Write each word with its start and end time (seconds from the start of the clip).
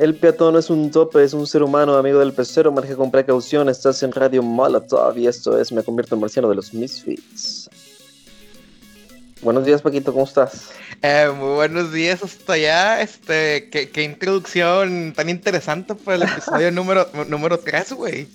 El 0.00 0.14
peatón 0.14 0.56
es 0.56 0.70
un 0.70 0.90
tope, 0.90 1.22
es 1.22 1.34
un 1.34 1.46
ser 1.46 1.62
humano, 1.62 1.94
amigo 1.94 2.20
del 2.20 2.32
pecero, 2.32 2.72
marge 2.72 2.96
con 2.96 3.10
precaución. 3.10 3.68
Estás 3.68 4.02
en 4.02 4.12
Radio 4.12 4.42
Molotov 4.42 5.18
y 5.18 5.26
esto 5.26 5.60
es 5.60 5.72
Me 5.72 5.82
convierto 5.82 6.14
en 6.14 6.22
marciano 6.22 6.48
de 6.48 6.54
los 6.54 6.72
Misfits. 6.72 7.68
Buenos 9.42 9.66
días, 9.66 9.82
Paquito, 9.82 10.10
¿cómo 10.14 10.24
estás? 10.24 10.70
Eh, 11.02 11.30
muy 11.36 11.52
buenos 11.52 11.92
días 11.92 12.22
hasta 12.22 12.54
allá. 12.54 13.02
Este, 13.02 13.68
qué, 13.68 13.90
qué 13.90 14.02
introducción 14.04 15.12
tan 15.14 15.28
interesante 15.28 15.94
para 15.94 16.16
el 16.16 16.22
episodio 16.22 16.70
número, 16.72 17.06
número 17.28 17.58
3, 17.58 17.92
güey. 17.92 18.26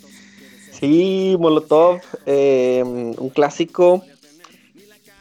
Sí, 0.72 1.36
Molotov, 1.40 2.00
eh, 2.28 2.84
un 2.86 3.30
clásico. 3.32 4.06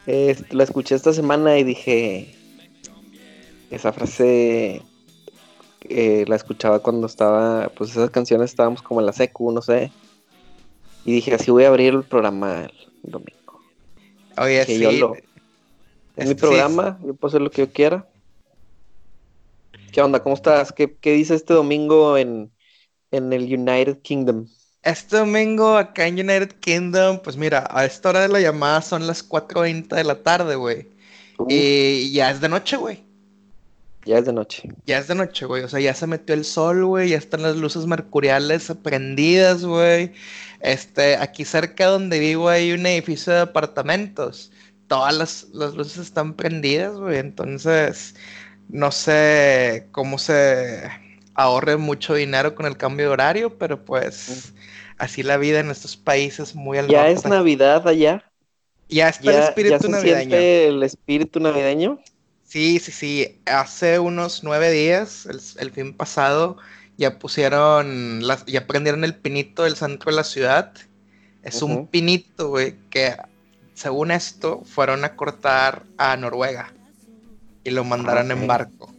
Eh, 0.05 0.35
la 0.51 0.63
escuché 0.63 0.93
esta 0.93 1.11
semana 1.11 1.57
y 1.57 1.63
dije, 1.63 2.35
esa 3.71 3.91
frase 3.91 4.83
eh, 5.89 6.25
la 6.27 6.35
escuchaba 6.35 6.79
cuando 6.79 7.07
estaba, 7.07 7.69
pues 7.69 7.91
esas 7.91 8.09
canciones 8.09 8.49
estábamos 8.51 8.81
como 8.81 8.99
en 8.99 9.05
la 9.05 9.13
secu, 9.13 9.51
no 9.51 9.61
sé. 9.61 9.91
Y 11.05 11.11
dije, 11.13 11.33
así 11.35 11.51
voy 11.51 11.63
a 11.65 11.67
abrir 11.69 11.93
el 11.93 12.03
programa 12.03 12.63
el 12.65 12.71
domingo. 13.11 13.61
Oye, 14.37 14.65
Que 14.65 14.75
sí. 14.75 14.79
yo 14.79 14.91
lo- 14.91 15.15
Es 16.15 16.27
mi 16.27 16.33
programa, 16.35 16.97
yo 17.05 17.13
puedo 17.13 17.29
hacer 17.29 17.41
lo 17.41 17.51
que 17.51 17.61
yo 17.61 17.71
quiera. 17.71 18.07
¿Qué 19.91 20.01
onda? 20.01 20.21
¿Cómo 20.21 20.35
estás? 20.35 20.71
¿Qué, 20.73 20.95
qué 20.99 21.13
dice 21.13 21.35
este 21.35 21.53
domingo 21.53 22.17
en, 22.17 22.51
en 23.11 23.31
el 23.33 23.43
United 23.43 23.99
Kingdom? 24.01 24.47
Este 24.83 25.17
domingo 25.17 25.77
acá 25.77 26.05
en 26.07 26.15
United 26.15 26.53
Kingdom, 26.59 27.19
pues 27.23 27.37
mira, 27.37 27.67
a 27.71 27.85
esta 27.85 28.09
hora 28.09 28.21
de 28.21 28.27
la 28.27 28.39
llamada 28.39 28.81
son 28.81 29.07
las 29.07 29.27
4.20 29.27 29.95
de 29.95 30.03
la 30.03 30.21
tarde, 30.21 30.55
güey. 30.55 30.87
Y 31.49 32.11
ya 32.13 32.31
es 32.31 32.39
de 32.41 32.49
noche, 32.49 32.77
güey. 32.77 33.03
Ya 34.05 34.17
es 34.19 34.25
de 34.25 34.33
noche. 34.33 34.69
Ya 34.85 34.99
es 34.99 35.07
de 35.07 35.15
noche, 35.15 35.45
güey. 35.45 35.63
O 35.63 35.69
sea, 35.69 35.79
ya 35.79 35.93
se 35.95 36.05
metió 36.07 36.35
el 36.35 36.45
sol, 36.45 36.85
güey. 36.85 37.09
Ya 37.09 37.17
están 37.17 37.41
las 37.41 37.55
luces 37.57 37.87
mercuriales 37.87 38.71
prendidas, 38.83 39.65
güey. 39.65 40.13
Este, 40.59 41.17
aquí 41.17 41.43
cerca 41.45 41.87
donde 41.87 42.19
vivo 42.19 42.49
hay 42.49 42.71
un 42.73 42.85
edificio 42.85 43.33
de 43.33 43.39
apartamentos. 43.41 44.51
Todas 44.87 45.15
las, 45.17 45.43
las 45.53 45.73
luces 45.75 45.97
están 45.97 46.35
prendidas, 46.35 46.95
güey. 46.97 47.17
Entonces, 47.17 48.15
no 48.67 48.91
sé 48.91 49.87
cómo 49.91 50.19
se 50.19 50.83
ahorre 51.33 51.77
mucho 51.77 52.13
dinero 52.13 52.53
con 52.55 52.65
el 52.67 52.77
cambio 52.77 53.07
de 53.07 53.11
horario, 53.13 53.57
pero 53.57 53.83
pues 53.85 54.53
así 54.97 55.23
la 55.23 55.37
vida 55.37 55.59
en 55.59 55.71
estos 55.71 55.97
países 55.97 56.55
muy 56.55 56.77
al 56.77 56.87
¿Ya 56.87 57.09
es 57.09 57.25
Navidad 57.25 57.87
allá? 57.87 58.31
Ya 58.89 59.09
está 59.09 59.31
el 59.31 59.37
¿Ya, 59.37 59.41
ya 59.61 59.79
espíritu 59.79 59.87
se 59.87 59.89
navideño. 59.89 60.51
el 60.67 60.83
espíritu 60.83 61.39
navideño? 61.39 61.99
Sí, 62.55 62.79
sí, 62.79 62.93
sí. 62.93 63.41
Hace 63.45 63.99
unos 63.99 64.41
nueve 64.45 64.71
días, 64.71 65.25
el, 65.25 65.41
el 65.59 65.71
fin 65.71 65.93
pasado, 65.93 66.55
ya 66.95 67.19
pusieron, 67.19 68.25
las, 68.25 68.45
ya 68.45 68.65
prendieron 68.65 69.03
el 69.03 69.13
pinito 69.13 69.63
del 69.63 69.75
centro 69.75 70.09
de 70.09 70.15
la 70.15 70.23
ciudad. 70.23 70.71
Es 71.43 71.61
un 71.61 71.85
pinito, 71.87 72.47
güey, 72.47 72.75
que 72.89 73.17
según 73.73 74.09
esto 74.09 74.61
fueron 74.63 75.03
a 75.03 75.17
cortar 75.17 75.83
a 75.97 76.15
Noruega 76.15 76.73
y 77.65 77.71
lo 77.71 77.83
mandaron 77.83 78.31
en 78.31 78.47
barco. 78.47 78.95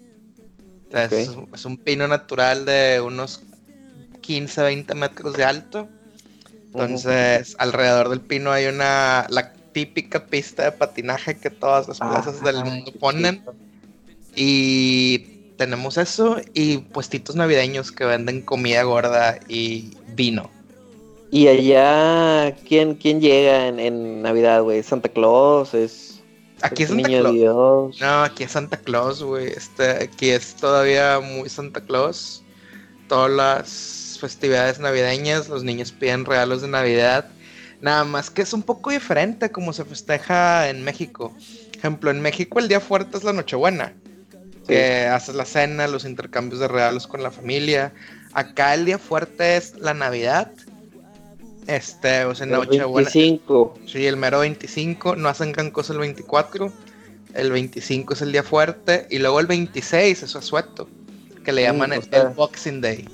Es, 0.91 1.31
es 1.55 1.65
un 1.65 1.79
pino 1.79 2.07
natural 2.07 2.67
de 2.67 3.01
unos 3.01 3.41
15, 4.21 4.65
20 4.65 4.95
metros 4.97 5.33
de 5.33 5.45
alto. 5.45 5.89
Entonces, 6.75 7.57
alrededor 7.59 8.11
del 8.11 8.21
pino 8.21 8.53
hay 8.53 8.67
una, 8.67 9.27
la 9.31 9.56
típica 9.77 10.25
pista 10.27 10.65
de 10.65 10.73
patinaje 10.73 11.37
que 11.37 11.51
todas 11.51 11.87
las 11.87 11.99
plazas 11.99 12.43
del 12.43 12.57
Ah, 12.57 12.65
mundo 12.65 12.93
ponen. 12.99 13.45
Y 14.35 15.19
tenemos 15.59 15.99
eso 15.99 16.39
y 16.55 16.79
puestitos 16.79 17.37
navideños 17.37 17.93
que 17.93 18.07
venden 18.07 18.41
comida 18.41 18.83
gorda 18.85 19.39
y 19.49 19.91
vino. 20.15 20.51
¿Y 21.31 21.49
allá 21.49 22.57
quién, 22.67 22.95
quién 22.95 23.21
llega 23.21 23.67
en, 23.69 23.79
en 23.79 24.23
Navidad, 24.23 24.63
güey? 24.63 24.83
¿Santa 24.83 25.11
Claus? 25.11 25.75
¿Es, 25.75 26.23
Aquí 26.63 26.85
es 26.85 26.89
Santa 26.89 27.09
niño 27.09 27.21
Claus. 27.21 27.35
Dios? 27.35 28.01
No, 28.01 28.23
aquí 28.25 28.45
es 28.45 28.53
Santa 28.53 28.79
Claus, 28.79 29.23
güey. 29.23 29.49
Este, 29.49 30.05
aquí 30.05 30.31
es 30.31 30.55
todavía 30.57 31.21
muy 31.21 31.51
Santa 31.51 31.83
Claus. 31.83 32.43
Todas 33.09 33.31
las 33.31 34.19
festividades 34.23 34.79
navideñas, 34.79 35.51
los 35.51 35.65
niños 35.65 35.93
piden 35.93 36.25
regalos 36.25 36.63
de 36.63 36.69
Navidad. 36.69 37.29
Nada 37.87 38.03
más 38.03 38.31
que 38.31 38.43
es 38.43 38.53
un 38.53 38.65
poco 38.65 38.91
diferente 38.91 39.53
como 39.53 39.73
se 39.73 39.85
festeja 39.85 40.69
en 40.69 40.83
México. 40.83 41.33
Ejemplo, 41.79 42.11
en 42.11 42.21
México 42.21 42.59
el 42.59 42.67
día 42.67 42.81
fuerte 42.81 43.17
es 43.17 43.23
la 43.23 43.33
Nochebuena. 43.33 43.95
Sí. 44.33 44.73
que 44.73 45.07
haces 45.07 45.37
la 45.37 45.45
cena, 45.45 45.87
los 45.87 46.05
intercambios 46.05 46.59
de 46.59 46.67
regalos 46.67 47.07
con 47.07 47.23
la 47.23 47.31
familia. 47.31 47.93
Acá 48.33 48.75
el 48.75 48.87
día 48.87 48.99
fuerte 48.99 49.57
es 49.57 49.77
la 49.79 49.95
Navidad. 49.95 50.51
Este, 51.69 52.25
o 52.25 52.35
sea, 52.35 52.47
El 52.47 52.55
Nochebuena. 52.55 53.09
25. 53.09 53.79
Sí, 53.87 54.05
el 54.05 54.17
mero 54.17 54.41
25, 54.41 55.15
no 55.15 55.29
hacen 55.29 55.53
gran 55.53 55.71
cosa 55.71 55.93
el 55.93 56.01
24. 56.01 56.73
El 57.35 57.53
25 57.53 58.15
es 58.15 58.23
el 58.23 58.33
día 58.33 58.43
fuerte. 58.43 59.07
Y 59.11 59.21
luego 59.21 59.39
el 59.39 59.47
26 59.47 60.25
es 60.25 60.35
asueto. 60.35 60.89
Que 61.45 61.53
le 61.53 61.63
llaman 61.63 61.93
el 61.93 62.03
Boxing 62.35 62.81
Day. 62.81 63.09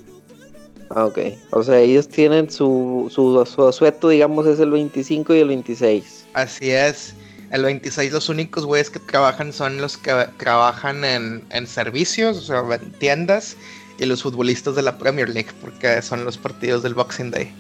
Ah, 0.95 1.07
ok. 1.07 1.19
O 1.51 1.63
sea, 1.63 1.79
ellos 1.81 2.07
tienen 2.09 2.51
su, 2.51 3.09
su, 3.11 3.45
su 3.47 3.67
asueto, 3.67 4.11
digamos, 4.11 4.47
es 4.47 4.61
el 4.61 4.71
25 4.71 5.35
y 5.35 5.39
el 5.39 5.49
26. 5.49 6.27
Así 6.35 6.71
es. 6.71 7.15
El 7.51 7.63
26 7.65 8.13
los 8.13 8.29
únicos 8.29 8.65
güeyes 8.67 8.91
que 8.91 8.99
trabajan 8.99 9.53
son 9.53 9.79
los 9.81 9.97
que 9.97 10.13
trabajan 10.39 11.05
en, 11.05 11.45
en 11.51 11.67
servicios, 11.67 12.37
o 12.39 12.41
sea, 12.43 12.63
en 12.75 12.93
tiendas. 12.93 13.57
Y 13.99 14.07
los 14.07 14.23
futbolistas 14.23 14.75
de 14.75 14.83
la 14.83 14.99
Premier 14.99 15.29
League, 15.29 15.51
porque 15.61 16.03
son 16.03 16.25
los 16.25 16.37
partidos 16.37 16.83
del 16.83 16.95
Boxing 16.95 17.31
Day. 17.31 17.53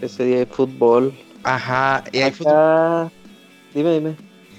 Ese 0.00 0.24
día 0.24 0.38
hay 0.40 0.46
fútbol. 0.46 1.14
Ajá, 1.44 2.04
y 2.12 2.18
hay 2.18 2.32
fútbol. 2.32 2.52
Acá... 2.52 3.12
Dime, 3.74 3.94
dime. 3.94 4.16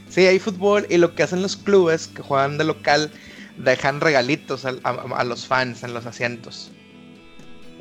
Sí, 0.10 0.26
hay 0.26 0.40
fútbol 0.40 0.88
y 0.90 0.98
lo 0.98 1.14
que 1.14 1.24
hacen 1.24 1.42
los 1.42 1.56
clubes 1.56 2.08
que 2.08 2.22
juegan 2.22 2.58
de 2.58 2.64
local 2.64 3.12
dejan 3.58 4.02
regalitos 4.02 4.66
al- 4.66 4.80
a, 4.84 4.90
a- 4.92 5.20
a 5.20 5.24
los 5.24 5.46
fans 5.46 5.84
en 5.84 5.94
los 5.94 6.06
asientos. 6.06 6.72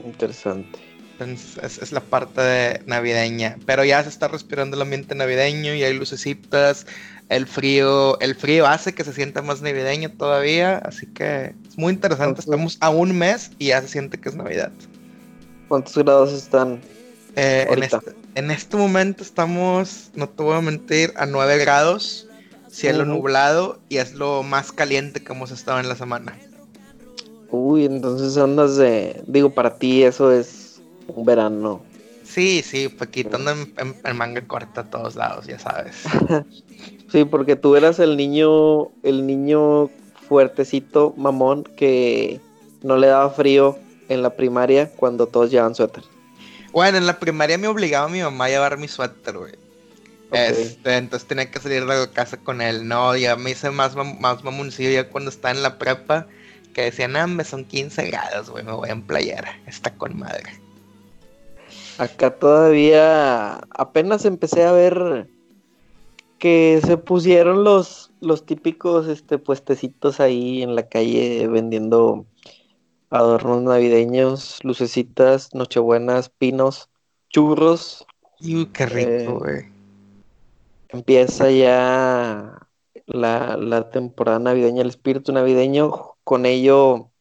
Interesante. 0.05 0.79
Entonces 1.13 1.59
es, 1.63 1.79
es 1.79 1.93
la 1.93 2.01
parte 2.01 2.41
de 2.41 2.83
navideña. 2.87 3.59
Pero 3.67 3.85
ya 3.85 4.03
se 4.03 4.09
está 4.09 4.29
respirando 4.29 4.77
el 4.77 4.83
ambiente 4.83 5.15
navideño 5.15 5.75
y 5.75 5.83
hay 5.83 5.97
lucecitas. 5.97 6.87
El 7.29 7.47
frío, 7.47 8.19
el 8.21 8.35
frío 8.35 8.67
hace 8.67 8.95
que 8.95 9.05
se 9.05 9.13
sienta 9.13 9.43
más 9.43 9.63
navideño 9.63 10.11
todavía. 10.11 10.79
Así 10.79 11.07
que 11.07 11.55
es 11.69 11.79
muy 11.79 11.93
interesante. 11.93 12.41
Estamos 12.41 12.77
a 12.81 12.91
un 12.91 13.17
mes 13.17 13.53
y 13.59 13.69
ya 13.69 13.81
se 13.81 13.89
siente 13.89 14.19
que 14.19 14.29
es 14.29 14.35
Navidad. 14.35 14.73
¿Cuántos 15.69 15.97
grados 15.97 16.33
están? 16.33 16.81
Eh, 17.37 17.67
en, 17.71 17.83
este, 17.83 17.99
en 18.35 18.51
este 18.51 18.77
momento 18.77 19.23
estamos, 19.23 20.11
no 20.15 20.29
te 20.29 20.43
voy 20.43 20.57
a 20.57 20.61
mentir, 20.61 21.15
a 21.17 21.25
9 21.25 21.57
grados, 21.59 22.29
cielo 22.71 23.07
nublado 23.07 23.81
y 23.89 23.97
es 23.97 24.13
lo 24.13 24.43
más 24.43 24.73
caliente 24.73 25.23
que 25.23 25.33
hemos 25.33 25.51
estado 25.51 25.81
en 25.81 25.89
la 25.89 25.97
semana. 25.97 26.37
Uy, 27.53 27.85
entonces 27.85 28.37
andas 28.39 28.77
de... 28.77 29.23
Digo, 29.27 29.51
para 29.51 29.77
ti 29.77 30.03
eso 30.03 30.33
es 30.33 30.81
un 31.07 31.25
verano. 31.25 31.83
Sí, 32.25 32.63
sí, 32.65 32.89
Paquito 32.89 33.37
anda 33.37 33.53
en, 33.53 33.73
en- 33.77 33.97
en 34.03 34.17
manga 34.17 34.41
corta 34.47 34.81
a 34.81 34.91
todos 34.91 35.15
lados, 35.17 35.47
ya 35.47 35.59
sabes. 35.59 35.97
Sí, 37.13 37.27
porque 37.27 37.57
tú 37.57 37.77
eras 37.77 37.99
el 37.99 38.17
niño, 38.17 38.85
el 39.03 39.27
niño 39.27 39.91
fuertecito, 40.29 41.13
mamón, 41.19 41.65
que 41.77 42.41
no 42.83 42.97
le 42.97 43.09
daba 43.09 43.29
frío 43.29 43.77
en 44.09 44.23
la 44.23 44.31
primaria 44.31 44.91
cuando 44.97 45.27
todos 45.27 45.51
llevaban 45.51 45.75
suéter. 45.75 46.05
Bueno, 46.73 46.97
en 46.97 47.07
la 47.07 47.19
primaria 47.21 47.59
me 47.59 47.69
obligaba 47.69 48.07
a 48.07 48.09
mi 48.09 48.23
mamá 48.23 48.47
a 48.47 48.49
llevar 48.49 48.79
mi 48.79 48.89
suéter, 48.89 49.37
güey. 49.37 49.53
Este, 50.33 50.97
entonces 50.97 51.29
tenía 51.29 51.51
que 51.51 51.61
salir 51.61 51.85
de 51.85 51.87
la 51.95 52.07
casa 52.11 52.39
con 52.39 52.63
él. 52.63 52.89
No, 52.89 53.15
ya 53.15 53.37
me 53.37 53.51
hice 53.51 53.71
más, 53.71 53.95
mam- 53.95 54.19
más 54.19 54.43
mamoncillo 54.43 54.91
ya 54.91 55.11
cuando 55.11 55.29
estaba 55.31 55.53
en 55.55 55.63
la 55.63 55.79
prepa. 55.79 56.27
Que 56.73 56.83
decían, 56.83 57.17
ah, 57.17 57.27
me 57.27 57.45
son 57.45 57.65
15 57.65 58.07
grados, 58.07 58.51
güey, 58.51 58.65
me 58.65 58.73
voy 58.73 58.91
en 58.91 59.03
playera. 59.03 59.59
Está 59.67 59.95
con 59.95 60.19
madre. 60.19 60.61
Acá 61.99 62.31
todavía 62.39 63.57
apenas 63.71 64.25
empecé 64.25 64.65
a 64.65 64.73
ver 64.73 65.29
que 66.39 66.81
se 66.85 66.97
pusieron 66.97 67.63
los, 67.65 68.11
los 68.21 68.45
típicos 68.47 69.07
este, 69.07 69.39
puestecitos 69.39 70.19
ahí 70.19 70.63
en 70.63 70.75
la 70.75 70.89
calle 70.89 71.47
vendiendo 71.49 72.27
adornos 73.11 73.63
navideños, 73.63 74.59
lucecitas, 74.65 75.55
nochebuenas, 75.55 76.31
pinos, 76.31 76.89
churros. 77.29 78.07
Uy, 78.41 78.67
qué 78.73 78.87
Eh, 78.87 79.27
rico, 79.27 79.39
güey. 79.39 79.67
Empieza 80.89 81.51
ya 81.51 82.62
la, 83.13 83.57
la 83.59 83.91
temporada 83.91 84.39
navideña, 84.41 84.83
el 84.83 84.89
espíritu 84.91 85.33
navideño. 85.33 85.93
Con 86.25 86.47
ello, 86.47 87.13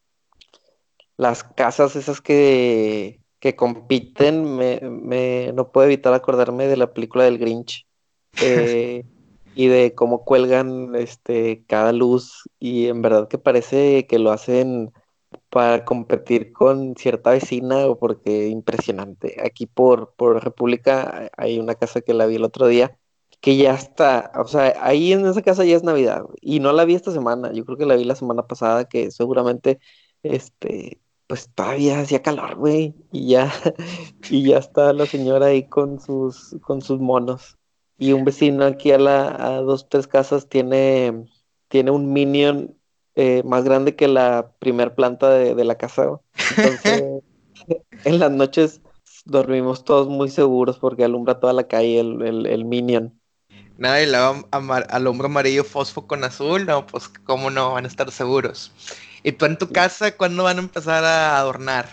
las 1.17 1.43
casas 1.43 1.95
esas 1.95 2.21
que, 2.21 3.21
que 3.39 3.55
compiten, 3.55 4.55
me, 4.57 4.79
me- 4.81 5.51
no 5.53 5.71
puedo 5.71 5.87
evitar 5.87 6.13
acordarme 6.13 6.67
de 6.67 6.77
la 6.77 6.93
película 6.93 7.23
del 7.25 7.37
Grinch. 7.37 7.87
eh, 8.39 9.05
y 9.55 9.67
de 9.69 9.95
cómo 9.95 10.25
cuelgan 10.25 10.95
este, 10.97 11.65
cada 11.67 11.93
luz. 11.93 12.43
Y 12.59 12.87
en 12.89 13.03
verdad 13.03 13.29
que 13.29 13.37
parece 13.39 14.07
que 14.07 14.19
lo 14.19 14.31
hacen 14.33 14.93
para 15.51 15.85
competir 15.85 16.53
con 16.53 16.95
cierta 16.97 17.31
vecina 17.31 17.87
o 17.87 17.99
porque 17.99 18.49
impresionante. 18.49 19.37
Aquí 19.45 19.67
por, 19.67 20.15
por 20.15 20.43
República 20.43 21.31
hay 21.37 21.59
una 21.59 21.75
casa 21.75 22.01
que 22.01 22.15
la 22.15 22.27
vi 22.27 22.37
el 22.37 22.45
otro 22.45 22.67
día 22.67 22.99
que 23.41 23.57
ya 23.57 23.73
está, 23.73 24.31
o 24.35 24.47
sea, 24.47 24.75
ahí 24.81 25.13
en 25.13 25.25
esa 25.25 25.41
casa 25.41 25.65
ya 25.65 25.75
es 25.75 25.83
Navidad 25.83 26.25
y 26.41 26.59
no 26.59 26.71
la 26.73 26.85
vi 26.85 26.95
esta 26.95 27.11
semana, 27.11 27.51
yo 27.51 27.65
creo 27.65 27.77
que 27.77 27.87
la 27.87 27.95
vi 27.95 28.05
la 28.05 28.15
semana 28.15 28.43
pasada 28.47 28.85
que 28.85 29.11
seguramente, 29.11 29.79
este, 30.23 31.01
pues 31.27 31.49
todavía 31.53 31.99
hacía 31.99 32.21
calor, 32.21 32.55
güey, 32.55 32.95
y 33.11 33.29
ya, 33.29 33.51
y 34.29 34.43
ya 34.43 34.59
está 34.59 34.93
la 34.93 35.07
señora 35.07 35.47
ahí 35.47 35.67
con 35.67 35.99
sus, 35.99 36.55
con 36.61 36.81
sus 36.81 36.99
monos. 36.99 37.57
Y 37.97 38.13
un 38.13 38.25
vecino 38.25 38.65
aquí 38.65 38.91
a 38.91 38.97
la, 38.97 39.57
a 39.57 39.61
dos, 39.61 39.87
tres 39.89 40.07
casas 40.07 40.49
tiene, 40.49 41.25
tiene 41.67 41.91
un 41.91 42.13
minion 42.13 42.75
eh, 43.15 43.43
más 43.45 43.63
grande 43.63 43.95
que 43.95 44.07
la 44.07 44.51
primer 44.59 44.95
planta 44.95 45.29
de, 45.29 45.63
la 45.65 45.75
casa. 45.77 46.19
Entonces, 46.57 47.23
en 48.05 48.19
las 48.19 48.31
noches 48.31 48.81
dormimos 49.25 49.83
todos 49.83 50.07
muy 50.07 50.29
seguros 50.29 50.79
porque 50.79 51.03
alumbra 51.03 51.39
toda 51.39 51.53
la 51.53 51.67
calle 51.67 51.99
el, 51.99 52.45
el 52.45 52.65
Minion. 52.65 53.20
Nada, 53.77 54.01
y 54.01 54.05
le 54.05 54.17
al 54.17 55.07
hombro 55.07 55.27
amarillo 55.27 55.63
fosfo 55.63 56.05
con 56.05 56.23
azul, 56.23 56.65
no, 56.65 56.85
pues 56.85 57.07
cómo 57.07 57.49
no 57.49 57.73
van 57.73 57.85
a 57.85 57.87
estar 57.87 58.11
seguros. 58.11 58.71
¿Y 59.23 59.31
tú 59.31 59.45
en 59.45 59.57
tu 59.57 59.69
casa 59.71 60.15
cuándo 60.15 60.43
van 60.43 60.57
a 60.57 60.61
empezar 60.61 61.03
a 61.03 61.37
adornar? 61.39 61.87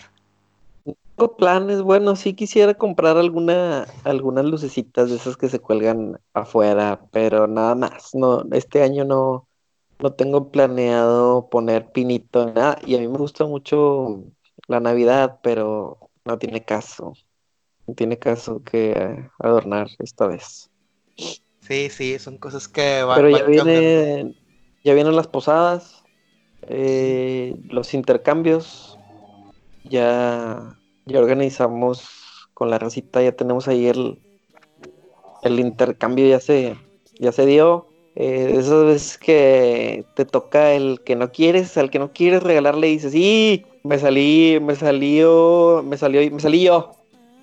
Tengo 0.83 1.35
planes, 1.35 1.81
bueno, 1.81 2.15
sí 2.15 2.33
quisiera 2.33 2.73
comprar 2.73 3.17
alguna, 3.17 3.87
algunas 4.03 4.45
lucecitas 4.45 5.09
de 5.09 5.17
esas 5.17 5.35
que 5.35 5.49
se 5.49 5.59
cuelgan 5.59 6.19
afuera, 6.33 7.01
pero 7.11 7.47
nada 7.47 7.75
más, 7.75 8.15
no, 8.15 8.45
este 8.51 8.81
año 8.83 9.03
no, 9.03 9.47
no 9.99 10.13
tengo 10.13 10.49
planeado 10.49 11.49
poner 11.49 11.91
pinito, 11.91 12.45
nada, 12.53 12.79
y 12.85 12.95
a 12.95 12.99
mí 12.99 13.07
me 13.07 13.17
gusta 13.17 13.45
mucho 13.45 14.23
la 14.67 14.79
Navidad, 14.79 15.39
pero 15.43 16.09
no 16.23 16.37
tiene 16.37 16.63
caso, 16.63 17.13
no 17.85 17.93
tiene 17.95 18.17
caso 18.17 18.63
que 18.63 19.29
adornar 19.39 19.89
esta 19.99 20.27
vez. 20.27 20.69
Sí, 21.69 21.91
sí, 21.91 22.17
son 22.17 22.39
cosas 22.39 22.67
que 22.67 23.03
van. 23.03 23.17
Pero 23.17 23.29
ya 23.29 23.43
vienen, 23.43 24.35
ya 24.83 24.95
vienen 24.95 25.15
las 25.15 25.27
posadas, 25.27 26.03
eh, 26.63 27.55
los 27.69 27.93
intercambios, 27.93 28.97
ya, 29.83 30.75
ya 31.05 31.19
organizamos 31.19 32.09
con 32.55 32.71
la 32.71 32.79
recita, 32.79 33.21
ya 33.21 33.33
tenemos 33.33 33.67
ahí 33.67 33.85
el, 33.85 34.17
el 35.43 35.59
intercambio 35.59 36.27
ya 36.27 36.39
se, 36.39 36.75
ya 37.19 37.31
se 37.31 37.45
dio. 37.45 37.85
Eh, 38.15 38.55
esas 38.57 38.85
veces 38.85 39.17
que 39.19 40.05
te 40.15 40.25
toca 40.25 40.73
el 40.73 41.01
que 41.05 41.15
no 41.15 41.31
quieres, 41.31 41.77
al 41.77 41.91
que 41.91 41.99
no 41.99 42.13
quieres 42.13 42.41
regalarle 42.41 42.87
dices, 42.87 43.11
sí, 43.11 43.63
me 43.83 43.99
salí, 43.99 44.57
me 44.59 44.75
salió, 44.75 45.83
me 45.85 45.97
salió, 45.97 46.31
me 46.31 46.39
salí 46.39 46.63
yo. 46.63 46.93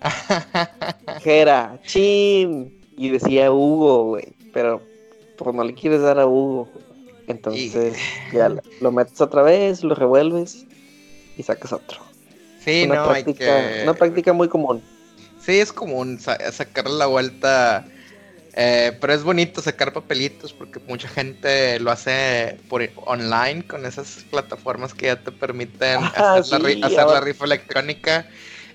Jera, 1.23 1.79
chin 1.87 2.76
y 2.97 3.11
decía 3.11 3.53
Hugo, 3.53 4.05
güey, 4.05 4.33
pero 4.53 4.83
pues 5.37 5.55
no 5.55 5.65
le 5.65 5.75
quieres 5.75 6.01
dar 6.01 6.19
a 6.19 6.27
Hugo. 6.27 6.69
Entonces 7.27 7.97
ya 8.33 8.55
lo 8.81 8.93
metes 8.93 9.21
otra 9.21 9.43
vez, 9.43 9.83
lo 9.83 9.95
revuelves 9.95 10.65
y 11.37 11.43
sacas 11.43 11.73
otro. 11.73 12.01
Sí, 12.65 12.85
una 12.85 12.97
no, 12.97 13.09
práctica, 13.09 13.57
hay 13.57 13.75
que... 13.75 13.83
Una 13.85 13.95
práctica 13.95 14.33
muy 14.33 14.49
común. 14.49 14.83
Sí, 15.41 15.61
es 15.61 15.73
común 15.73 16.19
sacarle 16.19 16.95
la 16.95 17.07
vuelta. 17.07 17.87
Eh, 18.59 18.97
pero 19.01 19.13
es 19.13 19.23
bonito 19.23 19.61
sacar 19.61 19.93
papelitos 19.93 20.55
porque 20.55 20.81
mucha 20.89 21.09
gente 21.09 21.79
lo 21.79 21.91
hace 21.91 22.59
por 22.71 22.89
online 23.05 23.67
con 23.67 23.85
esas 23.85 24.25
plataformas 24.31 24.95
que 24.95 25.07
ya 25.07 25.23
te 25.23 25.31
permiten 25.31 25.99
ah, 26.17 26.37
hacer, 26.37 26.63
la, 26.63 27.21
rifa 27.21 27.45
electrónica. 27.45 28.27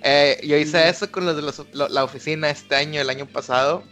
Eh, 0.04 0.40
yo 0.44 0.56
hice 0.56 0.88
eso 0.88 1.12
con 1.12 1.26
los 1.26 1.36
de 1.36 1.90
la 1.90 2.04
oficina 2.04 2.52
este 2.52 2.76
año, 2.76 3.02
el 3.02 3.10
año 3.10 3.26
pasado. 3.26 3.84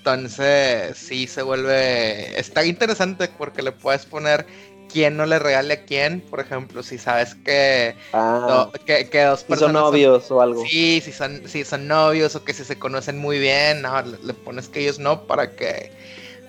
Entonces, 0.00 0.96
sí 0.96 1.26
se 1.26 1.42
vuelve. 1.42 2.40
Está 2.40 2.64
interesante 2.64 3.28
porque 3.36 3.60
le 3.60 3.70
puedes 3.70 4.06
poner 4.06 4.46
quién 4.90 5.14
no 5.18 5.26
le 5.26 5.38
regale 5.38 5.74
a 5.74 5.84
quién. 5.84 6.22
Por 6.22 6.40
ejemplo, 6.40 6.82
si 6.82 6.96
sabes 6.96 7.34
que, 7.34 7.94
ah, 8.14 8.70
que, 8.86 9.24
dos 9.24 9.44
personas. 9.44 9.58
son 9.60 9.72
novios 9.72 10.30
o 10.30 10.40
algo. 10.40 10.64
Sí, 10.64 11.02
si 11.04 11.12
son, 11.12 11.42
si 11.46 11.66
son 11.66 11.86
novios 11.86 12.34
o 12.34 12.44
que 12.44 12.54
si 12.54 12.64
se 12.64 12.78
conocen 12.78 13.18
muy 13.18 13.38
bien. 13.38 13.82
No, 13.82 14.00
le, 14.00 14.32
pones 14.32 14.70
que 14.70 14.80
ellos 14.80 14.98
no 14.98 15.26
para 15.26 15.54
que. 15.54 15.92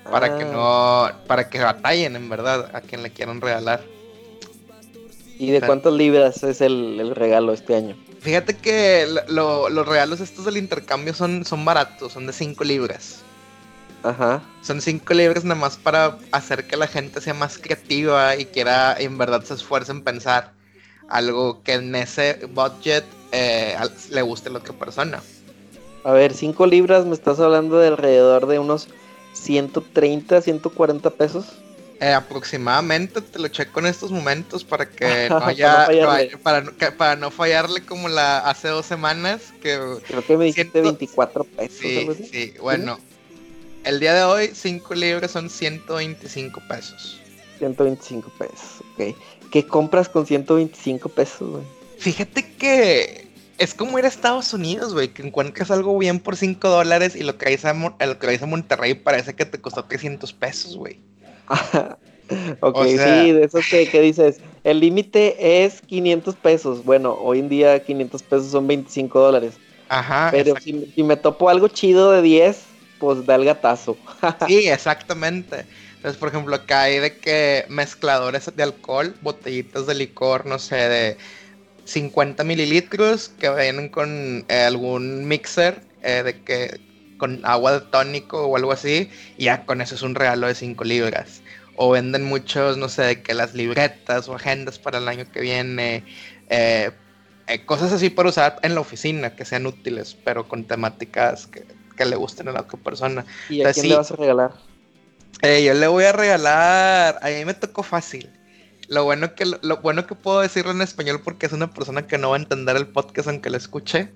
Para 0.09 0.37
que 0.37 0.45
ah. 0.45 1.11
no. 1.13 1.27
Para 1.27 1.49
que 1.49 1.59
batallen, 1.59 2.15
en 2.15 2.29
verdad, 2.29 2.73
a 2.73 2.79
quien 2.79 3.03
le 3.03 3.11
quieran 3.11 3.41
regalar. 3.41 3.83
¿Y 5.37 5.51
de 5.51 5.59
cuántas 5.59 5.91
libras 5.91 6.41
es 6.43 6.61
el, 6.61 7.13
regalo 7.15 7.51
este 7.51 7.75
año? 7.75 7.97
Fíjate 8.21 8.55
que 8.55 9.07
los 9.27 9.87
regalos 9.87 10.21
estos 10.21 10.45
del 10.45 10.55
intercambio 10.55 11.13
son, 11.13 11.43
son 11.43 11.65
baratos, 11.65 12.13
son 12.13 12.27
de 12.27 12.31
5 12.31 12.63
libras. 12.63 13.25
Ajá. 14.03 14.41
Son 14.61 14.81
cinco 14.81 15.13
libras 15.13 15.43
nada 15.43 15.59
más 15.59 15.77
para 15.77 16.17
hacer 16.31 16.67
que 16.67 16.77
la 16.77 16.87
gente 16.87 17.21
sea 17.21 17.33
más 17.33 17.57
creativa 17.57 18.35
y 18.35 18.45
quiera 18.45 18.95
en 18.97 19.17
verdad 19.17 19.43
se 19.43 19.53
esfuerce 19.53 19.91
en 19.91 20.03
pensar 20.03 20.53
algo 21.09 21.61
que 21.63 21.73
en 21.73 21.93
ese 21.93 22.39
budget 22.53 23.03
eh, 23.31 23.75
le 24.09 24.21
guste 24.21 24.49
a 24.49 24.53
la 24.53 24.59
otra 24.59 24.73
persona. 24.73 25.21
A 26.03 26.13
ver, 26.13 26.33
cinco 26.33 26.65
libras 26.65 27.05
me 27.05 27.13
estás 27.13 27.39
hablando 27.39 27.77
de 27.77 27.89
alrededor 27.89 28.47
de 28.47 28.59
unos 28.59 28.87
130, 29.33 30.41
140 30.41 31.09
pesos. 31.11 31.45
Eh, 31.99 32.13
aproximadamente 32.13 33.21
te 33.21 33.37
lo 33.37 33.47
checo 33.47 33.79
en 33.79 33.85
estos 33.85 34.11
momentos 34.11 34.63
para 34.63 34.89
que 34.89 35.05
no 35.29 35.37
haya, 35.37 35.87
para, 36.43 36.61
no 36.61 36.71
para, 36.97 37.15
no 37.15 37.29
fallarle 37.29 37.85
como 37.85 38.09
la 38.09 38.39
hace 38.39 38.69
dos 38.69 38.87
semanas 38.87 39.53
que 39.61 39.79
creo 40.07 40.25
que 40.25 40.37
me 40.37 40.45
dijiste 40.45 40.81
24 40.81 41.43
pesos. 41.43 41.77
Sí, 41.79 42.09
sí, 42.31 42.53
bueno, 42.59 42.97
el 43.83 43.99
día 43.99 44.13
de 44.13 44.23
hoy, 44.23 44.51
5 44.53 44.93
libras 44.95 45.31
son 45.31 45.49
125 45.49 46.61
pesos. 46.67 47.19
125 47.59 48.29
pesos, 48.37 48.83
ok. 48.93 49.15
¿Qué 49.51 49.65
compras 49.65 50.09
con 50.09 50.25
125 50.25 51.09
pesos, 51.09 51.49
güey? 51.49 51.63
Fíjate 51.97 52.55
que 52.55 53.27
es 53.57 53.75
como 53.75 53.99
ir 53.99 54.05
a 54.05 54.07
Estados 54.07 54.53
Unidos, 54.53 54.93
güey, 54.93 55.09
que 55.09 55.21
encuentras 55.21 55.69
algo 55.69 55.97
bien 55.97 56.19
por 56.19 56.35
5 56.35 56.67
dólares 56.67 57.15
y 57.15 57.23
lo 57.23 57.37
que 57.37 57.59
a, 57.63 57.73
lo 57.73 58.19
que 58.19 58.39
a 58.41 58.45
Monterrey 58.45 58.95
parece 58.95 59.35
que 59.35 59.45
te 59.45 59.59
costó 59.59 59.85
300 59.85 60.33
pesos, 60.33 60.77
güey. 60.77 60.99
ok, 62.61 62.85
sí, 62.85 63.31
de 63.31 63.43
eso 63.43 63.59
que, 63.69 63.87
que 63.87 64.01
dices, 64.01 64.39
el 64.63 64.79
límite 64.79 65.63
es 65.63 65.81
500 65.81 66.35
pesos. 66.35 66.83
Bueno, 66.83 67.13
hoy 67.13 67.39
en 67.39 67.49
día 67.49 67.83
500 67.83 68.23
pesos 68.23 68.51
son 68.51 68.65
25 68.67 69.19
dólares. 69.19 69.53
Ajá. 69.89 70.29
Pero 70.31 70.55
si, 70.59 70.91
si, 70.95 71.03
me 71.03 71.17
topo 71.17 71.49
algo 71.49 71.67
chido 71.67 72.11
de 72.11 72.21
10, 72.21 72.57
pues 73.01 73.25
da 73.25 73.35
el 73.35 73.45
gatazo. 73.45 73.97
sí, 74.47 74.69
exactamente. 74.69 75.65
Entonces, 75.95 76.17
por 76.17 76.29
ejemplo, 76.29 76.55
acá 76.55 76.83
hay 76.83 76.99
de 76.99 77.17
que 77.17 77.65
mezcladores 77.67 78.55
de 78.55 78.63
alcohol, 78.63 79.15
botellitas 79.21 79.87
de 79.87 79.95
licor, 79.95 80.45
no 80.45 80.59
sé, 80.59 80.75
de 80.75 81.17
50 81.85 82.43
mililitros 82.43 83.29
que 83.29 83.49
vienen 83.49 83.89
con 83.89 84.45
eh, 84.47 84.63
algún 84.63 85.27
mixer 85.27 85.81
eh, 86.03 86.21
de 86.23 86.41
que 86.43 86.79
con 87.17 87.43
agua 87.43 87.73
de 87.73 87.81
tónico 87.81 88.45
o 88.45 88.55
algo 88.55 88.71
así, 88.71 89.09
y 89.37 89.45
ya 89.45 89.65
con 89.65 89.81
eso 89.81 89.95
es 89.95 90.01
un 90.03 90.15
regalo 90.15 90.47
de 90.47 90.55
5 90.55 90.83
libras. 90.83 91.41
O 91.75 91.91
venden 91.91 92.23
muchos, 92.25 92.77
no 92.77 92.87
sé, 92.87 93.03
de 93.03 93.21
que 93.23 93.33
las 93.33 93.53
libretas 93.55 94.27
o 94.27 94.35
agendas 94.35 94.77
para 94.79 94.99
el 94.99 95.07
año 95.07 95.25
que 95.31 95.41
viene, 95.41 96.03
eh, 96.49 96.91
cosas 97.65 97.91
así 97.91 98.09
para 98.09 98.29
usar 98.29 98.59
en 98.61 98.75
la 98.75 98.81
oficina 98.81 99.35
que 99.35 99.45
sean 99.45 99.65
útiles, 99.65 100.15
pero 100.23 100.47
con 100.47 100.65
temáticas 100.65 101.47
que 101.47 101.65
que 101.95 102.05
le 102.05 102.15
gusten 102.15 102.47
a 102.47 102.51
la 102.51 102.61
otra 102.61 102.79
persona. 102.79 103.25
¿Y 103.49 103.63
a 103.63 103.73
quién 103.73 103.89
le 103.89 103.95
vas 103.95 104.11
a 104.11 104.15
regalar? 104.15 104.53
Eh, 105.41 105.63
yo 105.63 105.73
le 105.73 105.87
voy 105.87 106.03
a 106.05 106.11
regalar. 106.11 107.19
A 107.21 107.27
mí 107.29 107.45
me 107.45 107.53
tocó 107.53 107.83
fácil. 107.83 108.29
Lo 108.87 109.05
bueno 109.05 109.35
que 109.35 109.45
lo, 109.45 109.77
bueno 109.77 110.05
que 110.05 110.15
puedo 110.15 110.41
decirlo 110.41 110.71
en 110.71 110.81
español 110.81 111.21
porque 111.23 111.45
es 111.45 111.53
una 111.53 111.71
persona 111.71 112.07
que 112.07 112.17
no 112.17 112.31
va 112.31 112.35
a 112.35 112.39
entender 112.39 112.75
el 112.75 112.87
podcast 112.87 113.29
aunque 113.29 113.49
lo 113.49 113.57
escuche. 113.57 114.11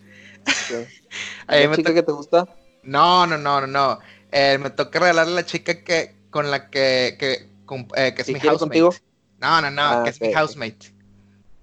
¿La 1.48 1.76
chica 1.76 1.94
que 1.94 2.04
te 2.04 2.12
gusta? 2.12 2.48
No, 2.84 3.26
no, 3.26 3.38
no, 3.38 3.62
no, 3.62 3.68
no. 3.68 4.00
Eh, 4.32 4.58
me 4.58 4.70
toca 4.70 5.00
regalarle 5.00 5.32
a 5.34 5.36
la 5.36 5.46
chica 5.46 5.84
que 5.84 6.16
con 6.30 6.52
la 6.52 6.70
que, 6.70 7.16
que, 7.18 7.48
eh, 7.96 8.14
que 8.14 8.22
es 8.22 8.28
mi 8.28 8.34
housemate. 8.36 8.60
contigo? 8.60 8.94
No, 9.40 9.62
no, 9.62 9.72
no, 9.72 9.82
ah, 9.82 10.02
que 10.04 10.10
es 10.10 10.20
mi 10.20 10.34
housemate. 10.34 10.94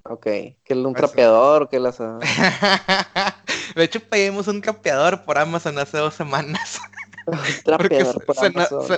Ok, 0.05 0.25
que 0.25 0.57
es 0.65 0.77
un 0.77 0.95
pues 0.95 0.97
trapeador, 0.97 1.69
que 1.69 1.79
las... 1.79 1.99
De 3.75 3.85
hecho, 3.85 4.01
pedimos 4.01 4.49
un 4.49 4.61
capeador 4.61 5.25
por 5.25 5.39
Amazon 5.39 5.79
hace 5.79 5.99
dos 5.99 6.15
semanas. 6.15 6.81
Porque 7.65 8.05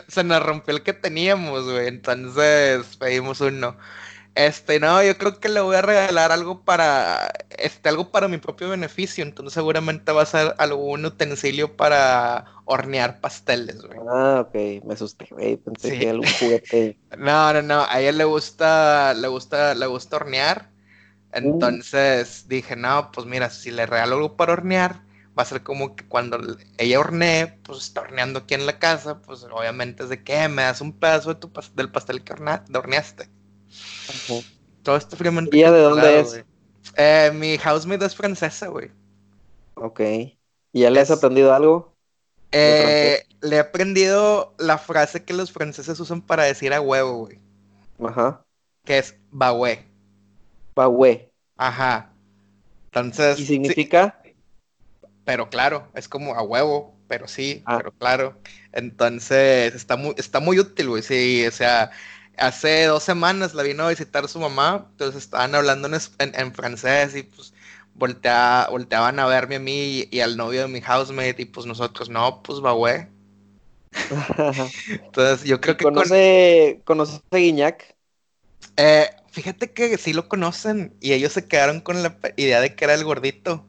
se, 0.08 0.24
nos 0.24 0.42
rompió 0.42 0.74
el 0.74 0.82
que 0.82 0.92
teníamos, 0.92 1.64
güey. 1.64 1.88
Entonces 1.88 2.96
pedimos 2.96 3.40
uno. 3.40 3.76
Este, 4.34 4.80
no, 4.80 5.00
yo 5.02 5.16
creo 5.16 5.38
que 5.38 5.48
le 5.48 5.60
voy 5.60 5.76
a 5.76 5.82
regalar 5.82 6.32
algo 6.32 6.62
para, 6.62 7.30
este, 7.56 7.88
algo 7.88 8.10
para 8.10 8.26
mi 8.26 8.38
propio 8.38 8.68
beneficio. 8.68 9.22
Entonces 9.22 9.54
seguramente 9.54 10.10
va 10.10 10.22
a 10.22 10.26
ser 10.26 10.54
algún 10.58 11.04
utensilio 11.04 11.76
para 11.76 12.46
hornear 12.64 13.20
pasteles, 13.20 13.80
güey. 13.82 13.98
Ah, 14.08 14.46
ok, 14.46 14.84
me 14.84 14.94
asusté, 14.94 15.28
güey. 15.30 15.56
Pensé 15.56 15.98
que 15.98 16.12
juguete. 16.40 16.98
no, 17.18 17.52
no, 17.52 17.62
no. 17.62 17.86
A 17.88 18.00
ella 18.00 18.12
le 18.12 18.24
gusta, 18.24 19.14
le 19.14 19.28
gusta, 19.28 19.74
le 19.74 19.86
gusta 19.86 20.16
hornear. 20.16 20.73
Entonces 21.34 22.46
dije, 22.48 22.76
no, 22.76 23.10
pues 23.12 23.26
mira, 23.26 23.50
si 23.50 23.70
le 23.70 23.86
regalo 23.86 24.16
algo 24.16 24.36
para 24.36 24.52
hornear, 24.52 25.02
va 25.36 25.42
a 25.42 25.46
ser 25.46 25.62
como 25.62 25.96
que 25.96 26.06
cuando 26.06 26.38
ella 26.78 27.00
hornee, 27.00 27.58
pues 27.64 27.80
está 27.80 28.02
horneando 28.02 28.40
aquí 28.40 28.54
en 28.54 28.66
la 28.66 28.78
casa, 28.78 29.20
pues 29.20 29.44
obviamente 29.44 30.04
es 30.04 30.08
de 30.08 30.22
que 30.22 30.48
me 30.48 30.62
das 30.62 30.80
un 30.80 30.92
pedazo 30.92 31.34
de 31.34 31.40
tu 31.40 31.50
del 31.74 31.90
pastel 31.90 32.22
que 32.22 32.32
horneaste. 32.32 33.28
Todo 34.84 34.96
esto 34.96 35.16
fríamente. 35.16 35.56
¿Y 35.56 35.62
de 35.62 35.68
dónde 35.70 36.20
es? 36.20 36.44
Eh, 36.96 37.32
mi 37.34 37.58
housemate 37.58 38.04
es 38.04 38.14
francesa, 38.14 38.68
güey. 38.68 38.92
Ok. 39.74 40.00
¿Y 40.00 40.80
ya 40.80 40.90
le 40.90 41.00
has 41.00 41.10
aprendido 41.10 41.52
algo? 41.52 41.96
Eh, 42.52 43.24
le 43.40 43.56
he 43.56 43.58
aprendido 43.58 44.54
la 44.58 44.78
frase 44.78 45.24
que 45.24 45.34
los 45.34 45.50
franceses 45.50 45.98
usan 45.98 46.22
para 46.22 46.44
decir 46.44 46.72
a 46.72 46.80
huevo, 46.80 47.26
güey. 47.26 47.40
Ajá. 48.04 48.44
Que 48.84 48.98
es 48.98 49.16
bagüe. 49.32 49.93
Bagüe. 50.74 51.30
Ajá. 51.56 52.12
Entonces. 52.86 53.38
¿Y 53.38 53.46
significa? 53.46 54.20
pero 55.24 55.48
claro, 55.48 55.88
es 55.94 56.08
como 56.08 56.34
a 56.34 56.42
huevo, 56.42 56.94
pero 57.08 57.28
sí, 57.28 57.62
ah. 57.66 57.78
pero 57.78 57.92
claro. 57.92 58.38
Entonces, 58.72 59.74
está 59.74 59.96
muy, 59.96 60.14
está 60.18 60.40
muy 60.40 60.58
útil, 60.58 60.88
güey. 60.88 61.02
Sí, 61.02 61.46
o 61.46 61.50
sea, 61.50 61.90
hace 62.36 62.84
dos 62.84 63.02
semanas 63.02 63.54
la 63.54 63.62
vino 63.62 63.84
a 63.84 63.90
visitar 63.90 64.28
su 64.28 64.38
mamá, 64.38 64.86
entonces 64.90 65.22
estaban 65.22 65.54
hablando 65.54 65.88
en, 66.18 66.54
francés 66.54 67.16
y 67.16 67.22
pues 67.22 67.54
voltea, 67.94 68.68
volteaban 68.70 69.18
a 69.18 69.26
verme 69.26 69.56
a 69.56 69.60
mí 69.60 70.08
y, 70.10 70.20
al 70.20 70.36
novio 70.36 70.62
de 70.62 70.68
mi 70.68 70.80
housemate 70.80 71.42
y 71.42 71.46
pues 71.46 71.66
nosotros, 71.66 72.08
no, 72.08 72.42
pues 72.42 72.60
güey. 72.60 73.06
entonces, 74.88 75.44
yo 75.44 75.60
creo 75.60 75.76
que... 75.76 75.84
¿Conoce, 75.84 76.80
¿Conoce 76.84 77.20
a 77.30 77.36
Guiñac? 77.36 77.94
Eh, 78.76 79.08
fíjate 79.34 79.72
que 79.72 79.98
sí 79.98 80.12
lo 80.12 80.28
conocen 80.28 80.94
y 81.00 81.12
ellos 81.12 81.32
se 81.32 81.46
quedaron 81.46 81.80
con 81.80 82.02
la 82.02 82.16
idea 82.36 82.60
de 82.60 82.74
que 82.74 82.84
era 82.84 82.94
el 82.94 83.04
gordito. 83.04 83.66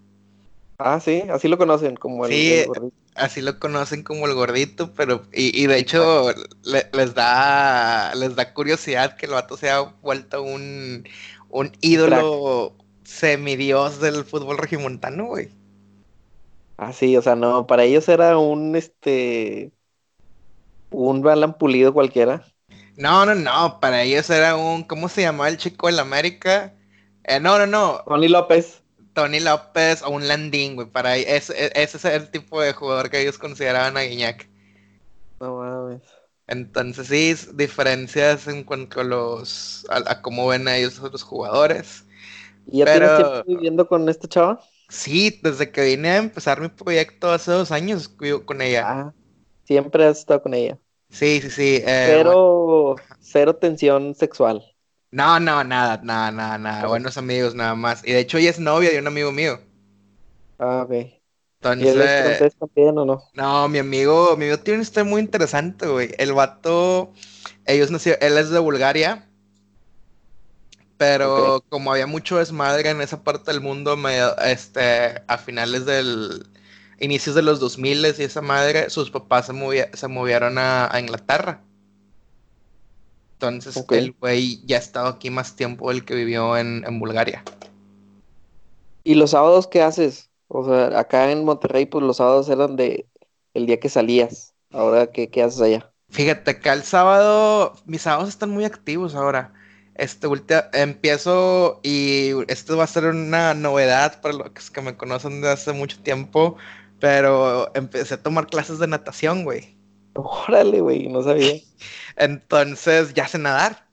Ah, 0.77 0.99
sí, 0.99 1.23
así 1.31 1.47
lo 1.47 1.57
conocen 1.57 1.95
como 1.95 2.25
el, 2.25 2.67
gordito. 2.67 2.95
Así 3.15 3.41
lo 3.41 3.59
conocen 3.59 4.03
como 4.03 4.27
el 4.27 4.35
gordito, 4.35 4.93
pero 4.93 5.23
y, 5.33 5.65
de 5.65 5.77
hecho 5.77 6.27
les 6.63 7.15
da 7.15 8.13
les 8.13 8.35
da 8.35 8.53
curiosidad 8.53 9.15
que 9.15 9.25
el 9.25 9.31
vato 9.31 9.57
se 9.57 9.69
ha 9.69 9.81
vuelto 9.81 10.43
un, 10.43 11.07
un 11.49 11.71
ídolo 11.81 12.73
semidios 13.03 13.99
del 14.01 14.23
fútbol 14.23 14.57
regimontano, 14.57 15.25
güey. 15.25 15.49
Ah, 16.77 16.91
sí, 16.93 17.15
o 17.15 17.21
sea, 17.21 17.35
no, 17.35 17.65
para 17.65 17.85
ellos 17.85 18.07
era 18.09 18.37
un 18.37 18.75
este 18.75 19.71
un 20.91 21.21
balán 21.21 21.57
pulido 21.57 21.93
cualquiera. 21.93 22.45
No, 22.97 23.25
no, 23.25 23.35
no, 23.35 23.79
para 23.79 24.03
ellos 24.03 24.29
era 24.29 24.55
un 24.55 24.83
¿cómo 24.83 25.09
se 25.09 25.21
llamaba 25.21 25.49
el 25.49 25.57
chico 25.57 25.87
del 25.87 25.99
América? 25.99 26.73
Eh, 27.23 27.39
no, 27.39 27.57
no, 27.57 27.65
no. 27.65 28.03
Tony 28.05 28.27
López. 28.27 28.81
Tony 29.13 29.39
López 29.39 30.01
o 30.03 30.09
un 30.09 30.27
Landín, 30.27 30.75
güey. 30.75 30.87
Para 30.87 31.17
ese, 31.17 31.71
ese 31.75 31.97
es 31.97 32.05
el 32.05 32.29
tipo 32.29 32.61
de 32.61 32.73
jugador 32.73 33.09
que 33.09 33.21
ellos 33.21 33.37
consideraban 33.37 33.97
a 33.97 34.01
Guiñac. 34.01 34.47
No 35.39 35.57
mames. 35.57 36.01
Entonces 36.47 37.07
sí, 37.07 37.35
diferencias 37.55 38.47
en 38.47 38.63
cuanto 38.63 39.01
a 39.01 39.03
los 39.03 39.85
a, 39.89 40.21
cómo 40.21 40.47
ven 40.47 40.67
a 40.67 40.77
ellos 40.77 40.99
los 40.99 41.23
jugadores. 41.23 42.05
¿Y 42.67 42.79
ya 42.79 42.85
tienes 42.85 43.15
tiempo 43.15 43.43
viviendo 43.47 43.87
con 43.87 44.07
esta 44.09 44.27
chava? 44.27 44.59
Sí, 44.89 45.39
desde 45.41 45.71
que 45.71 45.83
vine 45.83 46.09
a 46.09 46.17
empezar 46.17 46.61
mi 46.61 46.69
proyecto 46.69 47.31
hace 47.31 47.51
dos 47.51 47.71
años 47.71 48.07
con 48.45 48.61
ella. 48.61 48.85
Ah, 48.87 49.13
siempre 49.63 50.05
has 50.05 50.19
estado 50.19 50.41
con 50.43 50.53
ella. 50.53 50.79
Sí, 51.15 51.39
sí, 51.41 51.49
sí. 51.49 51.75
Eh, 51.85 52.05
cero, 52.07 52.97
cero 53.21 53.55
tensión 53.55 54.13
sexual. 54.15 54.61
No, 55.11 55.39
no, 55.39 55.63
nada, 55.63 56.01
nada, 56.03 56.29
nada, 56.29 56.57
nada. 56.57 56.87
Buenos 56.87 57.17
amigos 57.17 57.55
nada 57.55 57.73
más. 57.73 58.05
Y 58.05 58.11
de 58.11 58.19
hecho 58.19 58.37
ella 58.37 58.49
es 58.49 58.59
novia 58.59 58.91
de 58.91 58.99
un 58.99 59.07
amigo 59.07 59.31
mío. 59.31 59.61
Ah, 60.59 60.83
ok. 60.83 60.91
Entonces, 61.61 61.85
¿Y 61.85 61.87
él 61.87 62.01
es 62.01 62.21
francés 62.21 62.55
también 62.59 62.97
o 62.97 63.05
no? 63.05 63.23
No, 63.33 63.69
mi 63.69 63.79
amigo, 63.79 64.35
mi 64.35 64.43
amigo 64.43 64.59
tiene 64.59 64.79
una 64.79 64.83
historia 64.83 65.09
muy 65.09 65.21
interesante, 65.21 65.87
güey. 65.87 66.09
El 66.17 66.33
vato, 66.33 67.13
ellos 67.65 67.91
nació, 67.91 68.19
él 68.19 68.37
es 68.37 68.49
de 68.49 68.59
Bulgaria, 68.59 69.25
pero 70.97 71.63
como 71.69 71.93
había 71.93 72.07
mucho 72.07 72.39
desmadre 72.39 72.89
en 72.89 72.99
esa 72.99 73.23
parte 73.23 73.51
del 73.51 73.61
mundo, 73.61 73.97
este, 74.43 75.21
a 75.27 75.37
finales 75.37 75.85
del, 75.85 76.45
inicios 76.99 77.35
de 77.35 77.41
los 77.41 77.59
2000 77.59 78.05
y 78.17 78.23
esa 78.23 78.41
madre, 78.41 78.89
sus 78.89 79.11
papás 79.11 79.47
se, 79.47 79.89
se 79.93 80.07
movieron 80.07 80.57
a 80.57 80.91
Inglaterra. 80.99 81.61
Entonces 83.35 83.83
el 83.91 84.13
güey 84.13 84.65
ya 84.65 84.77
ha 84.77 84.79
estado 84.79 85.07
aquí 85.07 85.29
más 85.29 85.55
tiempo 85.55 85.89
del 85.89 86.05
que 86.05 86.15
vivió 86.15 86.57
en, 86.57 86.83
Bulgaria. 86.99 87.43
¿Y 89.03 89.15
los 89.15 89.31
sábados 89.31 89.67
qué 89.67 89.81
haces? 89.81 90.29
O 90.47 90.65
sea, 90.65 90.97
acá 90.97 91.31
en 91.31 91.43
Monterrey, 91.43 91.85
pues 91.85 92.03
los 92.03 92.17
sábados 92.17 92.49
eran 92.49 92.75
de 92.75 93.05
el 93.53 93.65
día 93.65 93.79
que 93.79 93.89
salías. 93.89 94.53
Ahora, 94.71 95.07
¿qué, 95.07 95.29
qué 95.29 95.43
haces 95.43 95.61
allá? 95.61 95.91
Fíjate, 96.09 96.51
acá 96.51 96.73
el 96.73 96.83
sábado, 96.83 97.75
mis 97.85 98.03
sábados 98.03 98.29
están 98.29 98.51
muy 98.51 98.63
activos 98.63 99.15
ahora. 99.15 99.53
Este, 99.95 100.27
empiezo 100.73 101.79
y 101.83 102.31
esto 102.47 102.77
va 102.77 102.83
a 102.85 102.87
ser 102.87 103.05
una 103.05 103.53
novedad 103.53 104.21
para 104.21 104.33
los 104.33 104.71
que 104.71 104.81
me 104.81 104.97
conocen 104.97 105.41
de 105.41 105.51
hace 105.51 105.71
mucho 105.71 105.99
tiempo, 106.01 106.57
pero 107.05 107.69
empecé 107.75 108.15
a 108.15 108.23
tomar 108.23 108.47
clases 108.47 108.79
de 108.79 108.87
natación, 108.87 109.43
güey. 109.43 109.77
Órale, 110.15 110.81
güey, 110.81 111.07
no 111.07 111.21
sabía. 111.21 111.53
Entonces, 112.17 113.13
ya 113.13 113.27
sé 113.27 113.37
nadar. 113.37 113.85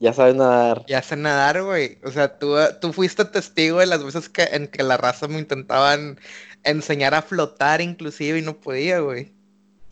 Ya 0.00 0.12
sabes 0.12 0.34
nadar. 0.34 0.84
Ya 0.88 1.00
sé 1.00 1.14
nadar, 1.14 1.62
güey. 1.62 2.00
O 2.02 2.10
sea, 2.10 2.36
tú, 2.36 2.56
tú 2.80 2.92
fuiste 2.92 3.24
testigo 3.24 3.78
de 3.78 3.86
las 3.86 4.02
veces 4.02 4.28
que, 4.28 4.42
en 4.50 4.66
que 4.66 4.82
la 4.82 4.96
raza 4.96 5.28
me 5.28 5.38
intentaban 5.38 6.18
enseñar 6.64 7.14
a 7.14 7.22
flotar 7.22 7.80
inclusive 7.80 8.40
y 8.40 8.42
no 8.42 8.58
podía, 8.58 8.98
güey. 8.98 9.32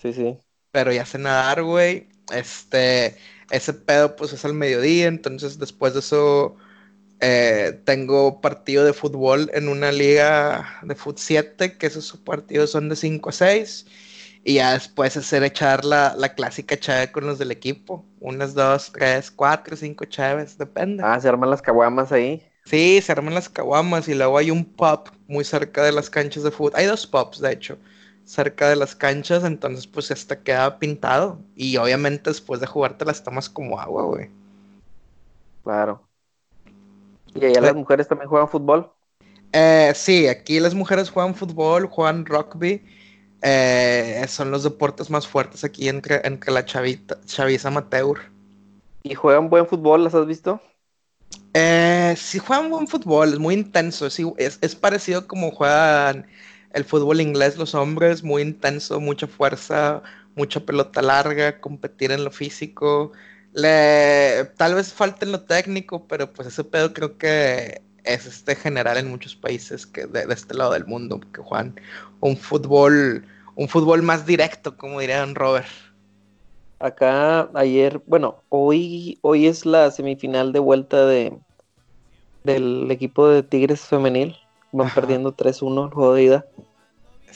Sí, 0.03 0.13
sí. 0.13 0.37
Pero 0.73 0.91
ya 0.91 1.07
sé 1.07 1.19
nadar, 1.19 1.63
güey. 1.63 2.09
Este, 2.35 3.17
ese 3.53 3.73
pedo 3.73 4.17
pues 4.17 4.33
es 4.33 4.45
al 4.45 4.55
mediodía, 4.55 5.07
entonces 5.07 5.61
después 5.61 5.95
de 5.95 6.01
eso 6.01 6.57
eh, 7.21 7.81
tengo 7.85 8.41
partido 8.41 8.85
de 8.85 8.93
fútbol 8.93 9.51
en 9.55 9.69
una 9.69 9.93
liga 9.93 10.81
de 10.83 10.95
fut 10.95 11.19
7, 11.19 11.77
que 11.79 11.87
esos 11.87 12.13
partidos 12.19 12.71
son 12.71 12.89
de 12.89 12.97
5 12.97 13.31
a 13.31 13.33
6. 13.33 13.87
Y 14.45 14.55
ya 14.55 14.75
después 14.75 15.17
hacer 15.17 15.43
echar 15.43 15.85
la, 15.85 16.15
clásica 16.37 16.79
chave 16.79 17.11
con 17.11 17.27
los 17.27 17.39
del 17.39 17.51
equipo. 17.51 18.05
Unas, 18.21 18.55
dos, 18.55 18.93
tres, 18.93 19.31
cuatro, 19.31 19.77
cinco 19.77 20.05
chaves, 20.05 20.57
depende. 20.57 21.03
Ah, 21.05 21.19
se 21.21 21.29
arman 21.29 21.51
las 21.51 21.61
caguamas 21.61 22.13
ahí. 22.13 22.47
Sí, 22.65 23.01
se 23.03 23.11
arman 23.11 23.35
las 23.35 23.49
caguamas 23.49 24.07
y 24.09 24.15
luego 24.15 24.39
hay 24.39 24.53
un 24.53 24.65
pub 24.65 25.11
muy 25.27 25.45
cerca 25.45 25.83
de 25.83 25.91
las 25.93 26.11
canchas 26.11 26.45
de 26.45 26.53
fútbol. 26.53 26.73
Hay 26.77 26.87
dos 26.87 27.09
pubs, 27.09 27.41
de 27.41 27.53
hecho, 27.53 27.77
cerca 28.25 28.69
de 28.69 28.77
las 28.77 28.95
canchas, 28.95 29.43
entonces 29.43 29.89
pues 29.89 30.13
este 30.13 30.39
queda 30.39 30.79
pintado. 30.79 31.41
Y 31.57 31.77
obviamente 31.77 32.31
después 32.31 32.61
de 32.61 32.67
jugarte 32.69 33.05
las 33.05 33.25
tomas 33.25 33.49
como 33.49 33.81
agua, 33.81 34.05
güey. 34.05 34.31
Claro. 35.65 36.06
¿Y 37.41 37.45
allá 37.45 37.61
las 37.61 37.75
mujeres 37.75 38.09
también 38.09 38.29
juegan 38.29 38.49
fútbol? 38.49 38.91
Eh, 39.53 39.93
sí, 39.95 40.29
aquí 40.29 40.61
las 40.61 40.75
mujeres 40.75 41.11
juegan 41.11 41.35
fútbol, 41.35 41.87
juegan 41.87 42.27
rugby 42.27 42.83
eh, 43.43 44.25
son 44.29 44.51
los 44.51 44.63
deportes 44.63 45.11
más 45.11 45.27
fuertes 45.27 45.63
aquí 45.65 45.89
entre, 45.89 46.21
entre 46.27 46.53
la 46.53 46.65
chavita, 46.65 47.19
chaviza 47.27 47.69
amateur. 47.69 48.19
¿Y 49.03 49.15
juegan 49.15 49.51
buen 49.51 49.67
fútbol? 49.67 50.05
¿Las 50.05 50.15
has 50.15 50.27
visto? 50.27 50.61
Eh, 51.55 52.15
sí 52.17 52.39
juegan 52.39 52.71
buen 52.71 52.89
fútbol, 52.89 53.33
es 53.33 53.39
muy 53.39 53.55
intenso, 53.55 54.07
es, 54.07 54.19
es, 54.61 54.75
parecido 54.75 55.27
como 55.27 55.51
juegan 55.51 56.27
el 56.73 56.85
fútbol 56.85 57.21
inglés 57.21 57.57
los 57.57 57.75
hombres, 57.75 58.23
muy 58.23 58.43
intenso, 58.43 59.01
mucha 59.01 59.27
fuerza, 59.27 60.03
mucha 60.35 60.61
pelota 60.61 61.01
larga, 61.01 61.61
competir 61.61 62.13
en 62.13 62.25
lo 62.25 62.31
físico. 62.31 63.13
Le, 63.57 64.45
tal 64.59 64.75
vez 64.75 64.93
falte 64.93 65.25
en 65.25 65.33
lo 65.33 65.41
técnico, 65.41 66.07
pero 66.07 66.31
pues 66.31 66.49
ese 66.49 66.63
pedo 66.63 66.93
creo 66.93 67.17
que 67.17 67.81
es 68.05 68.27
este 68.27 68.55
general 68.55 68.99
en 68.99 69.09
muchos 69.09 69.35
países 69.35 69.87
que 69.87 70.07
de, 70.07 70.27
de 70.27 70.35
este 70.35 70.53
lado 70.53 70.73
del 70.73 70.85
mundo, 70.85 71.21
que 71.33 71.41
juegan 71.41 71.75
un 72.21 72.37
fútbol, 72.37 73.27
un 73.55 73.69
fútbol 73.69 74.03
más 74.03 74.27
directo, 74.27 74.77
como 74.77 75.01
diría 75.01 75.21
Don 75.21 75.35
Robert. 75.35 75.67
Acá 76.81 77.49
ayer, 77.55 78.03
bueno, 78.07 78.43
hoy, 78.51 79.19
hoy 79.23 79.47
es 79.47 79.65
la 79.65 79.91
semifinal 79.91 80.53
de 80.53 80.59
vuelta 80.59 81.07
de 81.07 81.33
del 82.45 82.91
equipo 82.91 83.27
de 83.29 83.43
Tigres 83.43 83.81
femenil. 83.81 84.37
Van 84.73 84.91
perdiendo 84.95 85.35
3-1 85.35 85.87
el 85.87 85.95
juego 85.95 86.15
de 86.15 86.23
ida. 86.23 86.47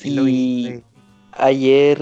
y 0.04 0.82
ayer, 1.32 2.00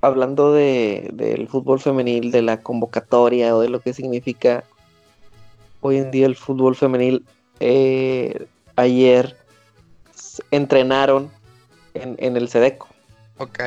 hablando 0.00 0.52
de, 0.52 1.10
del 1.12 1.48
fútbol 1.48 1.80
femenil, 1.80 2.30
de 2.30 2.42
la 2.42 2.60
convocatoria 2.60 3.54
o 3.54 3.60
de 3.60 3.68
lo 3.68 3.80
que 3.80 3.92
significa 3.92 4.64
hoy 5.80 5.96
en 5.98 6.10
día 6.10 6.26
el 6.26 6.36
fútbol 6.36 6.76
femenil, 6.76 7.24
eh, 7.60 8.46
ayer 8.76 9.36
entrenaron 10.50 11.30
en, 11.94 12.36
el 12.36 12.48
Sedeco. 12.48 12.88
Ok. 13.38 13.60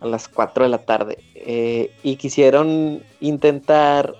A 0.00 0.06
las 0.06 0.28
4 0.28 0.64
de 0.64 0.70
la 0.70 0.78
tarde. 0.78 1.18
Eh, 1.34 1.92
y 2.02 2.16
quisieron 2.16 3.02
intentar 3.20 4.14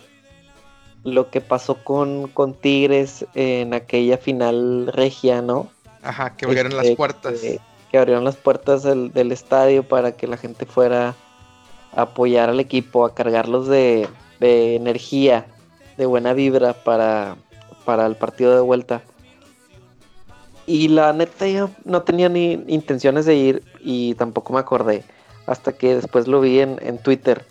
lo 1.05 1.31
que 1.31 1.41
pasó 1.41 1.85
con, 1.85 2.29
con 2.29 2.55
Tigres 2.55 3.27
en 3.35 3.75
aquella 3.75 4.19
final 4.19 4.91
regia, 4.93 5.41
¿no? 5.41 5.71
Ajá, 6.03 6.37
que 6.37 6.47
abrieron 6.47 6.77
las 6.77 6.87
Este, 6.87 6.97
puertas. 6.97 7.41
Que, 7.41 7.61
que 7.91 7.99
abrieron 7.99 8.25
las 8.25 8.37
puertas 8.37 8.83
del, 8.83 9.33
estadio 9.33 9.87
para 9.87 10.13
que 10.13 10.27
la 10.27 10.37
gente 10.37 10.67
fuera 10.67 11.15
a 11.95 12.03
apoyar 12.03 12.49
al 12.51 12.61
equipo, 12.61 13.05
a 13.05 13.15
cargarlos 13.15 13.69
de, 13.69 14.09
energía, 14.41 15.47
de 15.97 16.07
buena 16.07 16.33
vibra 16.33 16.73
para, 16.73 17.37
para 17.85 18.07
el 18.07 18.17
partido 18.17 18.55
de 18.55 18.61
vuelta. 18.61 19.03
Y 20.67 20.89
la 20.89 21.13
neta 21.13 21.47
yo 21.47 21.71
no 21.85 22.03
tenía 22.03 22.29
ni 22.29 22.65
intenciones 22.67 23.25
de 23.25 23.37
ir 23.37 23.63
y 23.81 24.15
tampoco 24.15 24.53
me 24.53 24.59
acordé. 24.59 25.05
Hasta 25.47 25.73
que 25.73 25.95
después 25.95 26.27
lo 26.27 26.41
vi 26.41 26.61
en, 26.61 26.79
en 26.83 26.99
Twitter. 26.99 27.45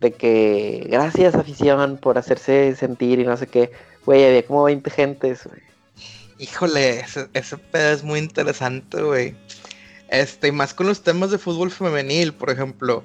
De 0.00 0.12
que 0.12 0.86
gracias 0.90 1.34
afición 1.34 1.96
por 1.96 2.18
hacerse 2.18 2.76
sentir 2.76 3.18
y 3.18 3.24
no 3.24 3.36
sé 3.38 3.46
qué. 3.46 3.72
Güey, 4.04 4.26
había 4.26 4.44
como 4.44 4.64
20 4.64 4.90
gentes. 4.90 5.48
Híjole, 6.38 7.00
ese, 7.00 7.28
ese 7.32 7.56
pedo 7.56 7.92
es 7.92 8.02
muy 8.02 8.18
interesante, 8.18 9.02
güey. 9.02 9.36
Este, 10.08 10.48
y 10.48 10.52
más 10.52 10.74
con 10.74 10.86
los 10.86 11.02
temas 11.02 11.30
de 11.30 11.38
fútbol 11.38 11.70
femenil, 11.70 12.34
por 12.34 12.50
ejemplo. 12.50 13.04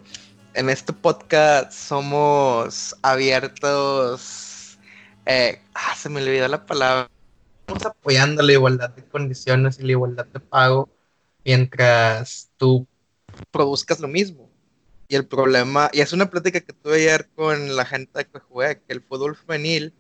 En 0.54 0.70
este 0.70 0.94
podcast 0.94 1.72
somos 1.72 2.96
abiertos. 3.02 4.78
eh, 5.26 5.62
ah, 5.74 5.96
se 5.96 6.10
me 6.10 6.22
olvidó 6.22 6.48
la 6.48 6.66
palabra. 6.66 7.10
Estamos 7.62 7.86
apoyando 7.86 8.42
la 8.42 8.52
igualdad 8.54 8.90
de 8.92 9.04
condiciones 9.06 9.80
y 9.80 9.84
la 9.84 9.92
igualdad 9.92 10.26
de 10.28 10.40
pago 10.40 10.90
mientras 11.46 12.50
tú 12.58 12.88
produzcas 13.52 14.00
lo 14.00 14.08
mismo. 14.08 14.50
Y 15.08 15.16
el 15.16 15.28
problema, 15.28 15.90
y 15.94 16.02
es 16.02 16.14
una 16.14 16.30
plática 16.30 16.62
que 16.62 16.74
tuve 16.74 16.96
ayer 16.96 17.30
con 17.36 17.76
la 17.76 17.86
gente 17.86 18.26
que 18.26 18.40
juega, 18.40 18.76
que 18.76 18.94
el 18.94 19.02
fútbol 19.02 19.36
femenil 19.36 19.94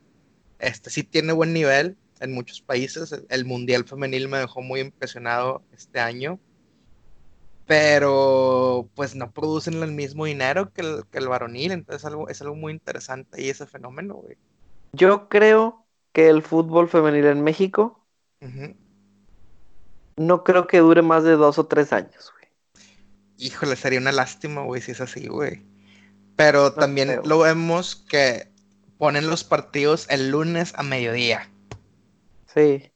este 0.59 0.89
sí 0.89 1.03
tiene 1.03 1.33
buen 1.33 1.53
nivel 1.53 1.97
en 2.19 2.33
muchos 2.33 2.61
países. 2.61 3.15
El 3.29 3.45
mundial 3.45 3.85
femenil 3.85 4.27
me 4.27 4.39
dejó 4.39 4.61
muy 4.61 4.81
impresionado 4.81 5.63
este 5.73 5.99
año. 5.99 6.39
Pero 7.69 8.89
pues 8.95 9.13
no 9.13 9.29
producen 9.29 9.83
el 9.83 9.91
mismo 9.91 10.25
dinero 10.25 10.73
que 10.73 10.81
el, 10.81 11.03
que 11.11 11.19
el 11.19 11.27
varonil. 11.27 11.71
Entonces 11.71 12.03
algo, 12.03 12.27
es 12.27 12.41
algo 12.41 12.55
muy 12.55 12.73
interesante 12.73 13.43
y 13.43 13.49
ese 13.49 13.67
fenómeno, 13.67 14.15
güey. 14.15 14.37
Yo 14.91 15.29
creo 15.29 15.85
que 16.11 16.29
el 16.29 16.41
fútbol 16.41 16.89
femenil 16.89 17.27
en 17.27 17.43
México 17.43 18.03
no 20.17 20.43
creo 20.43 20.65
que 20.65 20.79
dure 20.79 21.03
más 21.03 21.23
de 21.23 21.33
dos 21.33 21.59
o 21.59 21.67
tres 21.67 21.93
años, 21.93 22.33
güey. 22.33 22.51
Híjole, 23.37 23.75
sería 23.75 23.99
una 23.99 24.13
lástima, 24.13 24.63
güey, 24.63 24.81
si 24.81 24.93
es 24.93 25.01
así, 25.01 25.27
güey. 25.27 25.61
Pero 26.35 26.73
también 26.73 27.09
creo. 27.09 27.21
lo 27.23 27.37
vemos 27.37 27.95
que 27.95 28.51
ponen 28.97 29.29
los 29.29 29.43
partidos 29.43 30.07
el 30.09 30.31
lunes 30.31 30.73
a 30.75 30.81
mediodía. 30.81 31.47
Sí. 32.47 32.91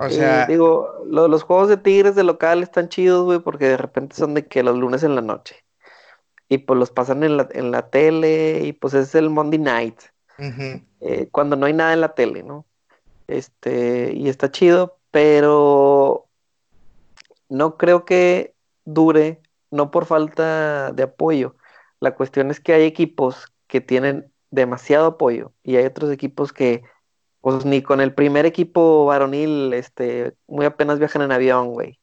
O 0.00 0.10
sea, 0.10 0.42
digo, 0.42 1.02
lo- 1.06 1.28
los 1.28 1.42
juegos 1.44 1.68
de 1.68 1.76
Tigres 1.76 2.14
de 2.14 2.24
local 2.24 2.62
están 2.62 2.88
chidos, 2.88 3.24
güey, 3.24 3.38
porque 3.40 3.66
de 3.68 3.76
repente 3.76 4.16
son 4.16 4.34
de 4.34 4.46
que 4.46 4.62
los 4.62 4.76
lunes 4.78 5.02
en 5.02 5.14
la 5.14 5.22
noche. 5.22 5.56
Y 6.48 6.58
pues 6.58 6.78
los 6.78 6.90
pasan 6.90 7.24
en 7.24 7.36
la, 7.38 7.48
en 7.52 7.70
la 7.70 7.90
tele 7.90 8.60
y 8.64 8.72
pues 8.74 8.94
es 8.94 9.14
el 9.14 9.30
Monday 9.30 9.58
night, 9.58 10.00
eh, 11.00 11.28
cuando 11.30 11.56
no 11.56 11.66
hay 11.66 11.72
nada 11.74 11.92
en 11.94 12.00
la 12.00 12.14
tele, 12.14 12.42
¿no? 12.42 12.66
Este, 13.28 14.12
y 14.14 14.28
está 14.28 14.50
chido, 14.50 14.98
pero 15.10 16.28
no 17.48 17.76
creo 17.76 18.04
que 18.04 18.54
dure, 18.84 19.42
no 19.70 19.90
por 19.90 20.06
falta 20.06 20.92
de 20.92 21.04
apoyo. 21.04 21.56
La 22.00 22.14
cuestión 22.14 22.50
es 22.50 22.60
que 22.60 22.72
hay 22.74 22.84
equipos 22.84 23.52
que 23.66 23.80
tienen 23.80 24.32
demasiado 24.50 25.06
apoyo 25.06 25.52
y 25.62 25.76
hay 25.76 25.86
otros 25.86 26.10
equipos 26.10 26.52
que, 26.52 26.82
pues 27.42 27.66
ni 27.66 27.82
con 27.82 28.00
el 28.00 28.14
primer 28.14 28.46
equipo 28.46 29.06
varonil, 29.06 29.74
este, 29.74 30.36
muy 30.46 30.64
apenas 30.66 30.98
viajan 30.98 31.22
en 31.22 31.32
avión, 31.32 31.72
güey. 31.74 31.98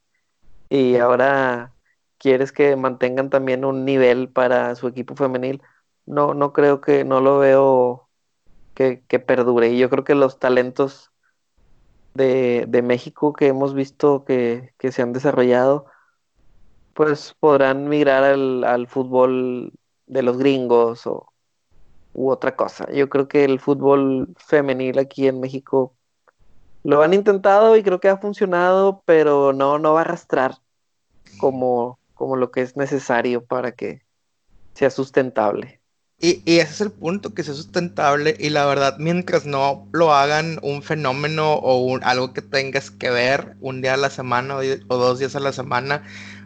Y 0.68 0.96
ahora 0.98 1.74
quieres 2.18 2.52
que 2.52 2.76
mantengan 2.76 3.30
también 3.30 3.64
un 3.64 3.84
nivel 3.86 4.28
para 4.28 4.74
su 4.76 4.88
equipo 4.88 5.16
femenil. 5.16 5.62
No, 6.06 6.34
no 6.34 6.52
creo 6.52 6.80
que, 6.82 7.04
no 7.04 7.20
lo 7.20 7.38
veo 7.38 8.08
que, 8.74 9.02
que 9.08 9.18
perdure. 9.18 9.70
Y 9.70 9.78
yo 9.78 9.90
creo 9.90 10.04
que 10.04 10.14
los 10.14 10.38
talentos 10.38 11.10
de, 12.14 12.66
de 12.68 12.82
México 12.82 13.32
que 13.32 13.48
hemos 13.48 13.74
visto 13.74 14.24
que, 14.24 14.74
que 14.78 14.92
se 14.92 15.02
han 15.02 15.12
desarrollado, 15.14 15.86
pues 16.94 17.34
podrán 17.40 17.88
migrar 17.88 18.24
al, 18.24 18.64
al 18.64 18.88
fútbol 18.88 19.72
de 20.06 20.22
los 20.22 20.38
gringos 20.38 21.06
o 21.06 21.29
u 22.12 22.30
otra 22.30 22.56
cosa. 22.56 22.90
Yo 22.92 23.08
creo 23.08 23.28
que 23.28 23.44
el 23.44 23.60
fútbol 23.60 24.34
femenil 24.38 24.98
aquí 24.98 25.28
en 25.28 25.40
México 25.40 25.96
lo 26.84 27.02
han 27.02 27.14
intentado 27.14 27.76
y 27.76 27.82
creo 27.82 28.00
que 28.00 28.08
ha 28.08 28.18
funcionado, 28.18 29.02
pero 29.06 29.52
no, 29.52 29.78
no 29.78 29.94
va 29.94 30.00
a 30.00 30.04
arrastrar 30.04 30.56
como, 31.38 32.00
como 32.14 32.36
lo 32.36 32.50
que 32.52 32.62
es 32.62 32.76
necesario 32.76 33.44
para 33.46 33.72
que 33.72 34.02
sea 34.74 34.90
sustentable. 34.90 35.82
Y, 36.22 36.42
y 36.44 36.58
ese 36.58 36.72
es 36.74 36.80
el 36.82 36.92
punto, 36.92 37.32
que 37.32 37.42
sea 37.42 37.54
sustentable 37.54 38.36
y 38.38 38.50
la 38.50 38.66
verdad, 38.66 38.96
mientras 38.98 39.46
no 39.46 39.88
lo 39.92 40.12
hagan 40.12 40.58
un 40.62 40.82
fenómeno 40.82 41.54
o 41.54 41.78
un- 41.78 42.04
algo 42.04 42.34
que 42.34 42.42
tengas 42.42 42.90
que 42.90 43.10
ver 43.10 43.56
un 43.60 43.80
día 43.80 43.94
a 43.94 43.96
la 43.96 44.10
semana 44.10 44.56
o, 44.56 44.60
o 44.60 44.96
dos 44.98 45.18
días 45.18 45.34
a 45.34 45.40
la 45.40 45.52
semana, 45.52 46.04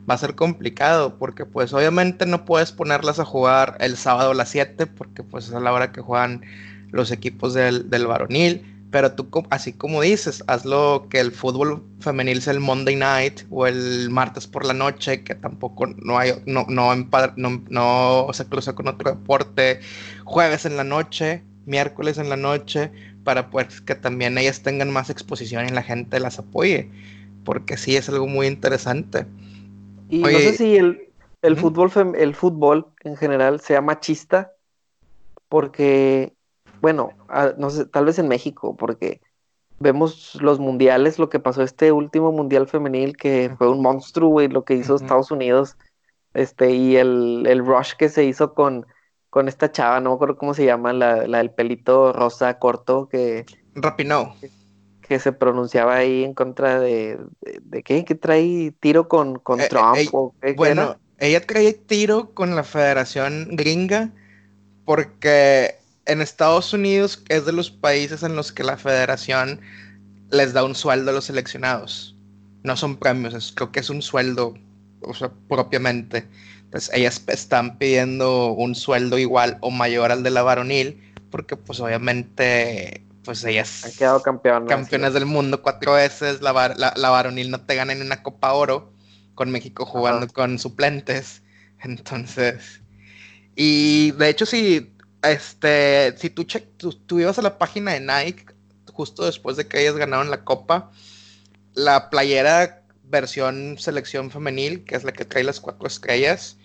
va 0.08 0.14
a 0.14 0.18
ser 0.18 0.34
complicado 0.34 1.18
porque 1.18 1.46
pues 1.46 1.72
obviamente 1.72 2.26
no 2.26 2.44
puedes 2.44 2.72
ponerlas 2.72 3.18
a 3.18 3.24
jugar 3.24 3.76
el 3.80 3.96
sábado 3.96 4.32
a 4.32 4.34
las 4.34 4.50
7 4.50 4.86
porque 4.86 5.22
pues 5.22 5.48
es 5.48 5.54
a 5.54 5.60
la 5.60 5.72
hora 5.72 5.92
que 5.92 6.00
juegan 6.00 6.42
los 6.90 7.10
equipos 7.10 7.54
del, 7.54 7.90
del 7.90 8.06
varonil, 8.06 8.64
pero 8.90 9.12
tú 9.12 9.28
así 9.50 9.72
como 9.72 10.02
dices, 10.02 10.44
hazlo 10.46 11.08
que 11.10 11.18
el 11.18 11.32
fútbol 11.32 11.82
femenil 11.98 12.40
sea 12.40 12.52
el 12.52 12.60
Monday 12.60 12.94
night 12.94 13.40
o 13.50 13.66
el 13.66 14.08
martes 14.10 14.46
por 14.46 14.64
la 14.64 14.74
noche, 14.74 15.24
que 15.24 15.34
tampoco 15.34 15.86
no 15.86 16.16
hay, 16.16 16.34
no, 16.46 16.64
no, 16.68 16.94
no, 16.94 17.62
no 17.68 18.28
se 18.32 18.46
cruza 18.46 18.74
con 18.74 18.86
otro 18.86 19.10
deporte, 19.10 19.80
jueves 20.22 20.64
en 20.64 20.76
la 20.76 20.84
noche, 20.84 21.42
miércoles 21.66 22.18
en 22.18 22.28
la 22.28 22.36
noche, 22.36 22.92
para 23.24 23.50
pues 23.50 23.80
que 23.80 23.96
también 23.96 24.38
ellas 24.38 24.62
tengan 24.62 24.92
más 24.92 25.10
exposición 25.10 25.66
y 25.66 25.70
la 25.70 25.82
gente 25.82 26.20
las 26.20 26.38
apoye, 26.38 26.88
porque 27.44 27.76
sí 27.76 27.96
es 27.96 28.08
algo 28.08 28.28
muy 28.28 28.46
interesante. 28.46 29.26
Y 30.08 30.22
no 30.22 30.38
sé 30.38 30.52
si 30.54 30.76
el, 30.76 31.12
el 31.42 31.56
fútbol, 31.56 31.90
fem- 31.90 32.14
el 32.16 32.34
fútbol 32.34 32.86
en 33.02 33.16
general 33.16 33.60
sea 33.60 33.80
machista, 33.80 34.52
porque, 35.48 36.34
bueno, 36.80 37.10
a- 37.28 37.54
no 37.58 37.70
sé, 37.70 37.86
tal 37.86 38.04
vez 38.06 38.18
en 38.18 38.28
México, 38.28 38.76
porque 38.76 39.20
vemos 39.78 40.36
los 40.40 40.58
mundiales, 40.58 41.18
lo 41.18 41.28
que 41.28 41.40
pasó 41.40 41.62
este 41.62 41.92
último 41.92 42.32
mundial 42.32 42.66
femenil, 42.68 43.16
que 43.16 43.50
fue 43.56 43.68
un 43.70 43.82
monstruo, 43.82 44.28
güey, 44.30 44.48
lo 44.48 44.64
que 44.64 44.74
hizo. 44.74 44.96
Estados 44.96 45.30
Unidos, 45.30 45.76
este, 46.32 46.70
y 46.72 46.96
el, 46.96 47.44
el 47.46 47.64
rush 47.64 47.92
que 47.98 48.08
se 48.08 48.24
hizo 48.24 48.54
con, 48.54 48.86
con 49.30 49.48
esta 49.48 49.70
chava, 49.70 50.00
no 50.00 50.10
me 50.10 50.14
acuerdo 50.16 50.36
cómo 50.36 50.54
se 50.54 50.64
llama, 50.64 50.92
la, 50.92 51.26
la 51.26 51.38
del 51.38 51.50
pelito 51.50 52.12
rosa 52.12 52.58
corto, 52.58 53.08
que, 53.08 53.44
Rapinoe. 53.74 54.34
Que 55.08 55.18
se 55.18 55.32
pronunciaba 55.32 55.96
ahí 55.96 56.24
en 56.24 56.34
contra 56.34 56.80
de, 56.80 57.18
de, 57.42 57.60
de 57.62 57.82
qué, 57.82 58.04
que 58.04 58.14
trae 58.14 58.72
tiro 58.80 59.08
con, 59.08 59.38
con 59.38 59.60
Eh, 59.60 59.64
eh, 59.64 59.68
Trump, 59.68 59.96
o 60.12 60.34
qué, 60.40 60.52
Bueno, 60.54 60.96
ella 61.18 61.46
trae 61.46 61.72
tiro 61.72 62.30
con 62.34 62.56
la 62.56 62.64
Federación 62.64 63.48
Gringa 63.52 64.10
porque 64.84 65.76
en 66.06 66.20
Estados 66.20 66.72
Unidos 66.72 67.22
es 67.28 67.46
de 67.46 67.52
los 67.52 67.70
países 67.70 68.22
en 68.22 68.36
los 68.36 68.52
que 68.52 68.62
la 68.64 68.76
federación 68.76 69.60
les 70.30 70.52
da 70.52 70.64
un 70.64 70.74
sueldo 70.74 71.10
a 71.10 71.14
los 71.14 71.26
seleccionados. 71.26 72.16
No 72.62 72.76
son 72.76 72.96
premios, 72.96 73.34
es- 73.34 73.52
creo 73.54 73.72
que 73.72 73.80
es 73.80 73.90
un 73.90 74.02
sueldo, 74.02 74.54
o 75.02 75.14
sea, 75.14 75.30
propiamente. 75.48 76.26
Entonces 76.64 76.90
ellas 76.94 77.22
están 77.28 77.78
pidiendo 77.78 78.52
un 78.52 78.74
sueldo 78.74 79.18
igual 79.18 79.58
o 79.60 79.70
mayor 79.70 80.10
al 80.12 80.22
de 80.22 80.30
la 80.30 80.42
varonil 80.42 81.00
porque 81.30 81.56
pues 81.56 81.80
obviamente 81.80 83.03
pues 83.24 83.44
Han 83.44 83.50
ellas 83.50 83.94
quedado 83.98 84.22
campeonas. 84.22 84.68
sí. 85.12 85.14
del 85.14 85.26
mundo 85.26 85.62
cuatro 85.62 85.94
veces, 85.94 86.40
la, 86.42 86.52
var- 86.52 86.76
la, 86.78 86.92
la 86.96 87.10
varonil 87.10 87.50
no 87.50 87.60
te 87.60 87.74
gana 87.74 87.94
ni 87.94 88.00
una 88.02 88.22
Copa 88.22 88.52
Oro, 88.52 88.92
con 89.34 89.50
México 89.50 89.84
jugando 89.86 90.26
Ajá. 90.26 90.32
con 90.32 90.58
suplentes. 90.58 91.42
Entonces, 91.80 92.80
y 93.56 94.12
de 94.12 94.28
hecho, 94.28 94.46
si, 94.46 94.92
este, 95.22 96.14
si 96.18 96.30
tú, 96.30 96.44
che- 96.44 96.60
tú, 96.76 96.92
tú 96.92 97.18
ibas 97.20 97.38
a 97.38 97.42
la 97.42 97.58
página 97.58 97.92
de 97.92 98.00
Nike 98.00 98.46
justo 98.92 99.24
después 99.24 99.56
de 99.56 99.66
que 99.66 99.80
ellas 99.80 99.96
ganaron 99.96 100.30
la 100.30 100.44
Copa, 100.44 100.90
la 101.74 102.10
playera 102.10 102.82
versión 103.04 103.76
selección 103.78 104.30
femenil, 104.30 104.84
que 104.84 104.94
es 104.96 105.04
la 105.04 105.12
que 105.12 105.24
trae 105.24 105.44
las 105.44 105.60
cuatro 105.60 105.86
estrellas, 105.86 106.56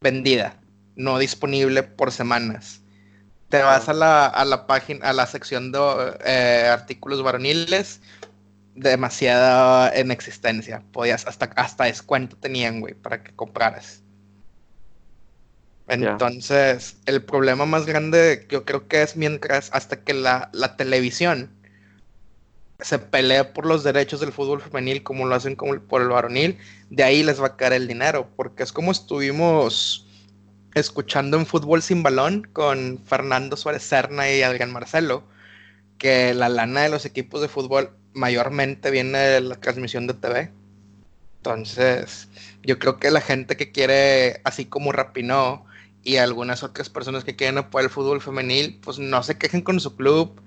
vendida, 0.00 0.56
no 0.96 1.18
disponible 1.18 1.82
por 1.82 2.12
semanas. 2.12 2.80
Te 3.48 3.62
vas 3.62 3.88
Ah. 3.88 3.92
a 3.92 3.94
la, 3.94 4.26
a 4.26 4.44
la 4.44 4.66
página, 4.66 5.08
a 5.08 5.12
la 5.12 5.26
sección 5.26 5.72
de 5.72 5.78
eh, 6.24 6.68
artículos 6.72 7.22
varoniles, 7.22 8.00
demasiada 8.74 9.94
en 9.94 10.10
existencia. 10.10 10.84
Podías, 10.92 11.26
hasta, 11.26 11.46
hasta 11.56 11.84
descuento 11.84 12.36
tenían, 12.38 12.80
güey, 12.80 12.94
para 12.94 13.22
que 13.24 13.34
compraras. 13.34 14.04
Entonces, 15.86 17.00
el 17.06 17.24
problema 17.24 17.66
más 17.66 17.84
grande 17.86 18.46
yo 18.50 18.64
creo 18.64 18.88
que 18.88 19.02
es 19.02 19.16
mientras 19.16 19.70
hasta 19.72 20.02
que 20.02 20.14
la, 20.14 20.48
la 20.52 20.76
televisión 20.76 21.50
se 22.80 22.98
pelea 22.98 23.52
por 23.52 23.66
los 23.66 23.84
derechos 23.84 24.20
del 24.20 24.32
fútbol 24.32 24.60
femenil 24.60 25.02
como 25.02 25.26
lo 25.26 25.34
hacen 25.34 25.56
como 25.56 25.78
por 25.80 26.02
el 26.02 26.08
varonil, 26.08 26.58
de 26.90 27.04
ahí 27.04 27.22
les 27.22 27.40
va 27.40 27.48
a 27.48 27.56
caer 27.56 27.72
el 27.74 27.86
dinero, 27.88 28.30
porque 28.36 28.62
es 28.62 28.72
como 28.72 28.92
estuvimos 28.92 30.03
escuchando 30.74 31.38
en 31.38 31.46
fútbol 31.46 31.82
sin 31.82 32.02
balón 32.02 32.48
con 32.52 32.98
Fernando 33.04 33.56
Suárez 33.56 33.82
Serna 33.82 34.30
y 34.30 34.42
Adrián 34.42 34.72
Marcelo, 34.72 35.24
que 35.98 36.34
la 36.34 36.48
lana 36.48 36.82
de 36.82 36.88
los 36.88 37.04
equipos 37.06 37.40
de 37.40 37.48
fútbol 37.48 37.90
mayormente 38.12 38.90
viene 38.90 39.18
de 39.18 39.40
la 39.40 39.56
transmisión 39.56 40.06
de 40.06 40.14
TV. 40.14 40.50
Entonces, 41.38 42.28
yo 42.62 42.78
creo 42.78 42.98
que 42.98 43.10
la 43.10 43.20
gente 43.20 43.56
que 43.56 43.70
quiere, 43.70 44.40
así 44.44 44.64
como 44.64 44.92
Rapinó 44.92 45.64
y 46.02 46.16
algunas 46.16 46.62
otras 46.62 46.88
personas 46.88 47.24
que 47.24 47.36
quieren 47.36 47.58
apoyar 47.58 47.84
el 47.84 47.90
fútbol 47.90 48.20
femenil, 48.20 48.78
pues 48.82 48.98
no 48.98 49.22
se 49.22 49.38
quejen 49.38 49.62
con 49.62 49.78
su 49.78 49.94
club, 49.94 50.40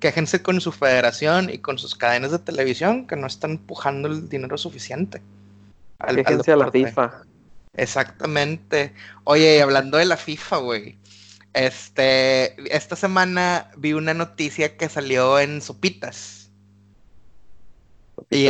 quéjense 0.00 0.42
con 0.42 0.60
su 0.60 0.72
federación 0.72 1.50
y 1.50 1.58
con 1.58 1.78
sus 1.78 1.94
cadenas 1.94 2.32
de 2.32 2.38
televisión 2.38 3.06
que 3.06 3.16
no 3.16 3.26
están 3.26 3.52
empujando 3.52 4.08
el 4.08 4.28
dinero 4.28 4.58
suficiente. 4.58 5.22
Al, 5.98 6.16
Quéjense 6.16 6.52
a 6.52 6.56
la 6.56 6.70
FIFA. 6.70 7.24
Exactamente. 7.74 8.94
Oye, 9.24 9.56
y 9.56 9.60
hablando 9.60 9.98
de 9.98 10.04
la 10.04 10.16
FIFA, 10.16 10.56
güey. 10.58 10.98
Este, 11.52 12.74
esta 12.74 12.96
semana 12.96 13.70
vi 13.76 13.92
una 13.92 14.14
noticia 14.14 14.76
que 14.76 14.88
salió 14.88 15.38
en 15.38 15.60
Sopitas. 15.60 16.50
Y 18.30 18.48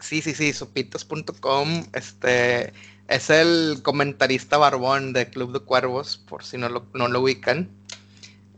sí, 0.00 0.20
sí, 0.20 0.34
sí, 0.34 0.52
sopitas.com, 0.52 1.86
este, 1.94 2.72
es 3.08 3.30
el 3.30 3.80
comentarista 3.82 4.58
barbón 4.58 5.12
de 5.14 5.30
Club 5.30 5.52
de 5.52 5.60
Cuervos, 5.60 6.18
por 6.28 6.44
si 6.44 6.58
no 6.58 6.68
lo, 6.68 6.86
no 6.92 7.08
lo 7.08 7.20
ubican 7.20 7.70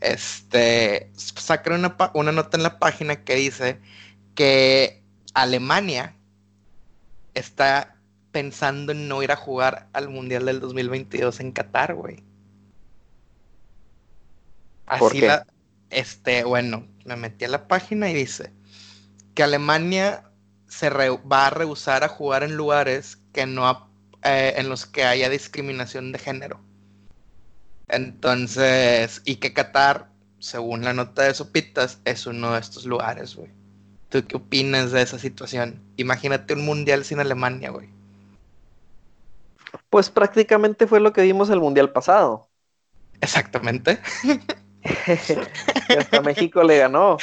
este, 0.05 1.11
sacaron 1.15 1.79
una, 1.79 2.11
una 2.13 2.31
nota 2.31 2.57
en 2.57 2.63
la 2.63 2.79
página 2.79 3.23
que 3.23 3.35
dice 3.35 3.79
que 4.35 5.01
Alemania 5.33 6.15
está 7.33 7.94
pensando 8.35 8.91
en 8.91 9.07
no 9.07 9.23
ir 9.23 9.31
a 9.31 9.37
jugar 9.37 9.87
al 9.93 10.09
Mundial 10.09 10.43
del 10.43 10.59
2022 10.59 11.39
en 11.39 11.53
Qatar, 11.53 11.95
güey. 11.95 12.21
Así 14.87 15.21
la, 15.21 15.47
este, 15.89 16.43
bueno, 16.43 16.85
me 17.05 17.15
metí 17.15 17.45
a 17.45 17.47
la 17.47 17.69
página 17.69 18.09
y 18.09 18.13
dice 18.13 18.51
que 19.35 19.43
Alemania 19.43 20.29
se 20.67 20.89
va 20.89 21.47
a 21.47 21.49
rehusar 21.49 22.03
a 22.03 22.09
jugar 22.09 22.43
en 22.43 22.57
lugares 22.57 23.19
que 23.31 23.45
no 23.45 23.89
eh, 24.21 24.55
en 24.57 24.67
los 24.67 24.85
que 24.85 25.05
haya 25.05 25.29
discriminación 25.29 26.11
de 26.11 26.19
género. 26.19 26.59
Entonces, 27.87 29.21
y 29.23 29.37
que 29.37 29.53
Qatar, 29.53 30.09
según 30.39 30.83
la 30.83 30.93
nota 30.93 31.23
de 31.23 31.33
Sopitas, 31.33 31.99
es 32.03 32.27
uno 32.27 32.51
de 32.51 32.59
estos 32.59 32.85
lugares, 32.85 33.33
güey. 33.37 33.51
¿Tú 34.09 34.27
qué 34.27 34.35
opinas 34.35 34.91
de 34.91 35.03
esa 35.03 35.19
situación? 35.19 35.81
Imagínate 35.95 36.53
un 36.53 36.65
mundial 36.65 37.05
sin 37.05 37.21
Alemania, 37.21 37.69
güey. 37.69 37.94
Pues 39.95 40.09
prácticamente 40.09 40.87
fue 40.87 40.99
lo 40.99 41.13
que 41.13 41.21
vimos 41.21 41.49
el 41.49 41.61
mundial 41.61 41.93
pasado. 41.93 42.49
Exactamente. 43.21 43.97
y 44.83 45.93
hasta 45.97 46.21
México 46.21 46.61
le 46.63 46.79
ganó. 46.79 47.15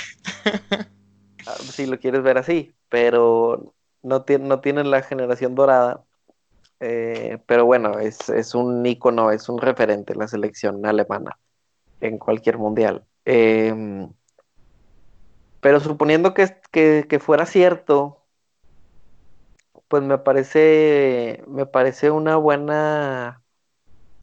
Ah, 1.45 1.57
si 1.59 1.85
lo 1.87 1.99
quieres 1.99 2.23
ver 2.23 2.39
así, 2.39 2.73
pero 2.89 3.75
no, 4.03 4.25
no 4.41 4.61
tienen 4.61 4.91
la 4.91 5.03
generación 5.03 5.55
dorada 5.55 6.05
eh, 6.81 7.39
pero 7.47 7.65
bueno, 7.65 7.99
es, 8.01 8.55
un 8.55 8.87
ícono, 8.87 9.31
es 9.31 9.49
un 9.49 9.61
referente 9.61 10.15
la 10.15 10.27
selección 10.27 10.87
alemana 10.87 11.39
en 12.01 12.17
cualquier 12.17 12.57
mundial. 12.57 13.05
Em, 13.27 14.11
pero 15.61 15.79
suponiendo 15.79 16.33
que, 16.33 16.57
que, 16.73 17.19
fuera 17.21 17.45
cierto, 17.45 18.22
pues 19.93 20.03
me 20.03 20.17
parece, 20.17 21.45
me 21.47 21.67
parece 21.67 22.11
una 22.11 22.37
buena 22.37 23.43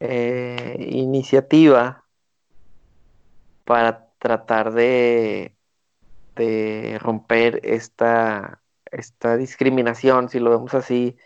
eh, 0.00 0.74
iniciativa 0.80 2.04
para 3.64 4.08
tratar 4.18 4.72
de, 4.72 5.54
de 6.34 6.98
romper 7.00 7.60
esta, 7.62 8.60
esta 8.90 9.36
discriminación, 9.36 10.28
si 10.28 10.40
lo 10.40 10.50
vemos 10.50 10.74
así, 10.74 11.16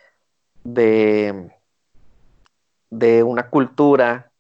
de, 0.63 1.51
de 2.91 3.23
una 3.23 3.49
cultura 3.49 4.31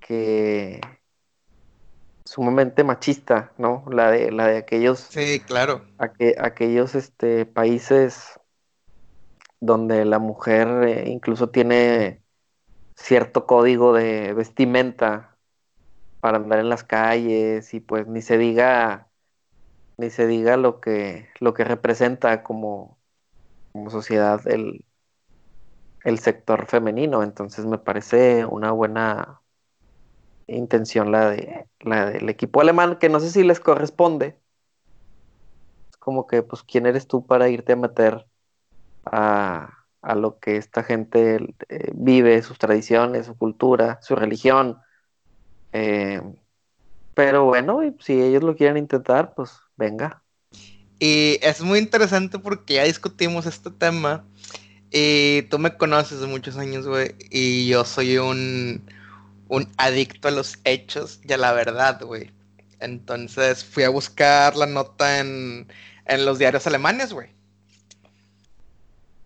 que 0.00 0.82
sumamente 2.26 2.84
machista, 2.84 3.52
¿no? 3.56 3.86
La 3.90 4.10
de, 4.10 4.30
la 4.30 4.48
de 4.48 4.58
aquellos. 4.58 4.98
Sí, 4.98 5.40
claro. 5.40 5.86
aquellos 5.96 6.94
este, 6.94 7.46
países 7.46 8.39
donde 9.60 10.04
la 10.04 10.18
mujer 10.18 10.68
eh, 10.88 11.10
incluso 11.10 11.50
tiene 11.50 12.22
cierto 12.96 13.46
código 13.46 13.92
de 13.94 14.34
vestimenta 14.34 15.36
para 16.20 16.38
andar 16.38 16.58
en 16.58 16.68
las 16.68 16.84
calles 16.84 17.72
y 17.74 17.80
pues 17.80 18.06
ni 18.06 18.22
se 18.22 18.38
diga 18.38 19.08
ni 19.96 20.10
se 20.10 20.26
diga 20.26 20.56
lo 20.56 20.80
que 20.80 21.28
lo 21.40 21.54
que 21.54 21.64
representa 21.64 22.42
como 22.42 22.98
como 23.72 23.90
sociedad 23.90 24.46
el, 24.46 24.84
el 26.04 26.18
sector 26.18 26.66
femenino. 26.66 27.22
Entonces 27.22 27.66
me 27.66 27.78
parece 27.78 28.44
una 28.44 28.72
buena 28.72 29.40
intención 30.46 31.12
la 31.12 31.30
de 31.30 31.68
la 31.80 32.10
del 32.10 32.28
equipo 32.28 32.60
alemán, 32.60 32.98
que 32.98 33.08
no 33.08 33.20
sé 33.20 33.30
si 33.30 33.44
les 33.44 33.60
corresponde. 33.60 34.38
Es 35.90 35.96
como 35.98 36.26
que, 36.26 36.42
pues, 36.42 36.62
¿quién 36.62 36.86
eres 36.86 37.06
tú 37.06 37.24
para 37.26 37.48
irte 37.48 37.72
a 37.72 37.76
meter 37.76 38.26
a, 39.04 39.84
a 40.02 40.14
lo 40.14 40.38
que 40.38 40.56
esta 40.56 40.82
gente 40.82 41.54
eh, 41.68 41.90
vive, 41.94 42.42
sus 42.42 42.58
tradiciones, 42.58 43.26
su 43.26 43.36
cultura, 43.36 43.98
su 44.02 44.16
religión? 44.16 44.78
Eh, 45.72 46.20
pero 47.14 47.44
bueno, 47.44 47.80
si 48.00 48.20
ellos 48.20 48.42
lo 48.42 48.56
quieren 48.56 48.76
intentar, 48.76 49.34
pues 49.34 49.52
venga. 49.76 50.22
Y 50.98 51.38
es 51.42 51.62
muy 51.62 51.78
interesante 51.78 52.38
porque 52.38 52.74
ya 52.74 52.84
discutimos 52.84 53.46
este 53.46 53.70
tema. 53.70 54.24
Y 54.90 55.42
tú 55.42 55.58
me 55.58 55.76
conoces 55.76 56.20
de 56.20 56.26
muchos 56.26 56.56
años, 56.56 56.86
güey. 56.86 57.14
Y 57.30 57.68
yo 57.68 57.84
soy 57.84 58.18
un, 58.18 58.82
un 59.48 59.68
adicto 59.76 60.28
a 60.28 60.32
los 60.32 60.58
hechos 60.64 61.20
y 61.24 61.32
a 61.32 61.38
la 61.38 61.52
verdad, 61.52 62.02
güey. 62.02 62.30
Entonces 62.80 63.64
fui 63.64 63.84
a 63.84 63.88
buscar 63.88 64.56
la 64.56 64.66
nota 64.66 65.20
en, 65.20 65.68
en 66.06 66.24
los 66.24 66.38
diarios 66.38 66.66
alemanes, 66.66 67.12
güey. 67.12 67.28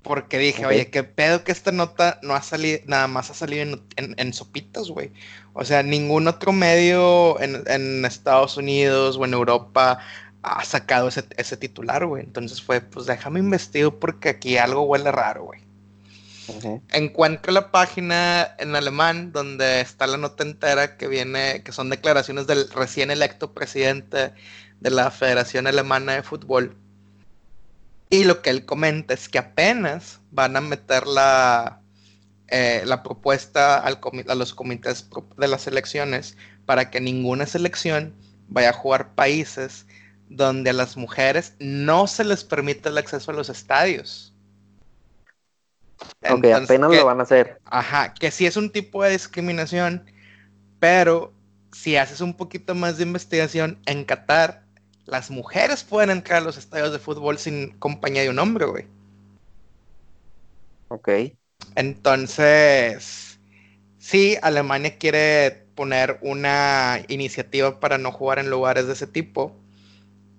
Porque 0.05 0.38
dije, 0.38 0.67
oye, 0.67 0.90
qué 0.90 1.03
pedo 1.03 1.43
que 1.45 1.51
esta 1.51 1.73
nota 1.73 2.21
no 2.23 2.35
ha 2.35 2.43
salido, 2.43 2.79
nada 2.87 3.09
más 3.09 3.31
ha 3.31 3.35
salido 3.35 3.62
en, 3.62 3.83
en, 3.97 4.14
en 4.19 4.33
sopitas, 4.35 4.90
güey. 4.90 5.11
O 5.55 5.64
sea, 5.64 5.83
ningún 5.83 6.29
otro 6.29 6.53
medio 6.53 7.40
en, 7.40 7.64
en, 7.67 8.05
Estados 8.05 8.57
Unidos 8.59 9.17
o 9.17 9.25
en 9.25 9.33
Europa 9.33 9.99
ha 10.43 10.64
sacado 10.64 11.09
ese, 11.09 11.25
ese 11.38 11.57
titular, 11.57 12.05
güey. 12.07 12.23
Entonces 12.23 12.62
fue, 12.62 12.83
pues 12.83 13.07
déjame 13.07 13.40
investigar 13.40 13.95
porque 13.95 14.29
aquí 14.29 14.59
algo 14.59 14.83
huele 14.83 15.11
raro, 15.11 15.45
güey. 15.45 15.64
Encuentro 16.90 17.53
la 17.53 17.71
página 17.73 18.55
en 18.59 18.77
alemán 18.77 19.33
donde 19.33 19.81
está 19.81 20.07
la 20.07 20.19
nota 20.19 20.45
entera 20.45 20.99
que 20.99 21.09
viene, 21.09 21.62
que 21.64 21.73
son 21.73 21.88
declaraciones 21.88 22.47
del 22.47 22.69
recién 22.71 23.11
electo 23.11 23.55
presidente 23.55 24.35
de 24.81 24.90
la 24.90 25.11
Federación 25.11 25.67
Alemana 25.67 26.12
de 26.12 26.23
Fútbol. 26.23 26.77
Y 28.11 28.25
lo 28.25 28.43
que 28.43 28.51
él 28.51 28.64
comenta 28.64 29.14
es 29.14 29.29
que 29.29 29.38
apenas 29.38 30.21
van 30.31 30.57
a 30.57 30.61
meter 30.61 31.07
la, 31.07 31.81
eh, 32.49 32.83
la 32.85 33.03
propuesta 33.03 33.79
al 33.79 33.99
a 34.29 34.35
los 34.35 34.55
comités 34.55 35.09
de 35.37 35.49
las 35.49 35.67
elecciones 35.67 36.37
para 36.67 36.90
que 36.90 37.01
ninguna 37.01 37.47
selección 37.47 38.14
vaya 38.49 38.71
a 38.71 38.75
jugar 38.75 39.14
países 39.14 39.87
donde 40.29 40.71
a 40.71 40.75
las 40.75 40.97
mujeres 40.97 41.55
no 41.59 42.07
se 42.07 42.25
les 42.25 42.45
permite 42.45 42.88
el 42.88 42.99
acceso 42.99 43.31
a 43.31 43.35
los 43.35 43.49
estadios. 43.49 44.35
Aunque 46.23 46.53
apenas 46.53 46.90
lo 46.90 47.05
van 47.05 47.21
a 47.21 47.23
hacer. 47.23 47.61
Ajá, 47.64 48.14
que 48.14 48.31
sí 48.31 48.47
es 48.47 48.57
un 48.57 48.71
tipo 48.71 49.03
de 49.03 49.11
discriminación, 49.11 50.11
pero 50.79 51.33
si 51.73 51.97
haces 51.97 52.21
un 52.21 52.35
poquito 52.35 52.75
más 52.75 52.97
de 52.97 53.05
investigación, 53.05 53.81
en 53.87 54.05
Qatar, 54.05 54.63
las 55.07 55.31
mujeres 55.31 55.85
pueden 55.85 56.11
entrar 56.11 56.43
a 56.43 56.45
los 56.45 56.57
estadios 56.57 56.93
de 56.93 56.99
fútbol 56.99 57.38
sin 57.38 57.71
compañía 57.79 58.23
de 58.23 58.31
un 58.31 58.38
hombre, 58.38 58.67
güey. 58.67 58.87
Ok. 60.88 61.09
Entonces, 61.75 63.38
sí, 63.99 64.37
Alemania 64.43 64.99
quiere 64.99 65.64
poner 65.75 66.19
una 66.23 67.01
iniciativa 67.09 67.81
para 67.81 67.99
no 67.99 68.12
jugar 68.12 68.38
en 68.38 68.51
lugares 68.51 68.87
de 68.87 68.93
ese 68.93 69.07
tipo, 69.07 69.57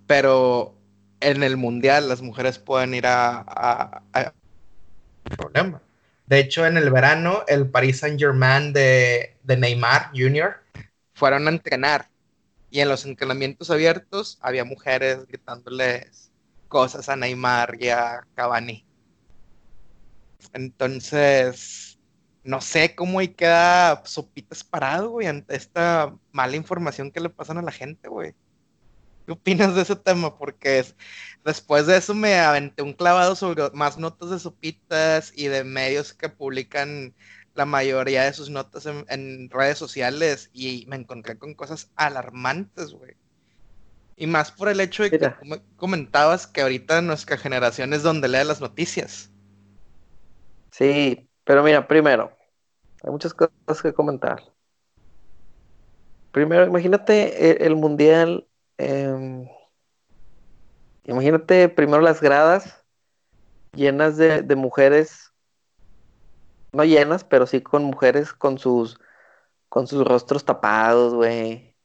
pero 0.08 0.76
en 1.20 1.44
el 1.44 1.58
mundial 1.58 2.08
las 2.08 2.22
mujeres 2.22 2.58
pueden 2.58 2.94
ir 2.94 3.06
a, 3.08 3.44
a, 3.48 4.34
problema. 5.38 5.82
De 6.28 6.40
hecho, 6.40 6.66
en 6.66 6.78
el 6.78 6.90
verano, 6.90 7.44
el 7.48 7.70
Paris 7.70 8.00
Saint 8.00 8.20
Germain 8.20 8.74
de, 8.74 9.36
de 9.44 9.58
Neymar 9.58 10.12
Jr. 10.16 10.56
fueron 11.14 11.48
a 11.48 11.52
entrenar 11.52 12.08
y 12.70 12.80
en 12.80 12.90
los 12.90 13.06
entrenamientos 13.06 13.70
abiertos 13.70 14.38
había 14.42 14.66
mujeres 14.66 15.26
gritándoles 15.26 16.32
cosas 16.68 17.10
a 17.10 17.16
Neymar 17.16 17.78
y 17.80 17.90
a 17.90 18.26
Cavani. 18.36 18.86
Entonces, 20.54 22.00
no 22.44 22.62
sé 22.62 22.96
cómo 22.96 23.20
ahí 23.20 23.30
queda 23.30 24.04
sopitas 24.06 24.64
parado, 24.64 25.10
güey, 25.10 25.28
ante 25.28 25.56
esta 25.56 26.16
mala 26.32 26.56
información 26.56 27.12
que 27.12 27.20
le 27.20 27.30
pasan 27.30 27.58
a 27.58 27.62
la 27.62 27.72
gente, 27.72 28.08
güey. 28.08 28.36
¿Qué 29.26 29.32
opinas 29.32 29.76
de 29.76 29.82
ese 29.82 29.96
tema? 29.96 30.38
Porque 30.38 30.86
después 31.44 31.88
de 31.88 31.98
eso 31.98 32.14
me 32.14 32.40
aventé 32.40 32.84
un 32.84 32.94
clavado 32.94 33.36
sobre 33.36 33.72
más 33.72 33.98
notas 33.98 34.30
de 34.30 34.40
sopitas 34.40 35.34
y 35.36 35.48
de 35.48 35.64
medios 35.64 36.14
que 36.14 36.30
publican 36.30 37.16
la 37.56 37.66
mayoría 37.66 38.24
de 38.24 38.34
sus 38.34 38.50
notas 38.50 38.86
en, 38.86 39.50
redes 39.50 39.78
sociales 39.78 40.50
y 40.54 40.86
me 40.88 40.98
encontré 40.98 41.38
con 41.38 41.56
cosas 41.56 41.92
alarmantes, 41.96 42.94
güey. 42.94 43.16
Y 44.18 44.28
más 44.28 44.52
por 44.52 44.70
el 44.70 44.80
hecho 44.80 45.04
de 45.04 45.12
que 45.12 45.34
comentabas 45.76 46.48
que 46.48 46.62
ahorita 46.62 47.02
nuestra 47.02 47.38
generación 47.38 47.94
es 47.94 48.04
donde 48.04 48.28
lee 48.28 48.46
las 48.46 48.62
noticias. 48.62 49.32
Sí, 50.72 51.28
pero 51.44 51.64
mira, 51.64 51.88
primero, 51.88 52.32
hay 53.04 53.12
muchas 53.12 53.34
cosas 53.34 53.82
que 53.82 53.94
comentar. 53.94 54.44
Primero, 56.32 56.66
imagínate 56.66 57.66
el 57.66 57.76
mundial 57.76 58.48
Em, 58.78 59.48
imagínate 61.06 61.70
primero 61.70 62.02
las 62.02 62.20
gradas 62.20 62.84
llenas 63.74 64.18
de, 64.18 64.56
mujeres, 64.56 65.25
no 66.76 66.84
llenas, 66.84 67.24
pero 67.24 67.48
sí 67.48 67.62
con 67.62 67.84
mujeres 67.84 68.34
con 68.34 68.58
sus, 68.58 69.00
con 69.70 69.88
sus 69.88 70.06
rostros 70.06 70.46
tapados, 70.46 71.14
güey. 71.14 71.76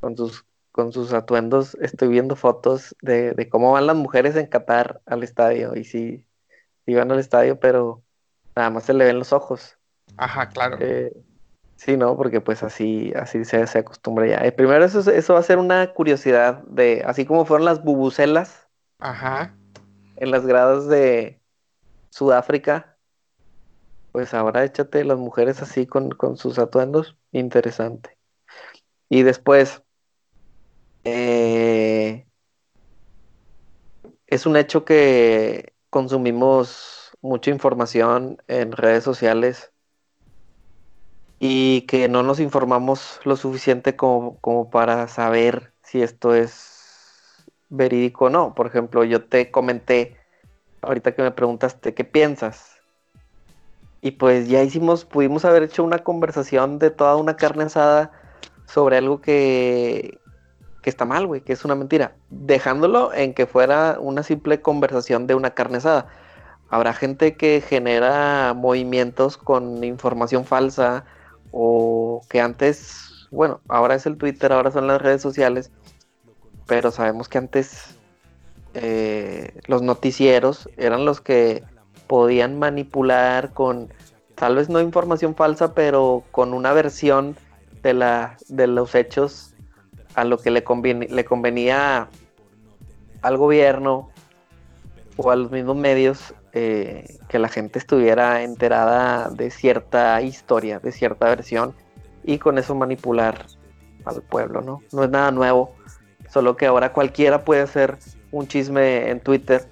Con 0.00 0.16
sus, 0.16 0.44
con 0.72 0.92
sus 0.92 1.12
atuendos. 1.12 1.76
Estoy 1.80 2.08
viendo 2.08 2.34
fotos 2.34 2.96
de, 3.00 3.48
cómo 3.50 3.72
van 3.72 3.86
las 3.86 3.96
mujeres 3.96 4.34
en 4.36 4.46
Qatar 4.46 5.00
al 5.06 5.22
estadio. 5.22 5.76
Y 5.76 5.84
sí, 5.84 6.26
sí 6.84 6.94
van 6.94 7.12
al 7.12 7.18
estadio, 7.18 7.60
pero 7.60 8.02
nada 8.56 8.70
más 8.70 8.84
se 8.84 8.94
le 8.94 9.04
ven 9.04 9.18
los 9.18 9.32
ojos. 9.32 9.78
Ajá, 10.16 10.48
claro. 10.48 10.76
Eh, 10.80 11.12
Sí, 11.84 11.96
no, 11.96 12.16
porque 12.16 12.40
pues 12.40 12.62
así, 12.62 13.12
así 13.16 13.44
se, 13.44 13.66
se 13.66 13.80
acostumbra 13.80 14.24
ya. 14.28 14.36
Eh, 14.46 14.52
primero 14.52 14.84
eso, 14.84 15.00
eso 15.10 15.34
va 15.34 15.40
a 15.40 15.42
ser 15.42 15.58
una 15.58 15.92
curiosidad 15.92 16.62
de, 16.68 17.02
así 17.04 17.26
como 17.26 17.44
fueron 17.44 17.64
las 17.64 17.82
bubucelas 17.82 18.68
Ajá. 19.00 19.56
en 20.14 20.30
las 20.30 20.46
gradas 20.46 20.86
de 20.86 21.40
Sudáfrica, 22.10 22.91
pues 24.12 24.34
ahora 24.34 24.64
échate 24.64 25.04
las 25.04 25.18
mujeres 25.18 25.62
así 25.62 25.86
con, 25.86 26.10
con 26.10 26.36
sus 26.36 26.58
atuendos, 26.58 27.16
interesante. 27.32 28.18
Y 29.08 29.22
después, 29.22 29.82
eh, 31.04 32.26
es 34.26 34.46
un 34.46 34.56
hecho 34.56 34.84
que 34.84 35.74
consumimos 35.90 37.16
mucha 37.20 37.50
información 37.50 38.42
en 38.48 38.72
redes 38.72 39.04
sociales 39.04 39.72
y 41.38 41.82
que 41.82 42.08
no 42.08 42.22
nos 42.22 42.40
informamos 42.40 43.20
lo 43.24 43.36
suficiente 43.36 43.96
como, 43.96 44.70
para 44.70 45.08
saber 45.08 45.74
si 45.82 46.00
esto 46.00 46.34
es 46.34 47.44
verídico 47.68 48.26
o 48.26 48.30
no. 48.30 48.54
Por 48.54 48.68
ejemplo, 48.68 49.04
yo 49.04 49.24
te 49.24 49.50
comenté, 49.50 50.16
ahorita 50.82 51.14
que 51.14 51.22
me 51.22 51.32
preguntaste, 51.32 51.94
¿qué 51.94 52.04
piensas? 52.04 52.71
Y 54.02 54.10
pues 54.12 54.48
ya 54.48 54.62
hicimos, 54.62 55.04
pudimos 55.04 55.44
haber 55.44 55.62
hecho 55.62 55.84
una 55.84 56.00
conversación 56.00 56.78
de 56.78 56.90
toda 56.90 57.16
una 57.16 57.36
carne 57.36 57.64
asada 57.64 58.10
sobre 58.66 58.98
algo 58.98 59.20
que, 59.20 60.18
que 60.82 60.90
está 60.90 61.04
mal, 61.04 61.26
güey, 61.26 61.40
que 61.40 61.52
es 61.52 61.64
una 61.64 61.76
mentira. 61.76 62.16
Dejándolo 62.28 63.14
en 63.14 63.32
que 63.32 63.46
fuera 63.46 63.98
una 64.00 64.24
simple 64.24 64.60
conversación 64.60 65.26
de 65.26 65.36
una 65.36 65.50
carne 65.54 65.78
asada. 65.78 66.08
Habrá 66.68 66.92
gente 66.92 67.36
que 67.36 67.62
genera 67.66 68.54
movimientos 68.54 69.36
con 69.38 69.84
información 69.84 70.44
falsa, 70.44 71.04
o 71.52 72.22
que 72.28 72.40
antes, 72.40 73.28
bueno, 73.30 73.60
ahora 73.68 73.94
es 73.94 74.06
el 74.06 74.16
Twitter, 74.16 74.52
ahora 74.52 74.72
son 74.72 74.88
las 74.88 75.00
redes 75.00 75.22
sociales, 75.22 75.70
pero 76.66 76.90
sabemos 76.90 77.28
que 77.28 77.38
antes 77.38 77.96
eh, 78.74 79.60
los 79.66 79.82
noticieros 79.82 80.68
eran 80.76 81.04
los 81.04 81.20
que 81.20 81.62
podían 82.12 82.58
manipular 82.58 83.54
con 83.54 83.88
tal 84.34 84.56
vez 84.56 84.68
no 84.68 84.82
información 84.82 85.34
falsa, 85.34 85.72
pero 85.72 86.24
con 86.30 86.52
una 86.52 86.74
versión 86.74 87.36
de, 87.82 87.94
la, 87.94 88.36
de 88.48 88.66
los 88.66 88.94
hechos 88.94 89.54
a 90.14 90.24
lo 90.24 90.36
que 90.36 90.50
le, 90.50 90.62
le 91.08 91.24
convenía 91.24 92.10
al 93.22 93.36
gobierno 93.38 94.10
o 95.16 95.30
a 95.30 95.36
los 95.36 95.50
mismos 95.50 95.76
medios 95.76 96.34
eh, 96.52 97.16
que 97.30 97.38
la 97.38 97.48
gente 97.48 97.78
estuviera 97.78 98.42
enterada 98.42 99.30
de 99.30 99.50
cierta 99.50 100.20
historia, 100.20 100.80
de 100.80 100.92
cierta 100.92 101.30
versión, 101.30 101.74
y 102.24 102.36
con 102.36 102.58
eso 102.58 102.74
manipular 102.74 103.46
al 104.04 104.20
pueblo, 104.20 104.60
¿no? 104.60 104.82
No 104.92 105.04
es 105.04 105.08
nada 105.08 105.30
nuevo, 105.30 105.76
solo 106.28 106.58
que 106.58 106.66
ahora 106.66 106.92
cualquiera 106.92 107.42
puede 107.42 107.62
hacer 107.62 107.96
un 108.32 108.48
chisme 108.48 109.08
en 109.08 109.20
Twitter. 109.20 109.66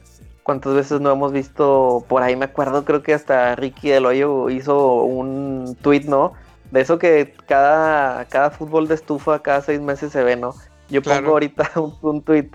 ¿Cuántas 0.50 0.74
veces 0.74 1.00
no 1.00 1.12
hemos 1.12 1.30
visto 1.30 2.04
por 2.08 2.24
ahí? 2.24 2.34
Me 2.34 2.46
acuerdo, 2.46 2.84
creo 2.84 3.04
que 3.04 3.14
hasta 3.14 3.54
Ricky 3.54 3.90
del 3.90 4.04
Hoyo 4.04 4.50
hizo 4.50 5.04
un 5.04 5.76
tweet, 5.80 6.06
¿no? 6.08 6.32
De 6.72 6.80
eso 6.80 6.98
que 6.98 7.34
cada, 7.46 8.24
cada 8.24 8.50
fútbol 8.50 8.88
de 8.88 8.96
estufa 8.96 9.38
cada 9.42 9.60
seis 9.60 9.80
meses 9.80 10.10
se 10.10 10.24
ve, 10.24 10.34
¿no? 10.34 10.52
Yo 10.88 11.02
pongo 11.02 11.30
ahorita 11.30 11.70
un, 11.76 11.94
un, 12.02 12.22
tweet 12.22 12.48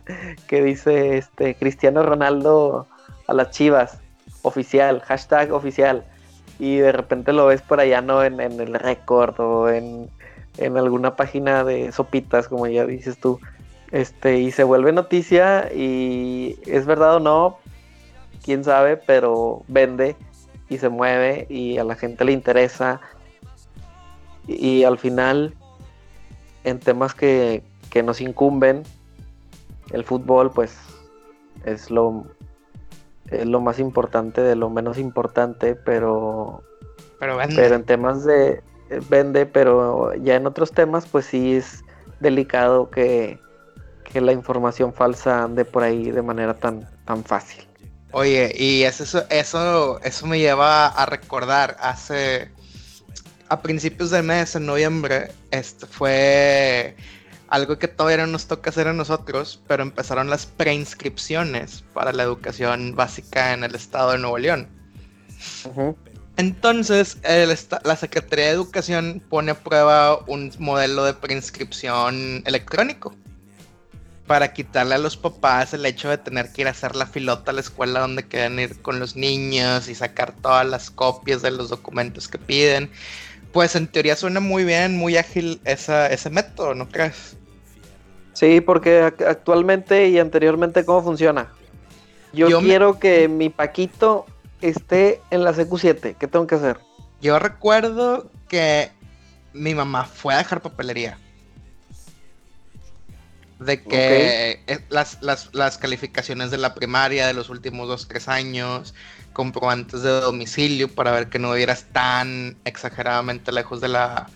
que 0.46 0.62
dice 0.62 1.16
este 1.18 1.56
Cristiano 1.56 2.04
Ronaldo 2.04 2.86
a 3.28 3.34
las 3.34 3.52
Chivas 3.52 4.02
oficial, 4.42 5.00
hashtag 5.00 5.54
oficial, 5.54 6.04
y 6.60 6.76
de 6.76 6.92
repente 6.92 7.32
lo 7.32 7.46
ves 7.46 7.62
por 7.62 7.80
allá, 7.80 8.02
¿no? 8.02 8.26
En, 8.26 8.42
el 8.42 8.74
récord 8.74 9.40
o 9.40 9.70
en, 9.70 10.10
alguna 10.60 11.16
página 11.16 11.64
de 11.64 11.94
sopitas, 11.94 12.50
como 12.50 12.68
ya 12.68 12.86
dices 12.86 13.18
tú, 13.18 13.40
este, 13.94 14.40
y 14.40 14.52
se 14.52 14.66
vuelve 14.66 14.92
noticia 14.92 15.72
y 15.74 16.60
es 16.66 16.86
verdad 16.86 17.16
o 17.16 17.20
no, 17.22 17.60
quién 18.46 18.64
sabe, 18.64 18.96
pero 18.96 19.64
vende 19.68 20.16
y 20.70 20.78
se 20.78 20.90
mueve 20.90 21.48
y 21.50 21.80
a 21.80 21.84
la 21.84 21.96
gente 21.96 22.24
le 22.24 22.32
interesa 22.32 23.02
y, 24.48 24.84
al 24.84 25.00
final 25.00 25.56
en 26.64 26.80
temas 26.80 27.16
que, 27.16 27.64
que 27.90 28.04
nos 28.04 28.22
incumben 28.22 28.84
el 29.92 30.04
fútbol 30.04 30.52
pues 30.52 30.78
es 31.66 31.90
lo 31.90 32.26
es 33.32 33.48
lo 33.48 33.60
más 33.60 33.80
importante 33.80 34.42
de 34.42 34.56
lo 34.56 34.70
menos 34.70 35.00
importante, 35.00 35.74
pero, 35.74 36.62
pero, 37.20 37.38
pero 37.56 37.76
en 37.76 37.84
temas 37.84 38.24
de 38.24 38.62
eh, 38.92 39.02
vende, 39.10 39.48
pero 39.48 40.14
ya 40.14 40.36
en 40.36 40.46
otros 40.46 40.72
temas 40.72 41.08
pues 41.08 41.26
sí 41.26 41.56
es 41.56 41.84
delicado 42.20 42.92
que, 42.92 43.40
que 44.04 44.22
la 44.22 44.32
información 44.32 44.94
falsa 44.94 45.44
ande 45.44 45.66
por 45.66 45.82
ahí 45.82 46.12
de 46.12 46.22
manera 46.22 46.54
tan, 46.54 46.88
tan 47.06 47.24
fácil. 47.24 47.65
Oye, 48.18 48.56
y 48.58 48.84
eso, 48.84 49.26
eso, 49.30 50.00
eso 50.02 50.26
me 50.26 50.40
lleva 50.40 50.88
a 50.88 51.06
recordar 51.06 51.76
hace 51.82 52.50
a 53.50 53.62
principios 53.62 54.10
de 54.10 54.22
mes, 54.22 54.56
en 54.56 54.66
noviembre, 54.66 55.34
este 55.52 55.86
fue 55.86 56.96
algo 57.50 57.78
que 57.78 57.90
todavía 57.90 58.26
no 58.26 58.32
nos 58.32 58.48
toca 58.48 58.70
hacer 58.70 58.88
a 58.88 58.94
nosotros, 58.94 59.62
pero 59.68 59.84
empezaron 59.84 60.30
las 60.30 60.46
preinscripciones 60.46 61.84
para 61.94 62.14
la 62.14 62.24
educación 62.24 62.96
básica 62.96 63.52
en 63.52 63.66
el 63.66 63.76
estado 63.76 64.14
de 64.14 64.20
Nuevo 64.20 64.38
León. 64.38 64.70
Entonces, 66.38 67.18
la 67.84 67.96
Secretaría 67.98 68.46
de 68.46 68.52
Educación 68.52 69.22
pone 69.30 69.52
a 69.52 69.56
prueba 69.56 70.24
un 70.28 70.54
modelo 70.58 71.04
de 71.04 71.16
preinscripción 71.16 72.44
electrónico 72.46 73.14
para 74.28 74.54
quitarle 74.54 74.96
a 74.96 74.98
los 74.98 75.18
papás 75.18 75.74
el 75.74 75.86
hecho 75.86 76.10
de 76.10 76.18
tener 76.18 76.52
que 76.52 76.62
ir 76.62 76.68
a 76.68 76.72
hacer 76.72 76.96
la 76.96 77.06
filota 77.06 77.52
a 77.52 77.54
la 77.54 77.62
escuela 77.62 78.00
donde 78.00 78.28
quieren 78.28 78.60
ir 78.60 78.82
con 78.82 79.00
los 79.00 79.16
niños 79.16 79.88
y 79.88 79.96
sacar 79.96 80.34
todas 80.34 80.66
las 80.66 80.90
copias 80.90 81.42
de 81.42 81.52
los 81.52 81.70
documentos 81.70 82.28
que 82.28 82.38
piden. 82.38 82.90
Pues 83.52 83.76
en 83.76 83.88
teoría 83.88 84.16
suena 84.16 84.40
muy 84.40 84.66
bien, 84.66 84.98
muy 84.98 85.18
ágil 85.18 85.62
esa, 85.64 86.08
ese 86.08 86.30
método, 86.30 86.74
¿no 86.74 86.90
crees? 86.90 87.38
Sí, 88.34 88.60
porque 88.62 89.14
actualmente 89.26 90.10
y 90.10 90.20
anteriormente, 90.20 90.84
¿cómo 90.84 91.02
funciona? 91.04 91.48
Yo, 92.34 92.60
quiero 92.60 93.00
que 93.00 93.30
mi 93.30 93.50
Paquito 93.50 94.26
esté 94.62 95.22
en 95.30 95.46
la 95.46 95.54
CQ7. 95.54 96.16
¿Qué 96.18 96.28
tengo 96.28 96.46
que 96.46 96.56
hacer? 96.56 96.80
Yo 97.22 97.40
recuerdo 97.40 98.30
que 98.50 98.92
mi 99.54 99.74
mamá 99.74 100.04
fue 100.04 100.34
a 100.34 100.40
dejar 100.40 100.62
papelería. 100.62 101.18
De 103.66 103.82
que 103.82 104.84
las, 104.90 105.22
las, 105.22 105.54
las, 105.54 105.78
calificaciones 105.78 106.52
de 106.52 106.58
la 106.58 106.76
primaria 106.76 107.26
de 107.26 107.34
los 107.34 107.50
últimos 107.50 107.88
dos, 107.88 108.08
tres 108.08 108.28
años, 108.28 108.94
comprobantes 109.34 110.02
de 110.02 110.10
domicilio 110.10 110.88
para 110.88 111.12
ver 111.12 111.30
que 111.30 111.40
no 111.40 111.52
vivieras 111.52 111.86
tan 111.92 112.58
exageradamente 112.66 113.52
lejos 113.52 113.82
de 113.82 113.90
la, 113.90 114.28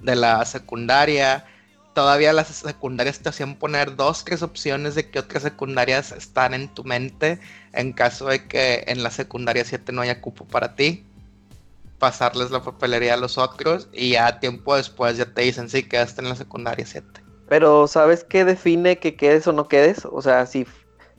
de 0.00 0.16
la 0.16 0.44
secundaria. 0.46 1.44
Todavía 1.94 2.32
las 2.32 2.48
secundarias 2.48 3.18
te 3.18 3.28
hacían 3.28 3.56
poner 3.56 3.96
dos, 3.96 4.24
tres 4.24 4.42
opciones 4.42 4.94
de 4.94 5.10
que 5.10 5.18
otras 5.18 5.42
secundarias 5.42 6.12
están 6.12 6.54
en 6.54 6.68
tu 6.68 6.84
mente 6.84 7.40
en 7.72 7.92
caso 7.92 8.28
de 8.28 8.46
que 8.46 8.84
en 8.86 9.02
la 9.02 9.10
secundaria 9.10 9.64
7 9.64 9.92
no 9.92 10.02
haya 10.02 10.20
cupo 10.20 10.46
para 10.46 10.74
ti. 10.76 11.04
Pasarles 11.98 12.52
la 12.52 12.62
papelería 12.62 13.14
a 13.14 13.16
los 13.16 13.38
otros 13.38 13.88
y 13.92 14.10
ya 14.10 14.38
tiempo 14.38 14.76
después 14.76 15.16
ya 15.16 15.26
te 15.26 15.42
dicen, 15.42 15.68
sí, 15.68 15.82
quedaste 15.82 16.22
en 16.22 16.28
la 16.28 16.36
secundaria 16.36 16.86
7. 16.86 17.27
Pero 17.48 17.88
¿sabes 17.88 18.24
qué 18.24 18.44
define 18.44 18.98
que 18.98 19.16
quedes 19.16 19.46
o 19.46 19.52
no 19.52 19.68
quedes? 19.68 20.04
O 20.04 20.20
sea, 20.22 20.46
si 20.46 20.66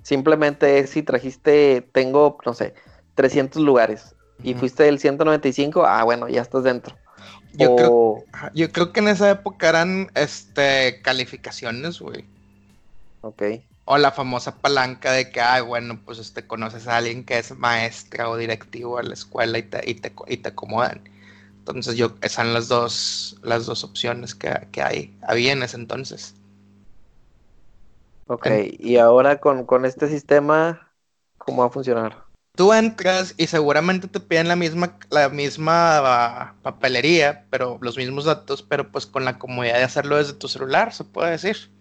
simplemente 0.04 0.88
si 0.88 1.04
trajiste, 1.04 1.88
tengo, 1.92 2.38
no 2.46 2.54
sé, 2.54 2.74
300 3.16 3.62
lugares 3.62 4.16
y 4.44 4.54
fuiste 4.54 4.84
del 4.84 5.00
195, 5.00 5.86
ah, 5.86 6.04
bueno, 6.04 6.30
ya 6.30 6.42
estás 6.42 6.64
dentro. 6.64 6.96
Yo, 7.54 7.76
creo, 7.76 8.24
yo 8.54 8.72
creo 8.72 8.94
que 8.94 9.02
en 9.02 9.10
esa 9.10 9.30
época 9.32 9.70
eran 9.70 10.10
este, 10.16 11.02
calificaciones, 11.02 12.00
güey. 12.00 12.24
Ok. 13.22 13.44
O 13.86 13.98
la 13.98 14.12
famosa 14.12 14.56
palanca 14.56 15.12
de 15.12 15.30
que, 15.30 15.42
ay, 15.42 15.62
bueno, 15.62 16.00
pues 16.06 16.20
este, 16.20 16.46
conoces 16.46 16.88
a 16.88 16.98
alguien 16.98 17.26
que 17.26 17.40
es 17.40 17.58
maestra 17.58 18.30
o 18.30 18.38
directivo 18.38 18.98
de 18.98 19.04
la 19.04 19.14
escuela 19.14 19.58
y 19.58 19.64
te, 19.64 19.90
y 19.90 19.96
te, 19.96 20.14
y 20.28 20.38
te 20.38 20.50
acomodan. 20.50 21.02
Entonces 21.70 21.96
yo, 21.96 22.16
esas 22.22 22.46
son 22.46 22.54
las 22.54 22.68
dos, 22.68 23.38
las 23.44 23.66
dos 23.66 23.84
opciones 23.84 24.36
que, 24.36 24.68
que 24.72 24.82
hay, 24.82 25.18
había 25.22 25.54
en 25.54 25.64
ese 25.64 25.78
entonces. 25.78 26.36
Ok, 28.28 28.48
y 28.78 28.98
ahora 28.98 29.40
con, 29.40 29.66
con 29.66 29.86
este 29.86 30.08
sistema, 30.08 30.94
¿cómo 31.38 31.64
va 31.64 31.68
a 31.68 31.72
funcionar? 31.72 32.30
Tú 32.56 32.74
entras 32.74 33.34
y 33.38 33.48
seguramente 33.48 34.08
te 34.08 34.20
piden 34.20 34.50
la 34.50 34.56
misma, 34.56 34.98
la 35.10 35.30
misma 35.30 36.56
papelería, 36.62 37.46
pero 37.50 37.80
los 37.82 37.98
mismos 37.98 38.26
datos, 38.26 38.62
pero 38.62 38.92
pues 38.92 39.06
con 39.06 39.26
la 39.26 39.40
comodidad 39.40 39.78
de 39.78 39.84
hacerlo 39.84 40.18
desde 40.18 40.34
tu 40.34 40.48
celular, 40.48 40.94
se 40.94 41.06
puede 41.06 41.32
decir. 41.32 41.72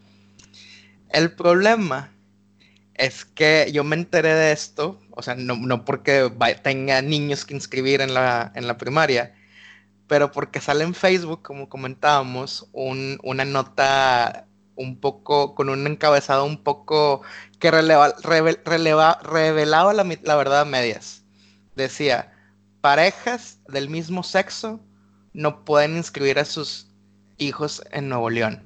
El 1.11 1.33
problema 1.33 2.13
es 2.95 3.25
que 3.25 3.71
yo 3.73 3.85
me 3.85 3.97
enteré 3.97 4.35
de 4.35 4.53
esto, 4.53 5.01
o 5.11 5.23
sea, 5.23 5.35
no, 5.35 5.85
porque 5.85 6.31
tenga 6.63 7.03
niños 7.03 7.45
que 7.45 7.55
inscribir 7.55 8.01
en 8.01 8.15
la, 8.15 8.53
en 8.55 8.67
la 8.67 8.77
primaria, 8.77 9.35
pero 10.09 10.33
porque 10.33 10.61
sale 10.61 10.85
en 10.85 10.95
Facebook, 10.95 11.43
como 11.43 11.69
comentábamos, 11.69 12.69
una 12.73 13.45
nota 13.45 14.47
un 14.75 14.99
poco, 14.99 15.55
con 15.55 15.69
un 15.69 15.87
encabezado 15.87 16.45
un 16.45 16.63
poco 16.63 17.23
que 17.59 17.71
releva, 17.71 18.15
revelaba 18.23 19.93
la, 19.93 20.19
la 20.23 20.37
verdad 20.37 20.63
a 20.63 20.65
medias. 20.65 21.23
Decía, 21.77 22.33
parejas 22.81 23.59
del 23.69 23.91
mismo 23.91 24.23
sexo 24.23 24.81
no 25.33 25.65
pueden 25.65 25.97
inscribir 25.97 26.39
a 26.39 26.45
sus 26.45 26.89
hijos 27.37 27.83
en 27.93 28.09
Nuevo 28.09 28.31
León. 28.31 28.63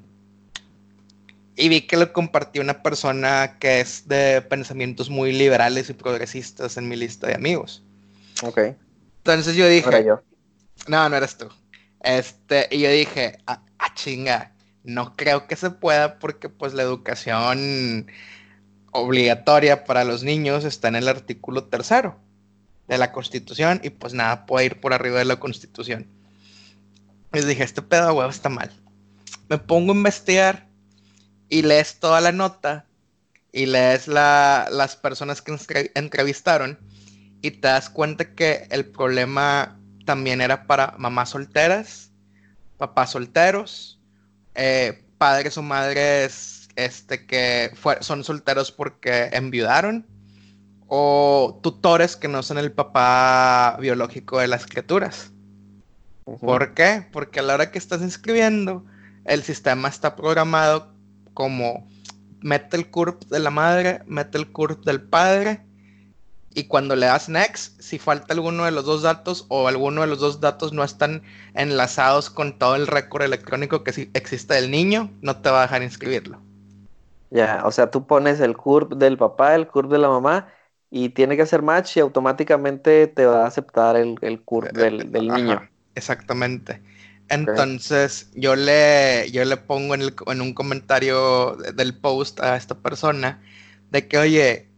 Y 1.55 1.69
vi 1.69 1.81
que 1.81 1.97
lo 1.97 2.11
compartió 2.13 2.61
una 2.61 2.81
persona 2.81 3.57
que 3.59 3.79
es 3.79 4.07
de 4.07 4.41
pensamientos 4.41 5.09
muy 5.09 5.33
liberales 5.33 5.89
y 5.89 5.93
progresistas 5.93 6.77
en 6.77 6.87
mi 6.87 6.95
lista 6.95 7.27
de 7.27 7.35
amigos. 7.35 7.83
Ok. 8.41 8.59
Entonces 9.17 9.55
yo 9.55 9.67
dije, 9.67 9.89
no, 10.87 11.09
no 11.09 11.15
eres 11.15 11.37
tú. 11.37 11.49
Este, 12.01 12.67
y 12.71 12.79
yo 12.79 12.89
dije, 12.89 13.37
ah, 13.47 13.63
chinga, 13.95 14.53
no 14.83 15.15
creo 15.15 15.47
que 15.47 15.55
se 15.55 15.69
pueda 15.69 16.19
porque 16.19 16.49
pues 16.49 16.73
la 16.73 16.83
educación 16.83 18.07
obligatoria 18.91 19.85
para 19.85 20.03
los 20.03 20.23
niños 20.23 20.65
está 20.65 20.87
en 20.89 20.95
el 20.95 21.07
artículo 21.07 21.65
tercero 21.65 22.19
de 22.87 22.97
la 22.97 23.11
Constitución 23.11 23.79
y 23.83 23.89
pues 23.89 24.13
nada 24.13 24.45
puede 24.45 24.65
ir 24.65 24.81
por 24.81 24.93
arriba 24.93 25.19
de 25.19 25.25
la 25.25 25.39
Constitución. 25.39 26.07
Les 27.31 27.47
dije, 27.47 27.63
este 27.63 27.81
pedo 27.81 28.07
de 28.07 28.13
huevo 28.13 28.29
está 28.29 28.49
mal. 28.49 28.71
Me 29.49 29.57
pongo 29.57 29.93
a 29.93 29.95
investigar 29.95 30.67
y 31.49 31.61
lees 31.61 31.99
toda 31.99 32.21
la 32.21 32.31
nota 32.31 32.85
y 33.51 33.65
lees 33.65 34.07
las 34.07 34.95
personas 34.97 35.41
que 35.41 35.91
entrevistaron 35.95 36.77
y 37.41 37.51
te 37.51 37.67
das 37.67 37.89
cuenta 37.89 38.35
que 38.35 38.67
el 38.71 38.85
problema 38.85 39.79
también 40.05 40.41
era 40.41 40.67
para 40.67 40.95
mamás 40.97 41.29
solteras, 41.29 42.11
papás 42.77 43.11
solteros, 43.11 43.99
eh, 44.55 45.03
padres 45.17 45.57
o 45.57 45.61
madres 45.61 46.69
este, 46.75 47.25
que 47.25 47.71
son 48.01 48.23
solteros 48.23 48.71
porque 48.71 49.29
enviudaron, 49.33 50.05
o 50.87 51.59
tutores 51.63 52.15
que 52.15 52.27
no 52.27 52.43
son 52.43 52.57
el 52.57 52.71
papá 52.71 53.77
biológico 53.79 54.39
de 54.39 54.47
las 54.47 54.65
criaturas. 54.65 55.31
¿Por 56.39 56.73
qué? 56.73 57.07
Porque 57.11 57.39
a 57.39 57.43
la 57.43 57.55
hora 57.55 57.71
que 57.71 57.77
estás 57.77 58.01
inscribiendo, 58.01 58.85
el 59.25 59.43
sistema 59.43 59.89
está 59.89 60.15
programado 60.15 60.93
como 61.33 61.87
mete 62.41 62.77
el 62.77 62.89
CURP 62.89 63.23
de 63.25 63.39
la 63.39 63.49
madre, 63.49 64.01
mete 64.05 64.37
el 64.37 64.51
CURP 64.51 64.83
del 64.85 65.01
padre, 65.01 65.65
y 66.55 66.65
cuando 66.65 66.95
le 66.95 67.07
das 67.07 67.29
next, 67.29 67.79
si 67.81 67.99
falta 67.99 68.33
alguno 68.33 68.65
de 68.65 68.71
los 68.71 68.85
dos 68.85 69.01
datos 69.01 69.45
o 69.49 69.67
alguno 69.67 70.01
de 70.01 70.07
los 70.07 70.19
dos 70.19 70.39
datos 70.39 70.73
no 70.73 70.83
están 70.83 71.23
enlazados 71.53 72.29
con 72.29 72.57
todo 72.57 72.75
el 72.75 72.87
récord 72.87 73.23
electrónico 73.23 73.83
que 73.83 74.09
existe 74.13 74.53
del 74.53 74.71
niño, 74.71 75.11
no 75.21 75.37
te 75.37 75.49
va 75.49 75.59
a 75.59 75.61
dejar 75.63 75.83
inscribirlo. 75.83 76.39
Ya, 77.31 77.61
o 77.65 77.71
sea, 77.71 77.89
tú 77.89 78.05
pones 78.05 78.39
el 78.39 78.55
CURP 78.55 78.93
del 78.93 79.17
papá, 79.17 79.55
el 79.55 79.67
CURP 79.67 79.91
de 79.91 79.97
la 79.97 80.09
mamá 80.09 80.47
y 80.91 81.09
tiene 81.09 81.35
que 81.35 81.41
hacer 81.41 81.63
match 81.63 81.97
y 81.97 81.99
automáticamente 81.99 83.07
te 83.07 83.25
va 83.25 83.43
a 83.43 83.47
aceptar 83.47 83.95
el, 83.95 84.15
el 84.21 84.41
CURP 84.41 84.71
del, 84.71 85.11
niño. 85.11 85.67
Exactamente. 85.95 86.81
Entonces, 87.29 88.29
yo 88.35 88.55
le, 88.55 89.31
yo 89.31 89.43
le 89.45 89.57
pongo 89.57 89.95
en, 89.95 90.13
en 90.27 90.41
un 90.41 90.53
comentario 90.53 91.55
del 91.55 91.97
post 91.97 92.39
a 92.41 92.55
esta 92.55 92.75
persona 92.75 93.41
de 93.89 94.07
que, 94.07 94.17
oye, 94.19 94.72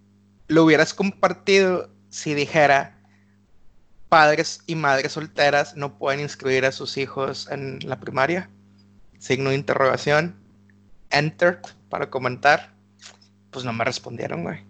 lo 0.48 0.64
hubieras 0.64 0.94
compartido 0.94 1.90
si 2.10 2.34
dijera 2.34 2.98
padres 4.10 4.62
y 4.68 4.76
madres 4.76 5.14
solteras 5.14 5.76
no 5.76 5.98
pueden 5.98 6.22
inscribir 6.22 6.66
a 6.66 6.72
sus 6.72 6.98
hijos 6.98 7.50
en 7.52 7.80
la 7.84 8.00
primaria? 8.00 8.50
Signo 9.20 9.50
de 9.50 9.56
interrogación. 9.56 10.36
Entered 11.10 11.60
para 11.90 12.10
comentar. 12.10 12.74
Pues 13.52 13.66
no 13.66 13.74
me 13.74 13.84
respondieron, 13.84 14.44
güey. 14.44 14.64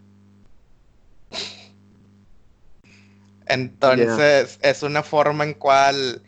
Entonces, 3.47 4.59
es 4.61 4.83
una 4.83 5.03
forma 5.03 5.43
en 5.43 5.53
cual 5.53 6.21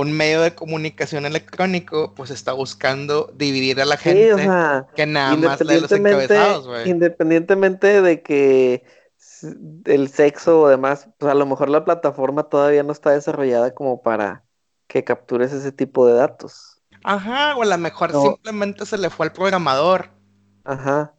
un 0.00 0.12
medio 0.12 0.42
de 0.42 0.54
comunicación 0.54 1.26
electrónico 1.26 2.14
pues 2.14 2.30
está 2.30 2.52
buscando 2.52 3.32
dividir 3.34 3.80
a 3.80 3.84
la 3.84 3.96
gente 3.96 4.48
que 4.94 5.06
nada 5.06 5.36
más 5.36 5.60
lee 5.60 5.80
los 5.80 5.90
encabezados, 5.90 6.68
güey. 6.68 6.88
Independientemente 6.88 8.00
de 8.00 8.22
que 8.22 8.84
el 9.86 10.08
sexo 10.08 10.62
o 10.62 10.68
demás, 10.68 11.08
pues 11.18 11.32
a 11.32 11.34
lo 11.34 11.46
mejor 11.46 11.68
la 11.68 11.84
plataforma 11.84 12.44
todavía 12.44 12.84
no 12.84 12.92
está 12.92 13.10
desarrollada 13.10 13.74
como 13.74 14.00
para 14.00 14.44
que 14.86 15.02
captures 15.02 15.52
ese 15.52 15.72
tipo 15.72 16.06
de 16.06 16.14
datos. 16.14 16.80
Ajá, 17.02 17.56
o 17.56 17.62
a 17.62 17.66
lo 17.66 17.78
mejor 17.78 18.12
simplemente 18.12 18.86
se 18.86 18.98
le 18.98 19.10
fue 19.10 19.26
al 19.26 19.32
programador. 19.32 20.10
Ajá. 20.62 21.12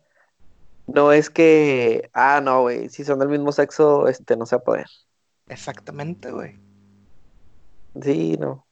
No 0.88 1.12
es 1.12 1.30
que, 1.30 2.10
ah, 2.14 2.40
no, 2.42 2.62
güey, 2.62 2.88
si 2.88 3.04
son 3.04 3.20
del 3.20 3.28
mismo 3.28 3.52
sexo, 3.52 4.08
este, 4.08 4.38
no 4.38 4.46
se 4.46 4.56
va 4.56 4.62
a 4.62 4.64
poder. 4.64 4.88
Exactamente, 5.50 6.32
güey. 6.32 6.58
Sí, 8.02 8.38
no. 8.40 8.69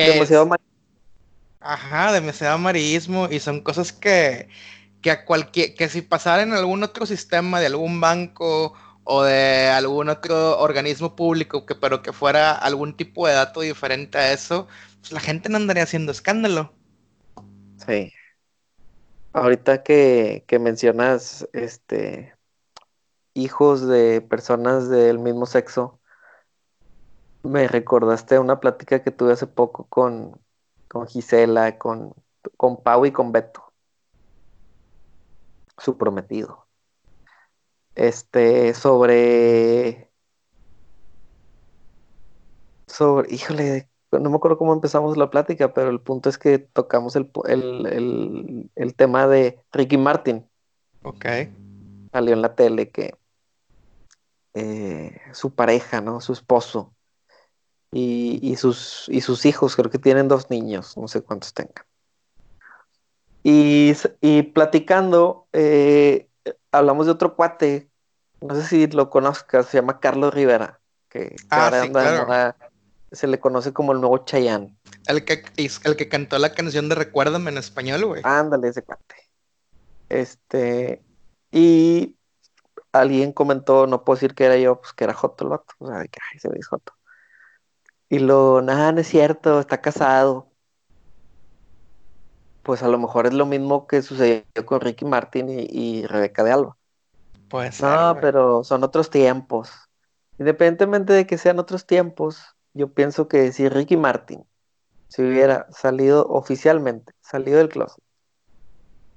Demasiado 0.00 0.48
Ajá, 1.60 2.12
demasiado 2.12 2.54
amarillismo 2.54 3.28
y 3.30 3.40
son 3.40 3.60
cosas 3.60 3.92
que, 3.92 4.48
que 5.02 5.10
a 5.10 5.24
cualquier, 5.24 5.74
que 5.74 5.88
si 5.88 6.02
pasara 6.02 6.42
en 6.42 6.52
algún 6.52 6.82
otro 6.84 7.06
sistema 7.06 7.60
de 7.60 7.66
algún 7.66 8.00
banco 8.00 8.74
o 9.04 9.22
de 9.22 9.68
algún 9.68 10.08
otro 10.08 10.58
organismo 10.60 11.16
público, 11.16 11.66
que, 11.66 11.74
pero 11.74 12.02
que 12.02 12.12
fuera 12.12 12.52
algún 12.52 12.96
tipo 12.96 13.26
de 13.26 13.34
dato 13.34 13.60
diferente 13.62 14.18
a 14.18 14.32
eso, 14.32 14.68
pues 15.00 15.12
la 15.12 15.20
gente 15.20 15.48
no 15.48 15.56
andaría 15.56 15.84
haciendo 15.84 16.12
escándalo. 16.12 16.72
Sí. 17.84 18.12
Ahorita 19.32 19.82
que, 19.82 20.44
que 20.46 20.58
mencionas 20.58 21.48
este 21.52 22.34
hijos 23.34 23.86
de 23.86 24.22
personas 24.22 24.88
del 24.88 25.18
mismo 25.18 25.46
sexo, 25.46 26.00
me 27.46 27.68
recordaste 27.68 28.38
una 28.38 28.60
plática 28.60 29.02
que 29.02 29.10
tuve 29.10 29.32
hace 29.32 29.46
poco 29.46 29.86
con, 29.88 30.40
con 30.88 31.06
Gisela, 31.06 31.78
con, 31.78 32.14
con 32.56 32.82
Pau 32.82 33.06
y 33.06 33.12
con 33.12 33.32
Beto. 33.32 33.72
Su 35.78 35.96
prometido. 35.96 36.66
Este, 37.94 38.74
sobre. 38.74 40.10
Sobre. 42.86 43.34
Híjole, 43.34 43.88
no 44.12 44.30
me 44.30 44.36
acuerdo 44.36 44.58
cómo 44.58 44.72
empezamos 44.72 45.16
la 45.16 45.30
plática, 45.30 45.74
pero 45.74 45.90
el 45.90 46.00
punto 46.00 46.28
es 46.28 46.38
que 46.38 46.58
tocamos 46.58 47.16
el, 47.16 47.30
el, 47.46 48.70
el 48.74 48.94
tema 48.94 49.26
de 49.26 49.60
Ricky 49.72 49.98
Martin. 49.98 50.48
Ok. 51.02 51.24
Salió 52.12 52.34
en 52.34 52.42
la 52.42 52.54
tele 52.54 52.90
que 52.90 53.14
eh, 54.54 55.20
su 55.32 55.54
pareja, 55.54 56.00
¿no? 56.00 56.20
Su 56.20 56.32
esposo. 56.32 56.95
Y, 57.92 58.40
y, 58.42 58.56
sus, 58.56 59.04
y 59.08 59.20
sus 59.20 59.46
hijos, 59.46 59.76
creo 59.76 59.90
que 59.90 59.98
tienen 59.98 60.28
dos 60.28 60.50
niños, 60.50 60.96
no 60.96 61.08
sé 61.08 61.22
cuántos 61.22 61.54
tengan. 61.54 61.84
Y, 63.42 63.94
y 64.20 64.42
platicando, 64.42 65.46
eh, 65.52 66.28
hablamos 66.72 67.06
de 67.06 67.12
otro 67.12 67.36
cuate, 67.36 67.88
no 68.40 68.54
sé 68.54 68.66
si 68.66 68.86
lo 68.88 69.08
conozcas, 69.08 69.66
se 69.66 69.78
llama 69.78 70.00
Carlos 70.00 70.34
Rivera, 70.34 70.80
que, 71.08 71.30
que 71.30 71.36
Ah, 71.50 71.66
ahora 71.66 71.82
sí, 71.82 71.86
anda 71.88 72.56
se 73.12 73.26
le 73.26 73.40
conoce 73.40 73.72
como 73.72 73.92
el 73.92 74.00
nuevo 74.00 74.18
Chayanne. 74.18 74.76
El 75.06 75.24
que, 75.24 75.44
el 75.56 75.96
que 75.96 76.08
cantó 76.08 76.38
la 76.38 76.52
canción 76.52 76.88
de 76.88 76.94
Recuérdame 76.94 77.50
en 77.50 77.58
español, 77.58 78.04
güey. 78.04 78.22
Ándale, 78.24 78.68
ese 78.68 78.82
cuate. 78.82 79.14
Este, 80.08 81.02
y 81.50 82.16
alguien 82.92 83.32
comentó, 83.32 83.86
no 83.86 84.04
puedo 84.04 84.16
decir 84.16 84.34
que 84.34 84.44
era 84.44 84.56
yo, 84.56 84.80
pues 84.80 84.92
que 84.92 85.04
era 85.04 85.14
Joto 85.14 85.44
el 85.44 85.50
vato, 85.50 85.74
o 85.78 85.88
sea, 85.88 86.04
que 86.04 86.18
ay, 86.32 86.38
se 86.38 86.48
ve 86.48 86.60
Joto. 86.62 86.92
Y 88.08 88.18
lo, 88.20 88.62
nada, 88.62 88.92
no 88.92 89.00
es 89.00 89.08
cierto, 89.08 89.60
está 89.60 89.80
casado. 89.80 90.52
Pues 92.62 92.82
a 92.82 92.88
lo 92.88 92.98
mejor 92.98 93.26
es 93.26 93.34
lo 93.34 93.46
mismo 93.46 93.86
que 93.86 94.02
sucedió 94.02 94.44
con 94.66 94.80
Ricky 94.80 95.04
Martin 95.04 95.48
y, 95.48 95.66
y 95.70 96.06
Rebeca 96.06 96.42
de 96.44 96.52
Alba. 96.52 96.76
Puede 97.48 97.72
ser, 97.72 97.86
No, 97.90 98.12
güey. 98.12 98.20
pero 98.20 98.64
son 98.64 98.84
otros 98.84 99.10
tiempos. 99.10 99.70
Independientemente 100.38 101.12
de 101.12 101.26
que 101.26 101.38
sean 101.38 101.58
otros 101.58 101.86
tiempos, 101.86 102.56
yo 102.74 102.92
pienso 102.92 103.28
que 103.28 103.52
si 103.52 103.68
Ricky 103.68 103.96
Martin 103.96 104.44
se 105.08 105.22
hubiera 105.26 105.66
salido 105.72 106.26
oficialmente, 106.28 107.12
salido 107.20 107.58
del 107.58 107.68
closet, 107.68 108.02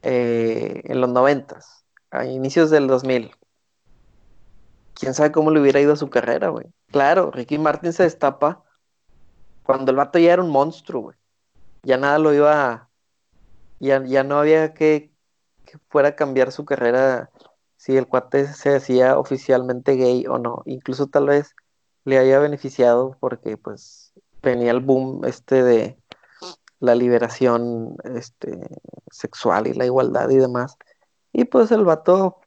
eh, 0.02 0.82
en 0.86 1.02
los 1.02 1.10
noventas, 1.10 1.86
a 2.12 2.26
inicios 2.26 2.70
del 2.70 2.88
2000, 2.88 3.32
quién 4.94 5.14
sabe 5.14 5.32
cómo 5.32 5.52
le 5.52 5.62
hubiera 5.62 5.80
ido 5.80 5.94
a 5.94 5.98
su 5.98 6.10
carrera, 6.10 6.50
güey. 6.50 6.68
Claro, 6.92 7.32
Ricky 7.32 7.58
Martin 7.58 7.94
se 7.94 8.04
destapa 8.04 8.64
cuando 9.70 9.92
el 9.92 9.98
vato 9.98 10.18
ya 10.18 10.34
era 10.34 10.42
un 10.42 10.50
monstruo, 10.50 11.04
güey. 11.04 11.18
Ya 11.84 11.98
nada 11.98 12.18
lo 12.18 12.34
iba 12.34 12.72
a... 12.72 12.90
Ya, 13.80 14.04
ya 14.04 14.24
no 14.24 14.40
había 14.40 14.74
que, 14.74 15.14
que 15.64 15.78
fuera 15.90 16.16
cambiar 16.16 16.52
su 16.52 16.66
carrera 16.66 17.30
si 17.78 17.96
el 17.96 18.08
cuate 18.08 18.52
se 18.52 18.76
hacía 18.76 19.20
oficialmente 19.20 19.94
gay 19.94 20.26
o 20.26 20.40
no. 20.40 20.64
Incluso 20.66 21.06
tal 21.06 21.28
vez 21.28 21.56
le 22.04 22.18
haya 22.18 22.40
beneficiado 22.40 23.16
porque 23.20 23.58
pues 23.58 24.12
venía 24.42 24.72
el 24.72 24.80
boom 24.80 25.24
este 25.26 25.62
de 25.62 26.00
la 26.80 26.96
liberación 26.96 27.96
este, 28.16 28.72
sexual 29.12 29.68
y 29.68 29.74
la 29.76 29.86
igualdad 29.86 30.32
y 30.32 30.38
demás. 30.38 30.78
Y 31.32 31.46
pues 31.46 31.70
el 31.70 31.86
vato 31.86 32.40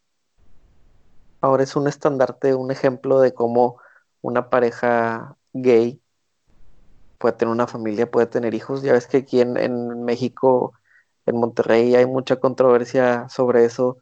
ahora 1.41 1.63
es 1.63 1.77
un 1.77 1.87
estandarte, 1.87 2.57
un 2.57 2.73
ejemplo 2.73 3.21
de 3.21 3.33
cómo 3.33 3.79
una 4.23 4.51
pareja 4.51 5.37
gay 5.53 6.02
puede 7.23 7.37
tener 7.37 7.53
una 7.53 7.69
familia, 7.69 8.11
puede 8.11 8.27
tener 8.27 8.53
hijos. 8.53 8.83
Ya 8.83 8.93
ves 8.93 9.07
que 9.07 9.19
aquí 9.19 9.41
en, 9.41 9.57
en 9.57 10.05
México, 10.05 10.73
en 11.25 11.37
Monterrey, 11.37 11.95
hay 11.95 12.05
mucha 12.05 12.41
controversia 12.41 13.29
sobre 13.29 13.65
eso 13.65 13.99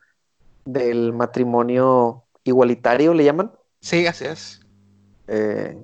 del 0.65 1.13
matrimonio 1.13 2.25
igualitario, 2.45 3.13
le 3.13 3.25
llaman. 3.25 3.53
Sí, 3.83 4.07
así 4.07 4.25
es. 4.25 4.61
Eh, 5.27 5.79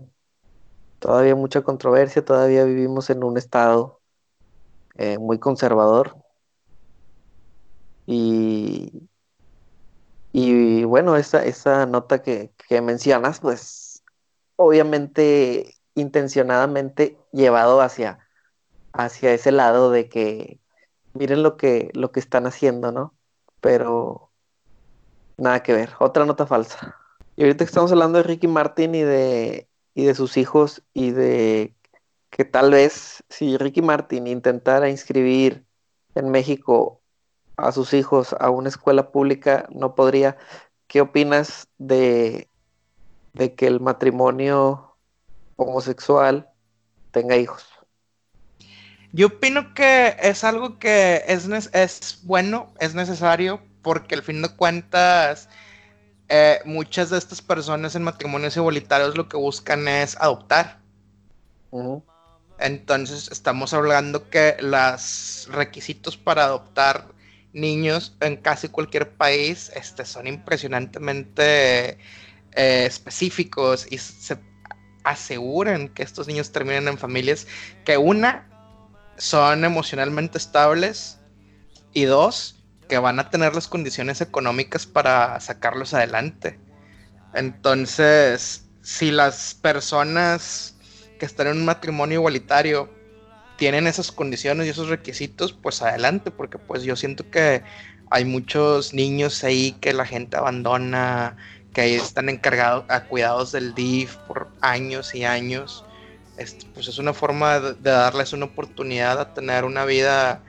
todavía 0.99 1.37
mucha 1.37 1.61
controversia, 1.61 2.25
todavía 2.25 2.65
vivimos 2.65 3.11
en 3.11 3.23
un 3.23 3.37
estado 3.37 4.01
eh, 4.95 5.19
muy 5.19 5.39
conservador. 5.39 6.17
Y, 8.07 9.11
y 10.33 10.85
bueno, 10.85 11.17
esa, 11.17 11.45
esa 11.45 11.85
nota 11.85 12.23
que, 12.23 12.55
que 12.67 12.81
mencionas, 12.81 13.41
pues 13.41 14.03
obviamente 14.57 15.76
intencionadamente 15.97 17.19
llevado 17.33 17.81
hacia, 17.81 18.21
hacia 18.93 19.33
ese 19.33 19.51
lado 19.51 19.91
de 19.91 20.09
que 20.09 20.61
miren 21.15 21.43
lo 21.43 21.57
que, 21.57 21.91
lo 21.95 22.13
que 22.13 22.21
están 22.21 22.47
haciendo, 22.47 22.93
¿no? 22.93 23.15
Pero 23.61 24.31
nada 25.37 25.63
que 25.63 25.73
ver, 25.73 25.91
otra 25.99 26.25
nota 26.25 26.47
falsa. 26.47 26.97
Y 27.35 27.43
ahorita 27.43 27.65
estamos 27.65 27.91
hablando 27.91 28.19
de 28.19 28.25
Ricky 28.25 28.47
Martin 28.47 28.95
y 28.95 29.03
de, 29.03 29.69
y 29.95 30.05
de 30.05 30.15
sus 30.15 30.37
hijos 30.37 30.83
y 30.95 31.11
de 31.11 31.75
que 32.31 32.45
tal 32.45 32.71
vez 32.71 33.25
si 33.29 33.57
Ricky 33.57 33.83
Martin 33.83 34.27
intentara 34.27 34.89
inscribir 34.91 35.67
en 36.15 36.31
México 36.31 37.01
a 37.57 37.73
sus 37.73 37.95
hijos 37.95 38.35
a 38.39 38.51
una 38.51 38.69
escuela 38.69 39.11
pública, 39.11 39.67
no 39.71 39.95
podría. 39.95 40.37
¿Qué 40.87 41.01
opinas 41.01 41.69
de, 41.79 42.49
de 43.33 43.55
que 43.55 43.67
el 43.67 43.81
matrimonio 43.81 44.96
homosexual 45.57 46.49
tenga 47.11 47.37
hijos? 47.37 47.65
Yo 49.13 49.29
opino 49.29 49.73
que 49.75 50.17
es 50.21 50.45
algo 50.45 50.79
que 50.79 51.23
es, 51.27 51.49
es 51.73 52.21
bueno, 52.25 52.73
es 52.81 52.95
necesario, 52.95 53.61
porque 53.83 54.15
al 54.15 54.23
fin 54.23 54.43
de 54.43 54.49
cuentas, 54.49 55.49
eh, 56.29 56.61
muchas 56.65 57.11
de 57.11 57.19
estas 57.19 57.41
personas 57.41 57.95
en 57.95 58.03
matrimonios 58.03 58.57
igualitarios 58.57 59.17
lo 59.17 59.29
que 59.29 59.37
buscan 59.37 59.89
es 59.89 60.17
adoptar. 60.17 60.81
Entonces, 62.59 63.31
estamos 63.31 63.73
hablando 63.75 64.29
que 64.29 64.57
los 64.61 65.49
requisitos 65.51 66.17
para 66.17 66.45
adoptar 66.45 67.07
niños 67.53 68.17
en 68.21 68.37
casi 68.37 68.69
cualquier 68.69 69.13
país 69.17 69.71
este, 69.75 70.05
son 70.05 70.27
impresionantemente 70.27 71.99
eh, 72.53 72.87
específicos 72.87 73.87
y 73.91 73.99
se 73.99 74.37
aseguran 75.07 75.89
que 75.89 76.03
estos 76.03 76.27
niños 76.27 76.51
terminen 76.51 76.89
en 76.89 76.99
familias 76.99 77.47
que 77.85 77.97
una 77.97 78.49
son 79.17 79.65
emocionalmente 79.65 80.37
estables 80.37 81.21
y 81.93 82.05
dos 82.05 82.63
que 82.89 82.99
van 82.99 83.19
a 83.19 83.31
tener 83.31 83.55
las 83.55 83.69
condiciones 83.69 84.21
económicas 84.21 84.85
para 84.85 85.39
sacarlos 85.41 85.95
adelante. 85.95 86.59
Entonces, 87.35 88.67
si 88.83 89.11
las 89.11 89.55
personas 89.55 90.77
que 91.19 91.27
están 91.27 91.47
en 91.47 91.59
un 91.59 91.65
matrimonio 91.65 92.19
igualitario 92.19 92.91
tienen 93.57 93.87
esas 93.87 94.13
condiciones 94.13 94.67
y 94.67 94.71
esos 94.71 94.89
requisitos, 94.89 95.53
pues 95.53 95.83
adelante, 95.83 96.31
porque 96.31 96.59
pues 96.59 96.83
yo 96.83 96.97
siento 96.97 97.31
que 97.31 97.63
hay 98.11 98.25
muchos 98.25 98.93
niños 98.93 99.43
ahí 99.45 99.73
que 99.81 99.93
la 99.93 100.05
gente 100.05 100.37
abandona, 100.37 101.37
que 101.77 101.83
ahí 101.83 101.95
están 101.97 102.31
encargados 102.31 102.87
a 102.89 103.05
cuidados 103.05 103.53
del 103.53 103.75
DIF 103.75 104.17
por 104.27 104.49
años 104.63 105.15
y 105.15 105.25
años. 105.25 105.85
Este, 106.39 106.65
pues 106.73 106.89
es 106.89 106.97
una 106.97 107.13
forma 107.13 107.61
de, 107.61 107.75
darles 107.83 108.33
una 108.33 108.47
oportunidad 108.47 109.21
a 109.21 109.35
tener 109.35 109.67
una 109.67 109.85
vida, 109.85 110.43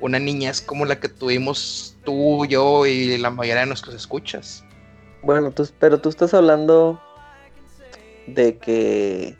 una 0.00 0.18
niñez 0.18 0.60
como 0.60 0.84
la 0.84 1.00
que 1.00 1.08
tuvimos 1.08 1.96
tú, 2.04 2.44
yo 2.44 2.84
y 2.84 3.16
la 3.16 3.30
mayoría 3.30 3.62
de 3.62 3.68
nuestros 3.68 3.94
escuchas. 3.94 4.62
Bueno, 5.22 5.50
tú- 5.50 5.66
pero 5.80 5.98
tú 5.98 6.10
estás 6.10 6.34
hablando 6.34 7.00
de 8.26 8.58
que, 8.58 9.34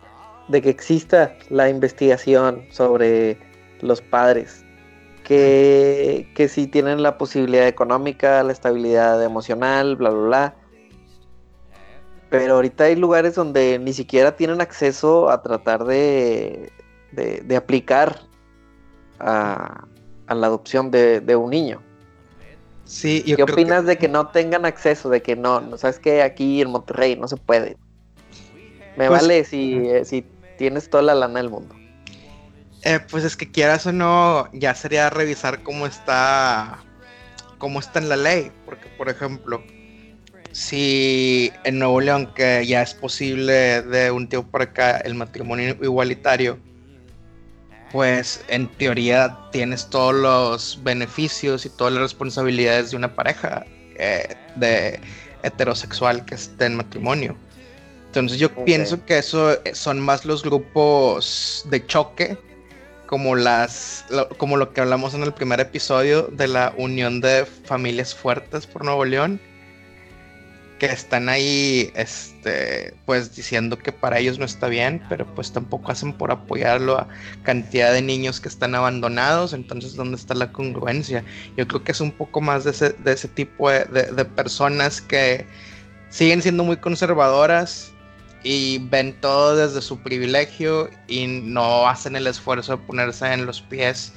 de 0.48 0.62
que 0.62 0.70
exista 0.70 1.36
la 1.50 1.68
investigación 1.68 2.66
sobre 2.70 3.38
los 3.82 4.00
padres, 4.00 4.64
que, 5.22 6.26
que 6.34 6.48
si 6.48 6.66
tienen 6.66 7.02
la 7.02 7.18
posibilidad 7.18 7.68
económica, 7.68 8.42
la 8.42 8.52
estabilidad 8.52 9.22
emocional, 9.22 9.96
bla, 9.96 10.08
bla, 10.08 10.26
bla. 10.28 10.65
Pero 12.30 12.54
ahorita 12.54 12.84
hay 12.84 12.96
lugares 12.96 13.34
donde 13.34 13.78
ni 13.78 13.92
siquiera 13.92 14.36
tienen 14.36 14.60
acceso 14.60 15.30
a 15.30 15.42
tratar 15.42 15.84
de, 15.84 16.72
de, 17.12 17.40
de 17.44 17.56
aplicar 17.56 18.20
a, 19.20 19.84
a 20.26 20.34
la 20.34 20.46
adopción 20.48 20.90
de, 20.90 21.20
de 21.20 21.36
un 21.36 21.50
niño. 21.50 21.80
Sí, 22.84 23.22
yo 23.26 23.36
¿Qué 23.36 23.44
creo 23.44 23.54
opinas 23.54 23.84
de 23.86 23.98
que 23.98 24.08
no 24.08 24.28
tengan 24.28 24.64
acceso? 24.64 25.08
De 25.08 25.20
que 25.22 25.34
no, 25.36 25.60
no 25.60 25.76
sabes 25.78 25.98
que 25.98 26.22
aquí 26.22 26.62
en 26.62 26.70
Monterrey 26.70 27.16
no 27.16 27.28
se 27.28 27.36
puede. 27.36 27.76
Me 28.96 29.08
Pues- 29.08 29.22
vale 29.22 29.44
si, 29.44 29.74
eh, 29.88 30.04
si 30.04 30.24
tienes 30.58 30.88
toda 30.88 31.02
la 31.02 31.14
lana 31.14 31.40
del 31.40 31.50
mundo. 31.50 31.74
Eh, 32.82 33.00
pues 33.10 33.24
es 33.24 33.36
que 33.36 33.50
quieras 33.50 33.86
o 33.86 33.92
no, 33.92 34.48
ya 34.52 34.74
sería 34.74 35.10
revisar 35.10 35.62
cómo 35.64 35.86
está, 35.86 36.78
cómo 37.58 37.80
está 37.80 37.98
en 37.98 38.08
la 38.08 38.16
ley, 38.16 38.52
porque 38.64 38.88
por 38.96 39.08
ejemplo, 39.08 39.62
si 40.56 41.52
en 41.64 41.78
Nuevo 41.78 42.00
León 42.00 42.32
que 42.34 42.64
ya 42.66 42.80
es 42.80 42.94
posible 42.94 43.82
de 43.82 44.10
un 44.10 44.26
tiempo 44.26 44.50
para 44.50 44.64
acá 44.64 44.96
el 45.04 45.14
matrimonio 45.14 45.76
igualitario, 45.82 46.58
pues 47.92 48.42
en 48.48 48.66
teoría 48.68 49.36
tienes 49.52 49.90
todos 49.90 50.14
los 50.14 50.82
beneficios 50.82 51.66
y 51.66 51.68
todas 51.68 51.92
las 51.92 52.02
responsabilidades 52.02 52.90
de 52.90 52.96
una 52.96 53.14
pareja 53.14 53.66
eh, 53.98 54.34
de 54.54 54.98
heterosexual 55.42 56.24
que 56.24 56.36
esté 56.36 56.64
en 56.64 56.76
matrimonio. 56.76 57.36
Entonces 58.06 58.38
yo 58.38 58.48
pienso 58.64 59.04
que 59.04 59.18
eso 59.18 59.52
eh, 59.62 59.74
son 59.74 60.00
más 60.00 60.24
los 60.24 60.42
grupos 60.42 61.66
de 61.70 61.84
choque, 61.86 62.38
como 63.06 63.36
las, 63.36 64.06
lo- 64.08 64.30
como 64.30 64.56
lo 64.56 64.72
que 64.72 64.80
hablamos 64.80 65.12
en 65.12 65.22
el 65.22 65.34
primer 65.34 65.60
episodio 65.60 66.22
de 66.32 66.48
la 66.48 66.72
unión 66.78 67.20
de 67.20 67.44
familias 67.44 68.14
fuertes 68.14 68.66
por 68.66 68.86
Nuevo 68.86 69.04
León. 69.04 69.38
Que 70.78 70.86
están 70.86 71.28
ahí, 71.28 71.90
este, 71.94 72.94
pues 73.06 73.34
diciendo 73.34 73.78
que 73.78 73.92
para 73.92 74.18
ellos 74.18 74.38
no 74.38 74.44
está 74.44 74.68
bien, 74.68 75.02
pero 75.08 75.26
pues 75.34 75.52
tampoco 75.52 75.90
hacen 75.90 76.12
por 76.12 76.30
apoyarlo 76.30 76.98
a 76.98 77.08
cantidad 77.44 77.92
de 77.92 78.02
niños 78.02 78.40
que 78.40 78.48
están 78.48 78.74
abandonados, 78.74 79.52
entonces 79.52 79.94
¿dónde 79.94 80.16
está 80.16 80.34
la 80.34 80.52
congruencia? 80.52 81.24
Yo 81.56 81.66
creo 81.66 81.82
que 81.82 81.92
es 81.92 82.00
un 82.00 82.12
poco 82.12 82.40
más 82.40 82.64
de 82.64 82.72
ese, 82.72 82.90
de 82.90 83.12
ese 83.12 83.28
tipo 83.28 83.70
de, 83.70 83.84
de 83.84 84.24
personas 84.24 85.00
que 85.00 85.46
siguen 86.10 86.42
siendo 86.42 86.62
muy 86.62 86.76
conservadoras 86.76 87.92
y 88.42 88.78
ven 88.78 89.18
todo 89.20 89.56
desde 89.56 89.80
su 89.80 89.98
privilegio 90.00 90.90
y 91.08 91.26
no 91.26 91.88
hacen 91.88 92.16
el 92.16 92.26
esfuerzo 92.26 92.76
de 92.76 92.82
ponerse 92.84 93.32
en 93.32 93.46
los 93.46 93.60
pies 93.62 94.12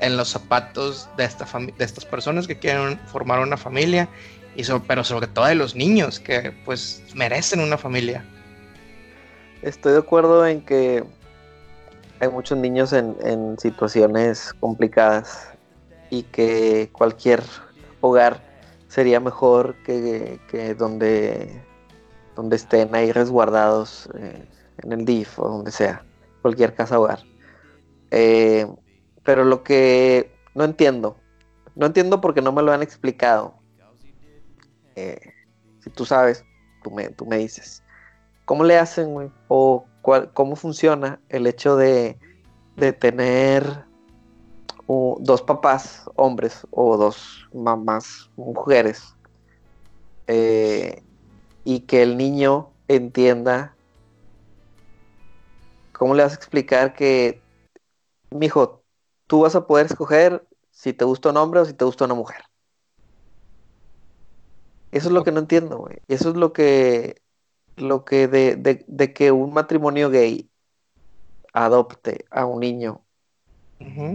en 0.00 0.16
los 0.16 0.30
zapatos 0.30 1.08
de, 1.16 1.24
esta 1.24 1.46
de 1.58 1.84
estas 1.84 2.04
personas 2.04 2.46
que 2.46 2.58
quieren 2.58 2.98
formar 3.06 3.40
una 3.40 3.56
familia 3.56 4.08
y 4.56 4.62
pero 4.86 5.04
sobre 5.04 5.26
todo 5.26 5.46
de 5.46 5.54
los 5.54 5.74
niños 5.74 6.20
que 6.20 6.52
pues 6.64 7.02
merecen 7.14 7.60
una 7.60 7.78
familia. 7.78 8.24
Estoy 9.62 9.92
de 9.92 9.98
acuerdo 9.98 10.46
en 10.46 10.62
que 10.62 11.04
hay 12.20 12.28
muchos 12.28 12.58
niños 12.58 12.92
en, 12.92 13.58
situaciones 13.58 14.52
complicadas 14.60 15.48
y 16.10 16.22
que 16.24 16.90
cualquier 16.92 17.42
hogar 18.00 18.42
sería 18.88 19.20
mejor 19.20 19.76
que, 19.84 20.74
donde, 20.78 21.62
donde 22.36 22.56
estén 22.56 22.94
ahí 22.94 23.12
resguardados 23.12 24.08
eh, 24.18 24.44
en 24.82 24.92
el 24.92 25.04
DIF 25.04 25.38
o 25.38 25.48
donde 25.48 25.70
sea, 25.70 26.04
cualquier 26.42 26.74
casa 26.74 26.98
hogar. 26.98 27.20
Eh, 28.10 28.66
pero 29.22 29.44
lo 29.44 29.62
que 29.62 30.32
no 30.54 30.64
entiendo, 30.64 31.16
no 31.76 31.86
entiendo 31.86 32.20
porque 32.20 32.42
no 32.42 32.52
me 32.52 32.62
lo 32.62 32.72
han 32.72 32.82
explicado, 32.82 33.59
eh, 35.00 35.20
si 35.80 35.90
tú 35.90 36.04
sabes, 36.04 36.44
tú 36.82 36.90
me, 36.90 37.08
tú 37.10 37.26
me 37.26 37.38
dices. 37.38 37.82
¿Cómo 38.44 38.64
le 38.64 38.78
hacen? 38.78 39.32
¿O 39.48 39.86
cómo 40.34 40.56
funciona 40.56 41.20
el 41.28 41.46
hecho 41.46 41.76
de, 41.76 42.18
de 42.76 42.92
tener 42.92 43.84
dos 45.20 45.42
papás, 45.42 46.02
hombres, 46.16 46.66
o 46.70 46.96
dos 46.96 47.46
mamás, 47.52 48.28
mujeres, 48.36 49.14
eh, 50.26 51.02
y 51.64 51.80
que 51.80 52.02
el 52.02 52.16
niño 52.16 52.72
entienda 52.88 53.76
¿cómo 56.00 56.14
le 56.14 56.22
vas 56.22 56.32
a 56.32 56.36
explicar 56.36 56.94
que, 56.94 57.42
mijo, 58.30 58.82
tú 59.26 59.42
vas 59.42 59.54
a 59.54 59.66
poder 59.66 59.84
escoger 59.84 60.42
si 60.70 60.94
te 60.94 61.04
gusta 61.04 61.28
un 61.28 61.36
hombre 61.36 61.60
o 61.60 61.64
si 61.66 61.74
te 61.74 61.84
gusta 61.84 62.06
una 62.06 62.14
mujer? 62.14 62.42
Eso 64.92 65.08
es 65.08 65.12
lo 65.12 65.24
que 65.24 65.32
no 65.32 65.40
entiendo, 65.40 65.78
güey. 65.78 65.98
Eso 66.08 66.30
es 66.30 66.36
lo 66.36 66.52
que, 66.52 67.22
lo 67.76 68.04
que 68.04 68.28
de, 68.28 68.56
de, 68.56 69.12
que 69.12 69.32
un 69.32 69.52
matrimonio 69.52 70.10
gay 70.10 70.50
adopte 71.52 72.24
a 72.30 72.44
un 72.44 72.60
niño, 72.60 73.02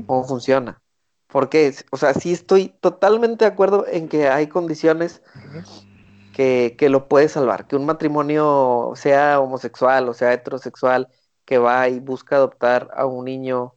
¿cómo 0.05 0.23
funciona? 0.26 0.82
Porque, 1.28 1.73
o 1.91 1.97
sea, 1.97 2.13
sí 2.13 2.32
estoy 2.32 2.69
totalmente 2.80 3.45
de 3.45 3.51
acuerdo 3.51 3.86
en 3.88 4.07
que 4.07 4.30
hay 4.30 4.47
condiciones 4.47 5.21
que, 6.34 6.76
que, 6.78 6.89
lo 6.89 7.07
puede 7.07 7.30
salvar. 7.30 7.67
Que 7.67 7.76
un 7.76 7.86
matrimonio 7.86 8.93
sea 8.95 9.39
homosexual 9.39 10.07
o 10.07 10.13
sea 10.13 10.34
heterosexual, 10.34 11.09
que 11.45 11.57
va 11.57 11.88
y 11.89 11.99
busca 11.99 12.36
adoptar 12.36 12.89
a 12.95 13.05
un 13.05 13.26
niño, 13.26 13.76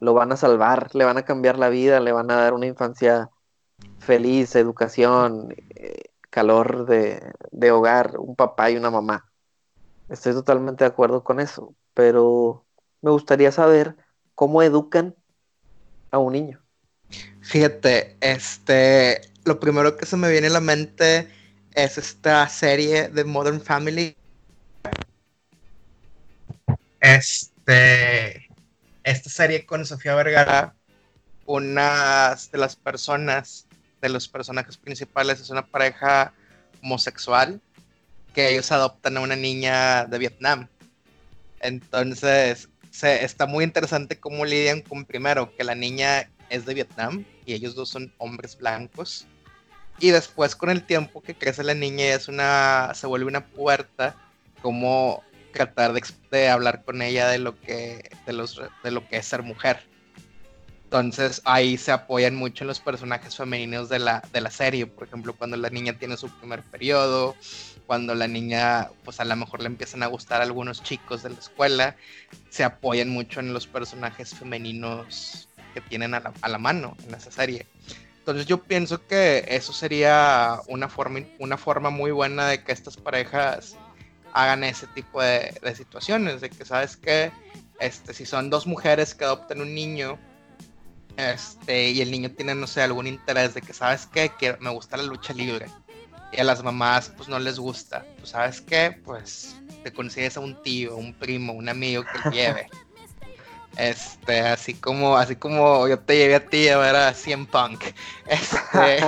lo 0.00 0.14
van 0.14 0.32
a 0.32 0.36
salvar, 0.36 0.94
le 0.94 1.04
van 1.04 1.18
a 1.18 1.24
cambiar 1.24 1.58
la 1.58 1.68
vida, 1.68 2.00
le 2.00 2.12
van 2.12 2.30
a 2.30 2.36
dar 2.36 2.54
una 2.54 2.66
infancia 2.66 3.30
feliz, 3.98 4.56
educación, 4.56 5.54
eh, 5.76 6.10
calor 6.30 6.86
de, 6.86 7.70
hogar, 7.70 8.18
un 8.18 8.36
papá 8.36 8.70
y 8.70 8.76
una 8.76 8.90
mamá. 8.90 9.30
Estoy 10.08 10.32
totalmente 10.32 10.84
de 10.84 10.88
acuerdo 10.88 11.22
con 11.22 11.40
eso, 11.40 11.74
pero 11.94 12.64
me 13.02 13.10
gustaría 13.10 13.52
saber 13.52 13.96
cómo 14.34 14.62
educan 14.62 15.14
a 16.10 16.18
un 16.18 16.32
niño. 16.32 16.60
Fíjate, 17.40 18.16
este, 18.20 19.20
lo 19.44 19.60
primero 19.60 19.96
que 19.96 20.06
se 20.06 20.16
me 20.16 20.30
viene 20.30 20.48
a 20.48 20.50
la 20.50 20.60
mente 20.60 21.28
es 21.74 21.98
esta 21.98 22.48
serie 22.48 23.08
de 23.08 23.24
Modern 23.24 23.60
Family. 23.60 24.16
Este, 27.00 28.48
esta 29.04 29.30
serie 29.30 29.64
con 29.64 29.86
Sofía 29.86 30.14
Vergara, 30.14 30.74
una 31.46 32.36
de 32.52 32.58
las 32.58 32.76
personas 32.76 33.66
de 34.00 34.08
los 34.08 34.28
personajes 34.28 34.76
principales 34.76 35.40
es 35.40 35.50
una 35.50 35.66
pareja 35.66 36.32
homosexual 36.82 37.60
que 38.34 38.50
ellos 38.50 38.70
adoptan 38.72 39.16
a 39.16 39.20
una 39.20 39.36
niña 39.36 40.06
de 40.06 40.18
Vietnam. 40.18 40.68
Entonces, 41.60 42.68
se, 42.90 43.24
está 43.24 43.46
muy 43.46 43.64
interesante 43.64 44.18
cómo 44.18 44.44
lidian 44.44 44.80
con 44.82 45.04
primero 45.04 45.54
que 45.56 45.64
la 45.64 45.74
niña 45.74 46.30
es 46.48 46.66
de 46.66 46.74
Vietnam 46.74 47.24
y 47.44 47.54
ellos 47.54 47.74
dos 47.74 47.88
son 47.88 48.12
hombres 48.18 48.56
blancos. 48.56 49.26
Y 49.98 50.10
después 50.10 50.56
con 50.56 50.70
el 50.70 50.84
tiempo 50.84 51.20
que 51.20 51.34
crece 51.34 51.62
la 51.62 51.74
niña 51.74 52.06
es 52.06 52.28
una 52.28 52.92
se 52.94 53.06
vuelve 53.06 53.26
una 53.26 53.46
puerta 53.46 54.16
como 54.62 55.22
tratar 55.52 55.92
de, 55.92 56.02
de 56.30 56.48
hablar 56.48 56.84
con 56.84 57.02
ella 57.02 57.28
de 57.28 57.38
lo 57.38 57.60
que 57.60 58.10
de 58.24 58.32
los 58.32 58.60
de 58.82 58.90
lo 58.90 59.06
que 59.06 59.18
es 59.18 59.26
ser 59.26 59.42
mujer. 59.42 59.89
Entonces 60.90 61.40
ahí 61.44 61.78
se 61.78 61.92
apoyan 61.92 62.34
mucho 62.34 62.64
en 62.64 62.68
los 62.68 62.80
personajes 62.80 63.36
femeninos 63.36 63.88
de 63.88 64.00
la, 64.00 64.24
de 64.32 64.40
la 64.40 64.50
serie. 64.50 64.86
Por 64.86 65.06
ejemplo, 65.06 65.34
cuando 65.34 65.56
la 65.56 65.70
niña 65.70 65.96
tiene 65.96 66.16
su 66.16 66.28
primer 66.28 66.64
periodo, 66.64 67.36
cuando 67.86 68.12
la 68.16 68.26
niña, 68.26 68.90
pues 69.04 69.20
a 69.20 69.24
lo 69.24 69.36
mejor 69.36 69.60
le 69.60 69.68
empiezan 69.68 70.02
a 70.02 70.08
gustar 70.08 70.42
algunos 70.42 70.82
chicos 70.82 71.22
de 71.22 71.30
la 71.30 71.38
escuela, 71.38 71.96
se 72.48 72.64
apoyan 72.64 73.08
mucho 73.08 73.38
en 73.38 73.52
los 73.52 73.68
personajes 73.68 74.34
femeninos 74.34 75.48
que 75.74 75.80
tienen 75.80 76.12
a 76.12 76.18
la, 76.18 76.32
a 76.40 76.48
la 76.48 76.58
mano 76.58 76.96
en 77.06 77.14
esa 77.14 77.30
serie. 77.30 77.68
Entonces 78.18 78.46
yo 78.46 78.60
pienso 78.60 79.06
que 79.06 79.44
eso 79.46 79.72
sería 79.72 80.58
una 80.66 80.88
forma, 80.88 81.20
una 81.38 81.56
forma 81.56 81.90
muy 81.90 82.10
buena 82.10 82.48
de 82.48 82.64
que 82.64 82.72
estas 82.72 82.96
parejas 82.96 83.76
hagan 84.32 84.64
ese 84.64 84.88
tipo 84.88 85.22
de, 85.22 85.56
de 85.62 85.76
situaciones, 85.76 86.40
de 86.40 86.50
que 86.50 86.64
sabes 86.64 86.96
que 86.96 87.30
este, 87.78 88.12
si 88.12 88.26
son 88.26 88.50
dos 88.50 88.66
mujeres 88.66 89.14
que 89.14 89.22
adoptan 89.24 89.60
un 89.60 89.72
niño, 89.72 90.18
este, 91.16 91.90
y 91.90 92.00
el 92.00 92.10
niño 92.10 92.30
tiene, 92.30 92.54
no 92.54 92.66
sé, 92.66 92.82
algún 92.82 93.06
interés 93.06 93.54
de 93.54 93.62
que, 93.62 93.72
¿sabes 93.72 94.06
qué? 94.06 94.30
Que 94.38 94.56
me 94.60 94.70
gusta 94.70 94.96
la 94.96 95.02
lucha 95.04 95.32
libre. 95.32 95.66
Y 96.32 96.40
a 96.40 96.44
las 96.44 96.62
mamás, 96.62 97.12
pues 97.16 97.28
no 97.28 97.38
les 97.38 97.58
gusta. 97.58 98.04
Pues, 98.18 98.30
¿sabes 98.30 98.60
qué? 98.60 98.98
Pues 99.04 99.56
te 99.82 99.92
consigues 99.92 100.36
a 100.36 100.40
un 100.40 100.60
tío, 100.62 100.96
un 100.96 101.12
primo, 101.14 101.52
un 101.52 101.68
amigo 101.68 102.04
que 102.04 102.30
lleve. 102.34 102.68
Este, 103.76 104.40
así 104.40 104.74
como, 104.74 105.16
así 105.16 105.36
como 105.36 105.86
yo 105.86 105.98
te 105.98 106.16
llevé 106.16 106.34
a 106.34 106.46
ti 106.46 106.68
a 106.68 106.78
ver 106.78 106.96
a 106.96 107.14
Cien 107.14 107.46
Punk. 107.46 107.84
Este, 108.26 109.00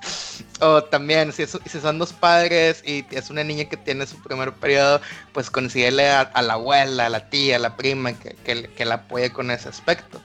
o 0.60 0.82
también, 0.82 1.32
si, 1.32 1.46
si, 1.46 1.80
son 1.80 1.98
dos 1.98 2.12
padres 2.12 2.82
y 2.84 3.04
es 3.10 3.30
una 3.30 3.44
niña 3.44 3.66
que 3.66 3.76
tiene 3.76 4.06
su 4.06 4.20
primer 4.22 4.52
periodo, 4.52 5.00
pues 5.32 5.50
consíguele 5.50 6.08
a, 6.08 6.30
la 6.42 6.54
abuela, 6.54 7.06
a 7.06 7.10
la 7.10 7.28
tía, 7.28 7.56
a 7.56 7.58
la 7.58 7.76
prima 7.76 8.12
que, 8.12 8.34
que, 8.44 8.68
que 8.68 8.84
la 8.84 8.96
apoye 8.96 9.32
con 9.32 9.50
ese 9.50 9.68
aspecto. 9.68 10.20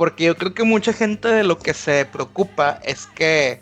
Porque 0.00 0.24
yo 0.24 0.34
creo 0.34 0.54
que 0.54 0.64
mucha 0.64 0.94
gente 0.94 1.28
de 1.28 1.44
lo 1.44 1.58
que 1.58 1.74
se 1.74 2.06
preocupa 2.06 2.80
es 2.84 3.04
que 3.04 3.60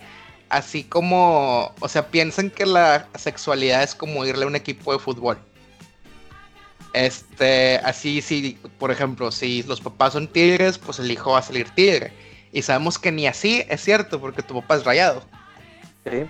así 0.51 0.85
como, 0.85 1.75
o 1.81 1.89
sea, 1.89 2.13
piensan 2.13 2.51
que 2.51 2.65
la 2.65 3.09
sexualidad 3.17 3.83
es 3.83 3.97
como 3.97 4.25
irle 4.25 4.45
a 4.45 4.47
un 4.47 4.55
equipo 4.55 4.93
de 4.93 5.01
fútbol. 5.01 5.37
Este, 6.93 7.79
así, 7.79 8.23
si, 8.23 8.57
por 8.79 8.93
ejemplo, 8.93 9.33
si 9.33 9.65
los 9.65 9.81
papás 9.81 10.13
son 10.13 10.29
tigres, 10.29 10.79
pues 10.79 11.01
el 11.01 11.11
hijo 11.11 11.33
va 11.33 11.41
a 11.41 11.43
salir 11.43 11.71
tigre. 11.71 12.13
Y 12.53 12.63
sabemos 12.63 13.01
que 13.01 13.11
ni 13.11 13.27
así 13.27 13.65
es 13.69 13.81
cierto, 13.81 14.21
porque 14.21 14.45
tu 14.45 14.55
papá 14.61 14.77
es 14.77 14.85
rayado. 14.85 15.25
Sí. 16.05 16.25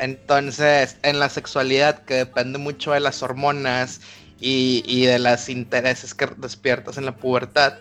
Entonces, 0.00 0.96
en 1.04 1.20
la 1.20 1.28
sexualidad, 1.28 2.02
que 2.02 2.14
depende 2.14 2.58
mucho 2.58 2.90
de 2.90 2.98
las 2.98 3.22
hormonas 3.22 4.00
y, 4.40 4.82
y 4.84 5.06
de 5.06 5.20
los 5.20 5.48
intereses 5.48 6.12
que 6.12 6.26
despiertas 6.38 6.98
en 6.98 7.04
la 7.04 7.14
pubertad, 7.14 7.74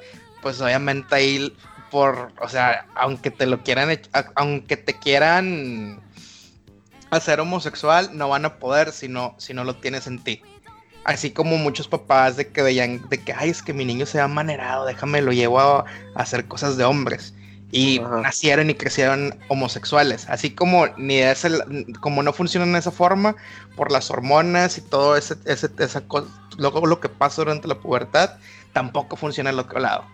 pues 0.48 0.62
obviamente 0.62 1.14
ahí 1.14 1.54
por, 1.91 2.32
o 2.39 2.48
sea, 2.48 2.86
aunque 2.95 3.32
te 3.32 3.45
lo 3.45 3.64
quieran, 3.66 4.00
aunque 4.36 4.78
te 4.78 4.93
quieran 4.93 6.00
hacer 7.10 7.41
homosexual, 7.41 8.12
no 8.14 8.30
van 8.30 8.45
a 8.45 8.56
poder 8.60 8.93
si 8.93 9.10
no, 9.10 9.36
si 9.39 9.54
no 9.54 9.66
lo 9.66 9.76
tienes 9.76 10.08
en 10.08 10.24
ti. 10.24 10.41
Así 11.04 11.32
como 11.32 11.58
muchos 11.58 11.89
papás 11.89 12.38
de 12.38 12.48
que 12.48 12.62
veían, 12.62 13.10
de 13.10 13.18
que, 13.18 13.34
ay, 13.34 13.50
es 13.50 13.62
que 13.62 13.74
mi 13.74 13.84
niño 13.84 14.06
se 14.06 14.22
ha 14.22 14.28
manerado, 14.30 14.86
déjame, 14.86 15.22
lo 15.22 15.34
llevo 15.34 15.60
a, 15.60 15.84
hacer 16.16 16.45
cosas 16.48 16.78
de 16.78 16.86
hombres. 16.86 17.34
Y 17.74 18.00
nacieron 18.00 18.70
y 18.70 18.76
crecieron 18.76 19.38
homosexuales. 19.50 20.30
Así 20.30 20.52
como 20.52 20.88
ni 20.95 21.18
es 21.18 21.43
el, 21.43 21.62
como 22.00 22.24
no 22.24 22.32
funcionan 22.32 22.72
de 22.72 22.80
esa 22.80 22.91
forma, 22.91 23.36
por 23.76 23.91
las 23.91 24.10
hormonas 24.10 24.78
y 24.78 24.82
todo 24.82 25.18
ese, 25.18 25.36
ese 25.43 25.70
esa 25.80 26.08
cosa, 26.08 26.30
luego 26.58 26.86
lo 26.86 27.02
que 27.02 27.10
pasa 27.10 27.41
durante 27.41 27.68
la 27.68 27.76
pubertad, 27.76 28.38
tampoco 28.72 29.18
funciona 29.18 29.50
al 29.50 29.60
otro 29.60 29.82
lado. 29.82 30.06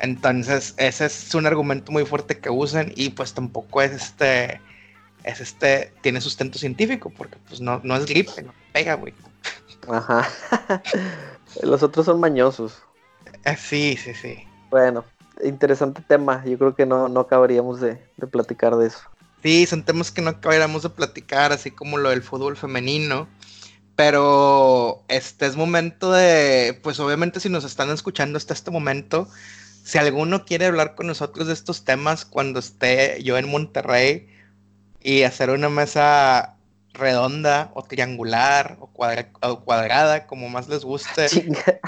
Entonces, 0.00 0.74
ese 0.78 1.06
es 1.06 1.34
un 1.34 1.46
argumento 1.46 1.92
muy 1.92 2.06
fuerte 2.06 2.38
que 2.38 2.50
usan 2.50 2.92
y 2.96 3.10
pues 3.10 3.34
tampoco 3.34 3.82
es 3.82 3.92
este 3.92 4.60
es 5.24 5.40
este, 5.40 5.92
tiene 6.00 6.20
sustento 6.20 6.58
científico, 6.58 7.12
porque 7.14 7.36
pues 7.48 7.60
no, 7.60 7.80
no 7.84 7.96
es 7.96 8.06
gripe, 8.06 8.42
no 8.42 8.54
pega, 8.72 8.94
güey. 8.94 9.12
Ajá. 9.88 10.28
Los 11.62 11.82
otros 11.82 12.06
son 12.06 12.20
mañosos. 12.20 12.82
Eh, 13.44 13.56
sí, 13.56 13.98
sí, 14.02 14.14
sí. 14.14 14.44
Bueno, 14.70 15.04
interesante 15.44 16.02
tema. 16.06 16.42
Yo 16.46 16.58
creo 16.58 16.74
que 16.74 16.86
no, 16.86 17.08
no 17.08 17.20
acabaríamos 17.20 17.80
de, 17.80 18.02
de 18.16 18.26
platicar 18.26 18.76
de 18.76 18.86
eso. 18.86 19.00
Sí, 19.42 19.66
son 19.66 19.84
temas 19.84 20.10
que 20.10 20.22
no 20.22 20.30
acabáramos 20.30 20.82
de 20.82 20.90
platicar, 20.90 21.52
así 21.52 21.70
como 21.70 21.98
lo 21.98 22.10
del 22.10 22.22
fútbol 22.22 22.56
femenino. 22.56 23.28
Pero 23.96 25.02
este 25.08 25.46
es 25.46 25.56
momento 25.56 26.12
de, 26.12 26.78
pues 26.82 26.98
obviamente 27.00 27.40
si 27.40 27.50
nos 27.50 27.64
están 27.64 27.90
escuchando 27.90 28.38
hasta 28.38 28.54
este 28.54 28.70
momento, 28.70 29.28
si 29.82 29.98
alguno 29.98 30.44
quiere 30.44 30.66
hablar 30.66 30.94
con 30.94 31.06
nosotros 31.06 31.46
de 31.46 31.52
estos 31.52 31.84
temas 31.84 32.24
cuando 32.24 32.60
esté 32.60 33.22
yo 33.22 33.38
en 33.38 33.50
Monterrey 33.50 34.28
y 35.00 35.22
hacer 35.22 35.50
una 35.50 35.68
mesa 35.68 36.56
redonda 36.92 37.70
o 37.74 37.82
triangular 37.82 38.76
o, 38.80 38.88
cuadrada, 38.88 40.26
como 40.26 40.48
más 40.48 40.68
les 40.68 40.84
guste. 40.84 41.26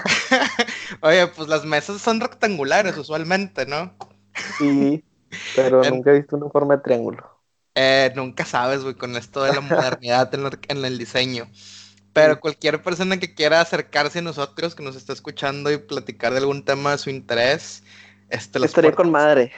Oye, 1.01 1.27
pues 1.29 1.49
las 1.49 1.65
mesas 1.65 2.01
son 2.01 2.21
rectangulares 2.21 2.97
usualmente, 2.97 3.67
¿no? 3.67 3.93
Sí, 4.59 5.05
pero 5.55 5.83
nunca 5.91 6.11
he 6.11 6.19
visto 6.19 6.37
una 6.37 6.49
forma 6.51 6.77
de 6.77 6.83
triángulo. 6.83 7.29
Eh, 7.75 8.13
nunca 8.15 8.45
sabes, 8.45 8.83
güey, 8.83 8.95
con 8.95 9.17
esto 9.17 9.45
de 9.45 9.55
la 9.55 9.61
modernidad 9.61 10.31
en, 10.69 10.85
el 10.85 10.99
diseño. 10.99 11.49
Pero 12.13 12.41
cualquier 12.41 12.83
persona 12.83 13.19
que 13.19 13.35
quiera 13.35 13.61
acercarse 13.61 14.19
a 14.19 14.23
nosotros, 14.23 14.75
que 14.75 14.83
nos 14.83 14.97
esté 14.97 15.13
escuchando 15.13 15.73
y 15.73 15.79
platicar 15.79 16.33
de 16.33 16.39
algún 16.39 16.65
tema 16.65 16.93
de 16.93 16.99
su 16.99 17.09
interés, 17.09 17.83
este, 18.29 18.65
estaría 18.65 18.93
con 18.93 19.11
madre. 19.11 19.53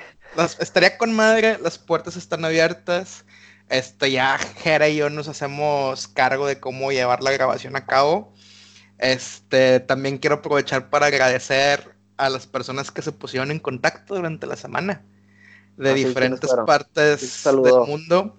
estaría 0.61 0.97
con 0.97 1.13
madre, 1.13 1.59
las 1.61 1.79
puertas 1.79 2.17
están 2.17 2.45
abiertas. 2.45 3.25
Este, 3.69 4.11
ya 4.11 4.39
Jera 4.39 4.89
y 4.89 4.97
yo 4.97 5.11
nos 5.11 5.27
hacemos 5.29 6.07
cargo 6.07 6.47
de 6.47 6.61
cómo 6.61 6.93
llevar 6.93 7.23
la 7.23 7.33
grabación 7.33 7.77
a 7.77 7.87
cabo. 7.87 8.33
Este, 8.99 9.81
también 9.81 10.19
quiero 10.19 10.37
aprovechar 10.37 10.91
para 10.91 11.07
agradecer 11.07 11.95
a 12.17 12.29
las 12.29 12.47
personas 12.47 12.91
que 12.91 13.03
se 13.03 13.13
pusieron 13.13 13.51
en 13.51 13.59
contacto 13.59 14.15
durante 14.15 14.47
la 14.47 14.57
semana 14.57 15.03
de 15.77 15.91
ah, 15.91 15.95
diferentes 15.95 16.51
partes 16.67 17.43
del 17.45 17.75
mundo. 17.87 18.37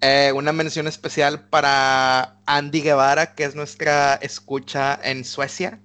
Eh, 0.00 0.32
una 0.34 0.52
mención 0.52 0.86
especial 0.86 1.48
para 1.48 2.36
Andy 2.46 2.82
Guevara, 2.82 3.34
que 3.34 3.44
es 3.44 3.54
nuestra 3.56 4.14
escucha 4.14 4.98
en 5.02 5.24
Suecia. 5.24 5.80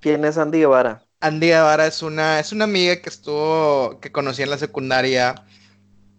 ¿Quién 0.00 0.24
es 0.24 0.38
Andy 0.38 0.60
Guevara? 0.60 1.02
Andy 1.20 1.48
Guevara 1.48 1.86
es 1.86 2.02
una, 2.02 2.40
es 2.40 2.52
una 2.52 2.64
amiga 2.64 2.96
que 2.96 3.08
estuvo, 3.10 4.00
que 4.00 4.10
conocí 4.10 4.42
en 4.42 4.50
la 4.50 4.58
secundaria. 4.58 5.34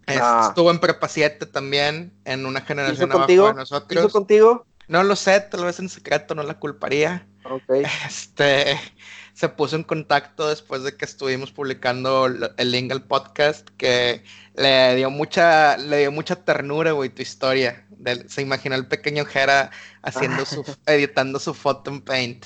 Ah. 0.08 0.48
Estuvo 0.50 0.70
en 0.70 0.80
Prepa 0.80 1.08
7 1.08 1.48
también, 1.48 2.14
en 2.26 2.46
una 2.46 2.62
generación 2.62 3.12
abajo 3.12 3.28
de 3.28 3.54
nosotros. 3.54 4.06
¿Hizo 4.06 4.10
contigo? 4.12 4.66
No 4.88 5.04
lo 5.04 5.16
sé, 5.16 5.40
tal 5.42 5.66
vez 5.66 5.80
en 5.80 5.90
secreto, 5.90 6.36
no 6.36 6.44
la 6.44 6.60
culparía. 6.60 7.28
Ok. 7.44 7.86
Este, 8.08 8.80
se 9.36 9.50
puso 9.50 9.76
en 9.76 9.84
contacto 9.84 10.48
después 10.48 10.84
de 10.84 10.96
que 10.96 11.04
estuvimos 11.04 11.52
publicando 11.52 12.26
el 12.26 12.72
link 12.72 12.90
al 12.90 13.04
podcast, 13.04 13.68
que 13.78 14.24
le 14.56 14.96
dio 14.96 15.12
mucha, 15.12 15.76
le 15.76 16.00
dio 16.00 16.12
mucha 16.14 16.38
ternura, 16.38 16.94
güey, 16.94 17.10
tu 17.10 17.22
historia. 17.22 17.86
se 18.28 18.42
imaginó 18.42 18.76
el 18.76 18.88
pequeño 18.88 19.26
Jera 19.26 19.72
haciendo 20.02 20.46
su, 20.46 20.64
editando 20.88 21.40
su 21.40 21.54
foto 21.54 21.92
en 21.92 22.02
Paint. 22.02 22.46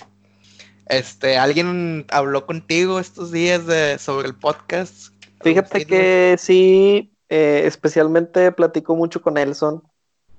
Este, 0.87 1.37
¿alguien 1.37 2.07
habló 2.09 2.47
contigo 2.47 2.99
estos 2.99 3.31
días 3.31 3.67
de, 3.67 3.99
sobre 3.99 4.27
el 4.27 4.33
podcast? 4.33 5.13
Fíjate 5.43 5.85
que 5.85 6.37
sí, 6.39 7.13
eh, 7.29 7.61
especialmente 7.65 8.51
platico 8.51 8.95
mucho 8.95 9.21
con 9.21 9.37
Elson. 9.37 9.83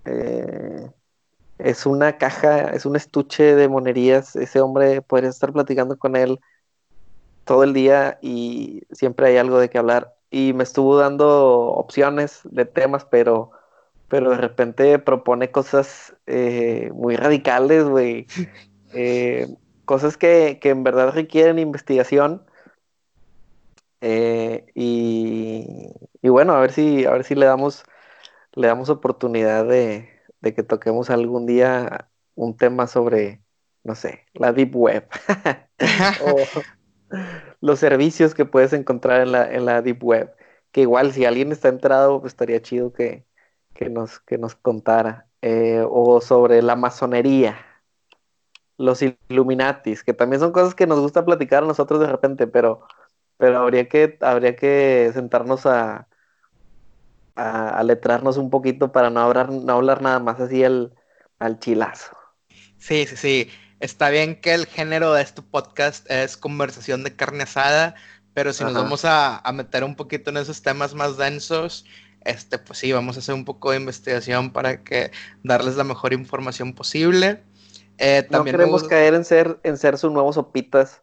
Eh, 0.05 0.91
es 1.65 1.87
una 1.87 2.19
caja, 2.19 2.71
es 2.71 2.87
un 2.87 2.97
estuche 2.97 3.55
de 3.55 3.69
monerías. 3.69 4.37
Ese 4.37 4.61
hombre 4.61 5.03
podría 5.03 5.31
estar 5.31 5.53
platicando 5.53 5.99
con 5.99 6.17
él 6.17 6.41
todo 7.45 7.65
el 7.65 7.73
día 7.73 8.19
y 8.23 8.83
siempre 8.93 9.27
hay 9.27 9.37
algo 9.37 9.59
de 9.59 9.71
qué 9.71 9.79
hablar. 9.79 10.15
Y 10.31 10.53
me 10.53 10.63
estuvo 10.63 10.97
dando 10.97 11.73
opciones 11.73 12.41
de 12.45 12.65
temas, 12.65 13.05
pero, 13.05 13.51
pero 14.09 14.31
de 14.31 14.37
repente 14.37 14.99
propone 14.99 15.51
cosas 15.51 16.15
eh, 16.27 16.91
muy 16.95 17.17
radicales, 17.17 17.85
güey. 17.85 18.27
Eh, 18.93 19.47
cosas 19.85 20.17
que, 20.17 20.59
que, 20.61 20.71
en 20.71 20.83
verdad 20.83 21.13
requieren 21.15 21.61
investigación. 21.61 22.45
Eh, 24.01 24.67
y, 24.75 25.65
y, 26.23 26.29
bueno, 26.29 26.55
a 26.55 26.61
ver 26.61 26.73
si, 26.73 27.05
a 27.05 27.13
ver 27.13 27.23
si 27.23 27.37
le 27.37 27.47
damos, 27.47 27.85
le 28.55 28.67
damos 28.67 28.91
oportunidad 28.91 29.65
de, 29.65 30.20
de 30.41 30.55
que 30.55 30.63
toquemos 30.63 31.11
algún 31.11 31.47
día 31.47 32.11
un 32.35 32.57
tema 32.57 32.87
sobre, 32.87 33.43
no 33.85 33.95
sé, 33.95 34.27
la 34.35 34.53
Deep 34.53 34.75
Web. 34.75 35.09
o 36.25 36.37
los 37.61 37.79
servicios 37.79 38.35
que 38.35 38.45
puedes 38.45 38.73
encontrar 38.73 39.23
en 39.23 39.33
la, 39.33 39.53
en 39.53 39.65
la 39.67 39.83
Deep 39.83 40.03
Web. 40.03 40.35
Que 40.73 40.83
igual 40.83 41.13
si 41.13 41.25
alguien 41.25 41.53
está 41.53 41.69
entrado, 41.69 42.21
pues 42.21 42.33
estaría 42.33 42.63
chido 42.63 42.93
que, 42.93 43.27
que, 43.75 43.91
nos, 43.91 44.21
que 44.21 44.39
nos 44.39 44.55
contara. 44.55 45.27
Eh, 45.43 45.85
o 45.89 46.21
sobre 46.21 46.63
la 46.63 46.77
masonería, 46.77 47.59
los 48.77 49.03
Illuminatis, 49.03 50.05
que 50.05 50.15
también 50.15 50.41
son 50.41 50.53
cosas 50.53 50.75
que 50.75 50.87
nos 50.87 51.01
gusta 51.01 51.25
platicar 51.25 51.63
a 51.63 51.67
nosotros 51.67 52.01
de 52.01 52.07
repente, 52.07 52.47
pero, 52.47 52.83
pero 53.39 53.59
habría, 53.59 53.89
que, 53.89 54.19
habría 54.21 54.57
que 54.57 55.11
sentarnos 55.15 55.67
a, 55.67 56.09
a, 57.41 57.83
letrarnos 57.83 58.37
un 58.37 58.51
poquito 58.51 58.93
para 58.93 59.11
no 59.11 59.21
hablar, 59.21 59.51
no 59.51 59.73
hablar 59.75 60.03
nada 60.03 60.19
más 60.19 60.41
así 60.41 60.65
al, 60.65 60.95
al 61.39 61.59
chilazo. 61.59 62.17
Sí, 62.79 63.07
sí, 63.07 63.17
sí. 63.17 63.51
Está 63.81 64.11
bien 64.11 64.41
que 64.41 64.53
el 64.53 64.67
género 64.67 65.15
de 65.15 65.23
este 65.23 65.41
podcast 65.43 66.11
es 66.11 66.37
conversación 66.37 67.03
de 67.03 67.17
carne 67.17 67.45
asada, 67.45 67.95
pero 68.35 68.53
si 68.53 68.63
nos 68.63 68.75
vamos 68.75 69.05
a, 69.05 69.43
meter 69.55 69.85
un 69.85 69.97
poquito 69.97 70.31
en 70.31 70.37
esos 70.37 70.63
temas 70.63 70.95
más 70.95 71.17
densos, 71.17 71.87
este, 72.25 72.59
pues 72.59 72.79
sí, 72.79 72.93
vamos 72.93 73.17
a 73.17 73.21
hacer 73.21 73.35
un 73.35 73.47
poco 73.47 73.71
de 73.71 73.79
investigación 73.79 74.53
para 74.53 74.83
que 74.83 75.11
darles 75.43 75.77
la 75.77 75.85
mejor 75.85 76.13
información 76.13 76.75
posible. 76.75 77.43
Eh, 77.97 78.27
también 78.31 78.57
no 78.57 78.59
queremos 78.59 78.85
caer 78.85 79.15
en 79.15 79.25
ser, 79.25 79.59
en 79.63 79.79
ser 79.79 79.97
sus 79.97 80.13
nuevos 80.13 80.35
sopitas. 80.35 81.01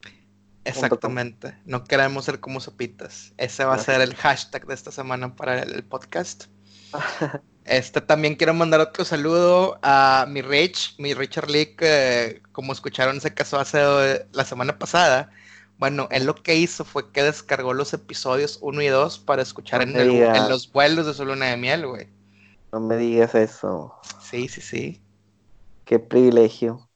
Exactamente. 0.68 1.57
No 1.65 1.84
queremos 1.84 2.26
ser 2.26 2.39
como 2.39 2.59
sopitas. 2.59 3.34
Ese 3.38 3.65
va 3.65 3.76
a 3.76 3.80
ser 3.80 4.01
el 4.01 4.15
hashtag 4.15 4.65
de 4.68 4.74
esta 4.74 4.91
semana 4.91 5.36
para 5.36 5.61
el, 5.61 5.84
podcast. 5.84 6.45
Este 7.65 7.99
también 7.99 8.36
quiero 8.36 8.53
mandar 8.53 8.80
otro 8.80 9.03
saludo 9.03 9.78
a 9.82 10.26
mi 10.30 10.41
Rich, 10.41 10.95
mi 10.99 11.13
Richard 11.13 11.49
Lee, 11.49 11.76
que 11.76 12.41
como 12.53 12.72
escucharon 12.72 13.20
se 13.20 13.34
casó 13.34 13.59
hace 13.59 14.26
la 14.32 14.45
semana 14.45 14.80
pasada. 14.80 15.30
Bueno, 15.78 16.07
él 16.11 16.26
lo 16.26 16.36
que 16.36 16.55
hizo 16.55 16.86
fue 16.86 17.11
que 17.11 17.24
descargó 17.24 17.74
los 17.74 17.93
episodios 17.93 18.57
1 18.61 18.82
y 18.84 18.88
2 18.88 19.20
para 19.20 19.41
escuchar 19.41 19.82
en, 19.82 19.97
en, 19.97 20.49
los 20.49 20.72
vuelos 20.72 21.07
de 21.07 21.13
su 21.13 21.26
luna 21.26 21.47
de 21.47 21.57
miel, 21.57 21.86
güey. 21.86 22.07
No 22.72 22.80
me 22.80 22.95
digas 22.95 23.36
eso. 23.36 23.93
Sí, 24.22 24.47
sí, 24.47 24.61
sí. 24.61 25.01
Qué 25.84 25.99
privilegio. 25.99 26.86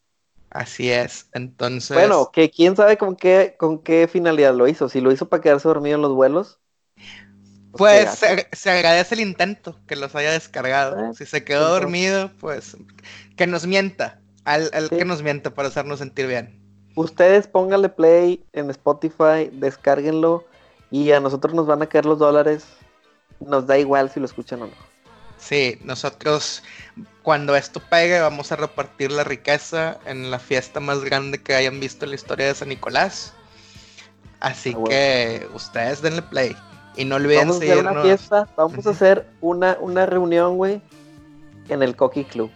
Así 0.52 0.92
es, 0.92 1.30
entonces... 1.32 1.96
Bueno, 1.96 2.30
que 2.32 2.52
quién 2.52 2.76
sabe 2.76 2.98
con 2.98 3.16
qué, 3.16 3.56
con 3.58 3.80
qué 3.80 4.10
finalidad 4.12 4.54
lo 4.54 4.68
hizo. 4.68 4.90
Si 4.90 5.00
lo 5.00 5.12
hizo 5.14 5.30
para 5.30 5.42
quedarse 5.42 5.70
dormido 5.70 5.96
en 5.96 6.02
los 6.02 6.14
vuelos. 6.14 6.60
Pues, 7.72 8.20
pues 8.20 8.48
se, 8.52 8.70
agradece 8.70 9.16
el 9.16 9.22
intento 9.22 9.80
que 9.88 9.96
los 9.96 10.14
haya 10.14 10.32
descargado. 10.32 11.00
Eh, 11.00 11.14
si 11.14 11.26
se 11.26 11.46
quedó 11.46 11.70
dormido, 11.70 12.32
pues 12.42 12.76
que 13.38 13.48
nos 13.48 13.66
mienta. 13.66 14.20
Al, 14.44 14.70
que 14.90 15.06
nos 15.06 15.24
mienta 15.24 15.54
para 15.54 15.70
hacernos 15.70 16.00
sentir 16.00 16.28
bien. 16.28 16.60
Ustedes 16.96 17.48
pónganle 17.48 17.88
play 17.88 18.44
en 18.52 18.70
Spotify, 18.72 19.50
descárguenlo 19.54 20.46
y 20.90 21.12
a 21.12 21.22
nosotros 21.22 21.54
nos 21.54 21.66
van 21.66 21.82
a 21.82 21.88
caer 21.88 22.06
los 22.06 22.20
dólares. 22.20 22.66
Nos 23.40 23.66
da 23.68 23.78
igual 23.78 24.10
si 24.10 24.20
lo 24.20 24.26
escuchan 24.26 24.64
o 24.64 24.68
no. 24.68 24.91
Sí, 25.42 25.80
nosotros 25.84 26.64
cuando 27.24 27.56
esto 27.56 27.82
pegue 27.90 28.22
vamos 28.22 28.52
a 28.52 28.56
repartir 28.56 29.12
la 29.12 29.24
riqueza 29.24 29.98
en 30.06 30.30
la 30.30 30.38
fiesta 30.38 30.80
más 30.80 31.04
grande 31.04 31.42
que 31.42 31.56
hayan 31.56 31.80
visto 31.80 32.06
en 32.06 32.12
la 32.12 32.16
historia 32.16 32.46
de 32.46 32.54
San 32.54 32.70
Nicolás. 32.70 33.34
Así 34.40 34.76
ah, 34.78 34.84
que 34.88 35.48
ustedes 35.54 36.02
denle 36.02 36.22
play. 36.22 36.56
Y 36.96 37.06
no 37.06 37.16
olviden 37.16 37.48
vamos 37.48 37.62
a 37.62 37.66
hacer 37.66 37.80
una 37.80 38.02
fiesta, 38.02 38.50
vamos 38.56 38.88
a 38.88 38.90
hacer 38.92 39.28
una, 39.42 39.78
una 39.80 40.06
reunión, 40.06 40.58
güey, 40.58 40.82
en 41.70 41.82
el 41.82 41.96
Coqui 41.96 42.24
Club. 42.24 42.52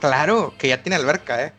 Claro, 0.00 0.52
que 0.58 0.68
ya 0.68 0.82
tiene 0.82 0.96
alberca, 0.96 1.44
¿eh? 1.44 1.52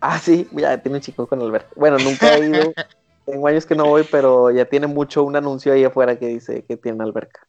Ah, 0.00 0.18
sí, 0.18 0.48
ya 0.52 0.78
tiene 0.78 0.98
un 0.98 1.02
chico 1.02 1.26
con 1.26 1.40
alberca. 1.40 1.68
Bueno, 1.76 1.98
nunca 1.98 2.34
he 2.34 2.46
ido. 2.46 2.72
Tengo 3.26 3.46
años 3.46 3.66
que 3.66 3.74
no 3.74 3.86
voy, 3.86 4.06
pero 4.10 4.50
ya 4.50 4.64
tiene 4.64 4.86
mucho 4.86 5.22
un 5.22 5.36
anuncio 5.36 5.72
ahí 5.72 5.84
afuera 5.84 6.18
que 6.18 6.26
dice 6.26 6.64
que 6.66 6.76
tiene 6.76 7.02
alberca. 7.04 7.46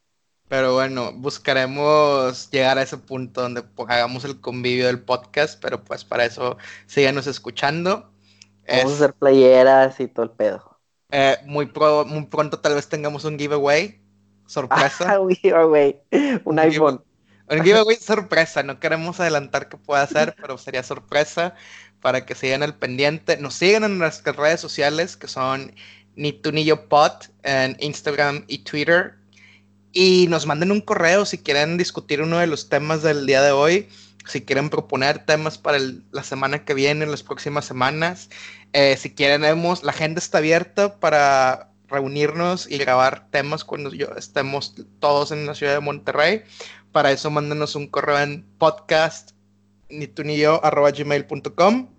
Pero 0.49 0.73
bueno, 0.73 1.13
buscaremos 1.13 2.49
llegar 2.49 2.79
a 2.79 2.81
ese 2.81 2.97
punto 2.97 3.41
donde 3.41 3.63
hagamos 3.87 4.25
el 4.25 4.41
convivio 4.41 4.87
del 4.87 4.99
podcast, 4.99 5.61
pero 5.61 5.83
pues 5.83 6.03
para 6.03 6.25
eso 6.25 6.57
síganos 6.87 7.27
escuchando. 7.27 8.11
Vamos 8.67 8.93
a 8.93 8.95
hacer 8.95 9.13
playeras 9.13 9.99
y 9.99 10.07
todo 10.07 10.23
el 10.25 10.31
pedo. 10.31 10.79
Eh, 11.11 11.37
muy, 11.45 11.71
muy 12.07 12.25
pronto 12.25 12.59
tal 12.59 12.73
vez 12.73 12.89
tengamos 12.89 13.25
un 13.25 13.37
giveaway. 13.37 14.01
Sorpresa. 14.47 15.19
un 15.21 15.35
giveaway. 15.35 16.01
Un, 16.43 16.57
iPhone. 16.57 17.03
Un 17.47 17.63
giveaway 17.63 17.97
sorpresa, 17.97 18.63
no 18.63 18.79
queremos 18.79 19.19
adelantar 19.19 19.69
qué 19.69 19.77
pueda 19.77 20.05
ser, 20.07 20.35
pero 20.41 20.57
sería 20.57 20.81
sorpresa 20.81 21.53
para 22.01 22.25
que 22.25 22.33
sigan 22.33 22.63
al 22.63 22.73
pendiente. 22.73 23.37
Nos 23.37 23.53
sigan 23.53 23.83
en 23.83 23.99
nuestras 23.99 24.35
redes 24.35 24.61
sociales 24.61 25.15
que 25.15 25.27
son 25.27 25.75
ni 26.15 26.33
tú 26.33 26.51
ni 26.51 26.65
yo 26.65 26.89
pod 26.89 27.11
en 27.43 27.77
Instagram 27.79 28.45
y 28.47 28.63
Twitter. 28.63 29.18
Y 29.91 30.27
nos 30.27 30.45
manden 30.45 30.71
un 30.71 30.81
correo 30.81 31.25
si 31.25 31.39
quieren 31.39 31.77
discutir 31.77 32.21
uno 32.21 32.37
de 32.37 32.47
los 32.47 32.69
temas 32.69 33.01
del 33.01 33.25
día 33.25 33.41
de 33.41 33.51
hoy, 33.51 33.89
si 34.27 34.41
quieren 34.41 34.69
proponer 34.69 35.25
temas 35.25 35.57
para 35.57 35.79
la 36.11 36.23
semana 36.23 36.63
que 36.63 36.73
viene, 36.73 37.05
las 37.05 37.23
próximas 37.23 37.65
semanas. 37.65 38.29
Eh, 38.73 38.95
si 38.97 39.13
quieren, 39.15 39.41
la 39.41 39.91
agenda 39.91 40.19
está 40.19 40.37
abierta 40.37 40.99
para 40.99 41.71
reunirnos 41.87 42.69
y 42.69 42.77
grabar 42.77 43.29
temas 43.31 43.63
cuando 43.63 43.91
yo 43.91 44.07
estemos 44.15 44.75
todos 44.99 45.31
en 45.31 45.45
la 45.47 45.55
ciudad 45.55 45.73
de 45.73 45.79
Monterrey. 45.79 46.43
Para 46.91 47.11
eso, 47.11 47.31
mándenos 47.31 47.75
un 47.75 47.87
correo 47.87 48.19
en 48.19 48.45
podcast 48.57 49.31
ni 49.89 50.07
tú 50.07 50.23
ni 50.23 50.37
yo 50.37 50.63
arroba 50.63 50.91
gmail.com. 50.91 51.89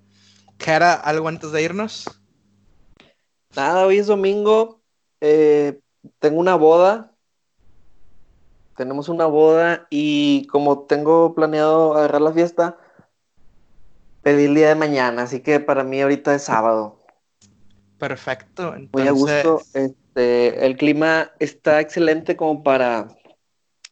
¿algo 0.67 1.29
antes 1.29 1.53
de 1.53 1.63
irnos? 1.63 2.05
Nada, 3.57 3.87
hoy 3.87 3.99
es 3.99 4.07
domingo. 4.07 4.81
Eh, 5.21 5.81
tengo 6.19 6.39
una 6.39 6.55
boda. 6.55 7.10
Tenemos 8.81 9.11
una 9.11 9.27
boda 9.27 9.87
y 9.91 10.47
como 10.47 10.85
tengo 10.85 11.35
planeado 11.35 11.93
agarrar 11.93 12.23
la 12.23 12.33
fiesta, 12.33 12.79
pedí 14.23 14.45
el 14.45 14.55
día 14.55 14.69
de 14.69 14.75
mañana, 14.75 15.25
así 15.25 15.41
que 15.41 15.61
para 15.61 15.85
mí 15.85 16.01
ahorita 16.01 16.35
es 16.35 16.45
sábado. 16.45 16.97
Perfecto. 17.99 18.75
Muy 18.95 19.07
a 19.07 19.11
gusto. 19.11 19.61
Este, 19.75 20.65
el 20.65 20.79
clima 20.79 21.31
está 21.41 21.81
excelente 21.81 22.39
como 22.39 22.63
para 22.63 23.09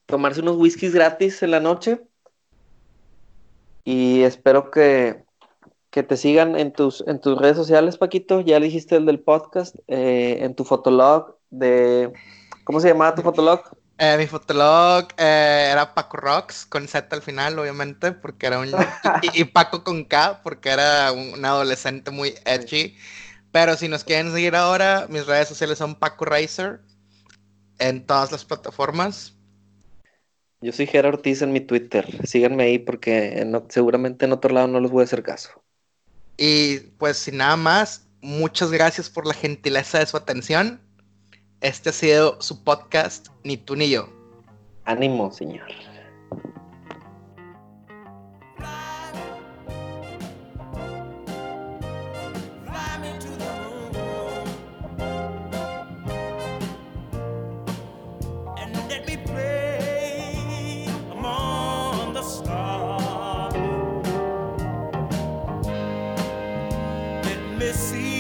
tomarse 0.06 0.40
unos 0.40 0.56
whiskies 0.56 0.94
gratis 0.94 1.42
en 1.42 1.50
la 1.50 1.60
noche. 1.60 2.00
Y 3.84 4.22
espero 4.22 4.70
que, 4.70 5.22
que 5.90 6.02
te 6.02 6.16
sigan 6.16 6.58
en 6.58 6.72
tus, 6.72 7.04
en 7.06 7.20
tus 7.20 7.36
redes 7.36 7.58
sociales, 7.58 7.98
Paquito. 7.98 8.40
Ya 8.40 8.58
dijiste 8.58 8.96
el 8.96 9.04
del 9.04 9.20
podcast, 9.20 9.76
eh, 9.86 10.38
en 10.40 10.54
tu 10.54 10.64
fotolog 10.64 11.36
de... 11.50 12.10
¿Cómo 12.64 12.80
se 12.80 12.88
llamaba 12.88 13.14
tu 13.14 13.20
fotolog? 13.20 13.60
Eh, 13.98 14.16
mi 14.16 14.26
fotolog 14.26 15.08
eh, 15.16 15.70
era 15.72 15.92
Paco 15.92 16.18
Rocks, 16.18 16.64
con 16.66 16.86
Z 16.86 17.08
al 17.10 17.22
final, 17.22 17.58
obviamente, 17.58 18.12
porque 18.12 18.46
era 18.46 18.60
un... 18.60 18.68
y, 19.22 19.40
y, 19.40 19.44
Paco 19.44 19.82
con 19.82 20.04
K, 20.04 20.40
porque 20.42 20.70
era 20.70 21.10
un 21.12 21.44
adolescente 21.44 22.10
muy 22.10 22.34
edgy. 22.44 22.96
Pero 23.50 23.76
si 23.76 23.88
nos 23.88 24.04
quieren 24.04 24.32
seguir 24.32 24.54
ahora, 24.54 25.06
mis 25.08 25.26
redes 25.26 25.48
sociales 25.48 25.78
son 25.78 25.96
Paco 25.96 26.24
Racer 26.24 26.80
en 27.78 28.06
todas 28.06 28.30
las 28.30 28.44
plataformas. 28.44 29.34
Yo 30.60 30.72
soy 30.72 30.86
Gerard 30.86 31.14
Ortiz 31.14 31.42
en 31.42 31.52
mi 31.52 31.60
Twitter. 31.60 32.06
Síganme 32.26 32.64
ahí 32.64 32.78
porque 32.78 33.46
seguramente 33.68 34.24
en 34.24 34.32
otro 34.32 34.52
lado 34.52 34.66
no 34.66 34.80
les 34.80 34.90
voy 34.90 35.02
a 35.02 35.04
hacer 35.04 35.22
caso. 35.22 35.62
Y 36.36 36.78
pues 36.98 37.18
sin 37.18 37.38
nada 37.38 37.56
más, 37.56 38.06
muchas 38.20 38.70
gracias 38.70 39.08
por 39.08 39.26
la 39.26 39.34
gentileza 39.34 39.98
de 39.98 40.06
su 40.06 40.16
atención. 40.16 40.80
Este 41.60 41.90
ha 41.90 41.92
sido 41.92 42.40
su 42.40 42.62
podcast, 42.62 43.28
Ni 43.42 43.56
tú 43.56 43.74
ni 43.74 43.90
yo. 43.90 44.08
Ánimo, 44.84 45.32
señor. 45.32 45.66
spring 67.78 68.17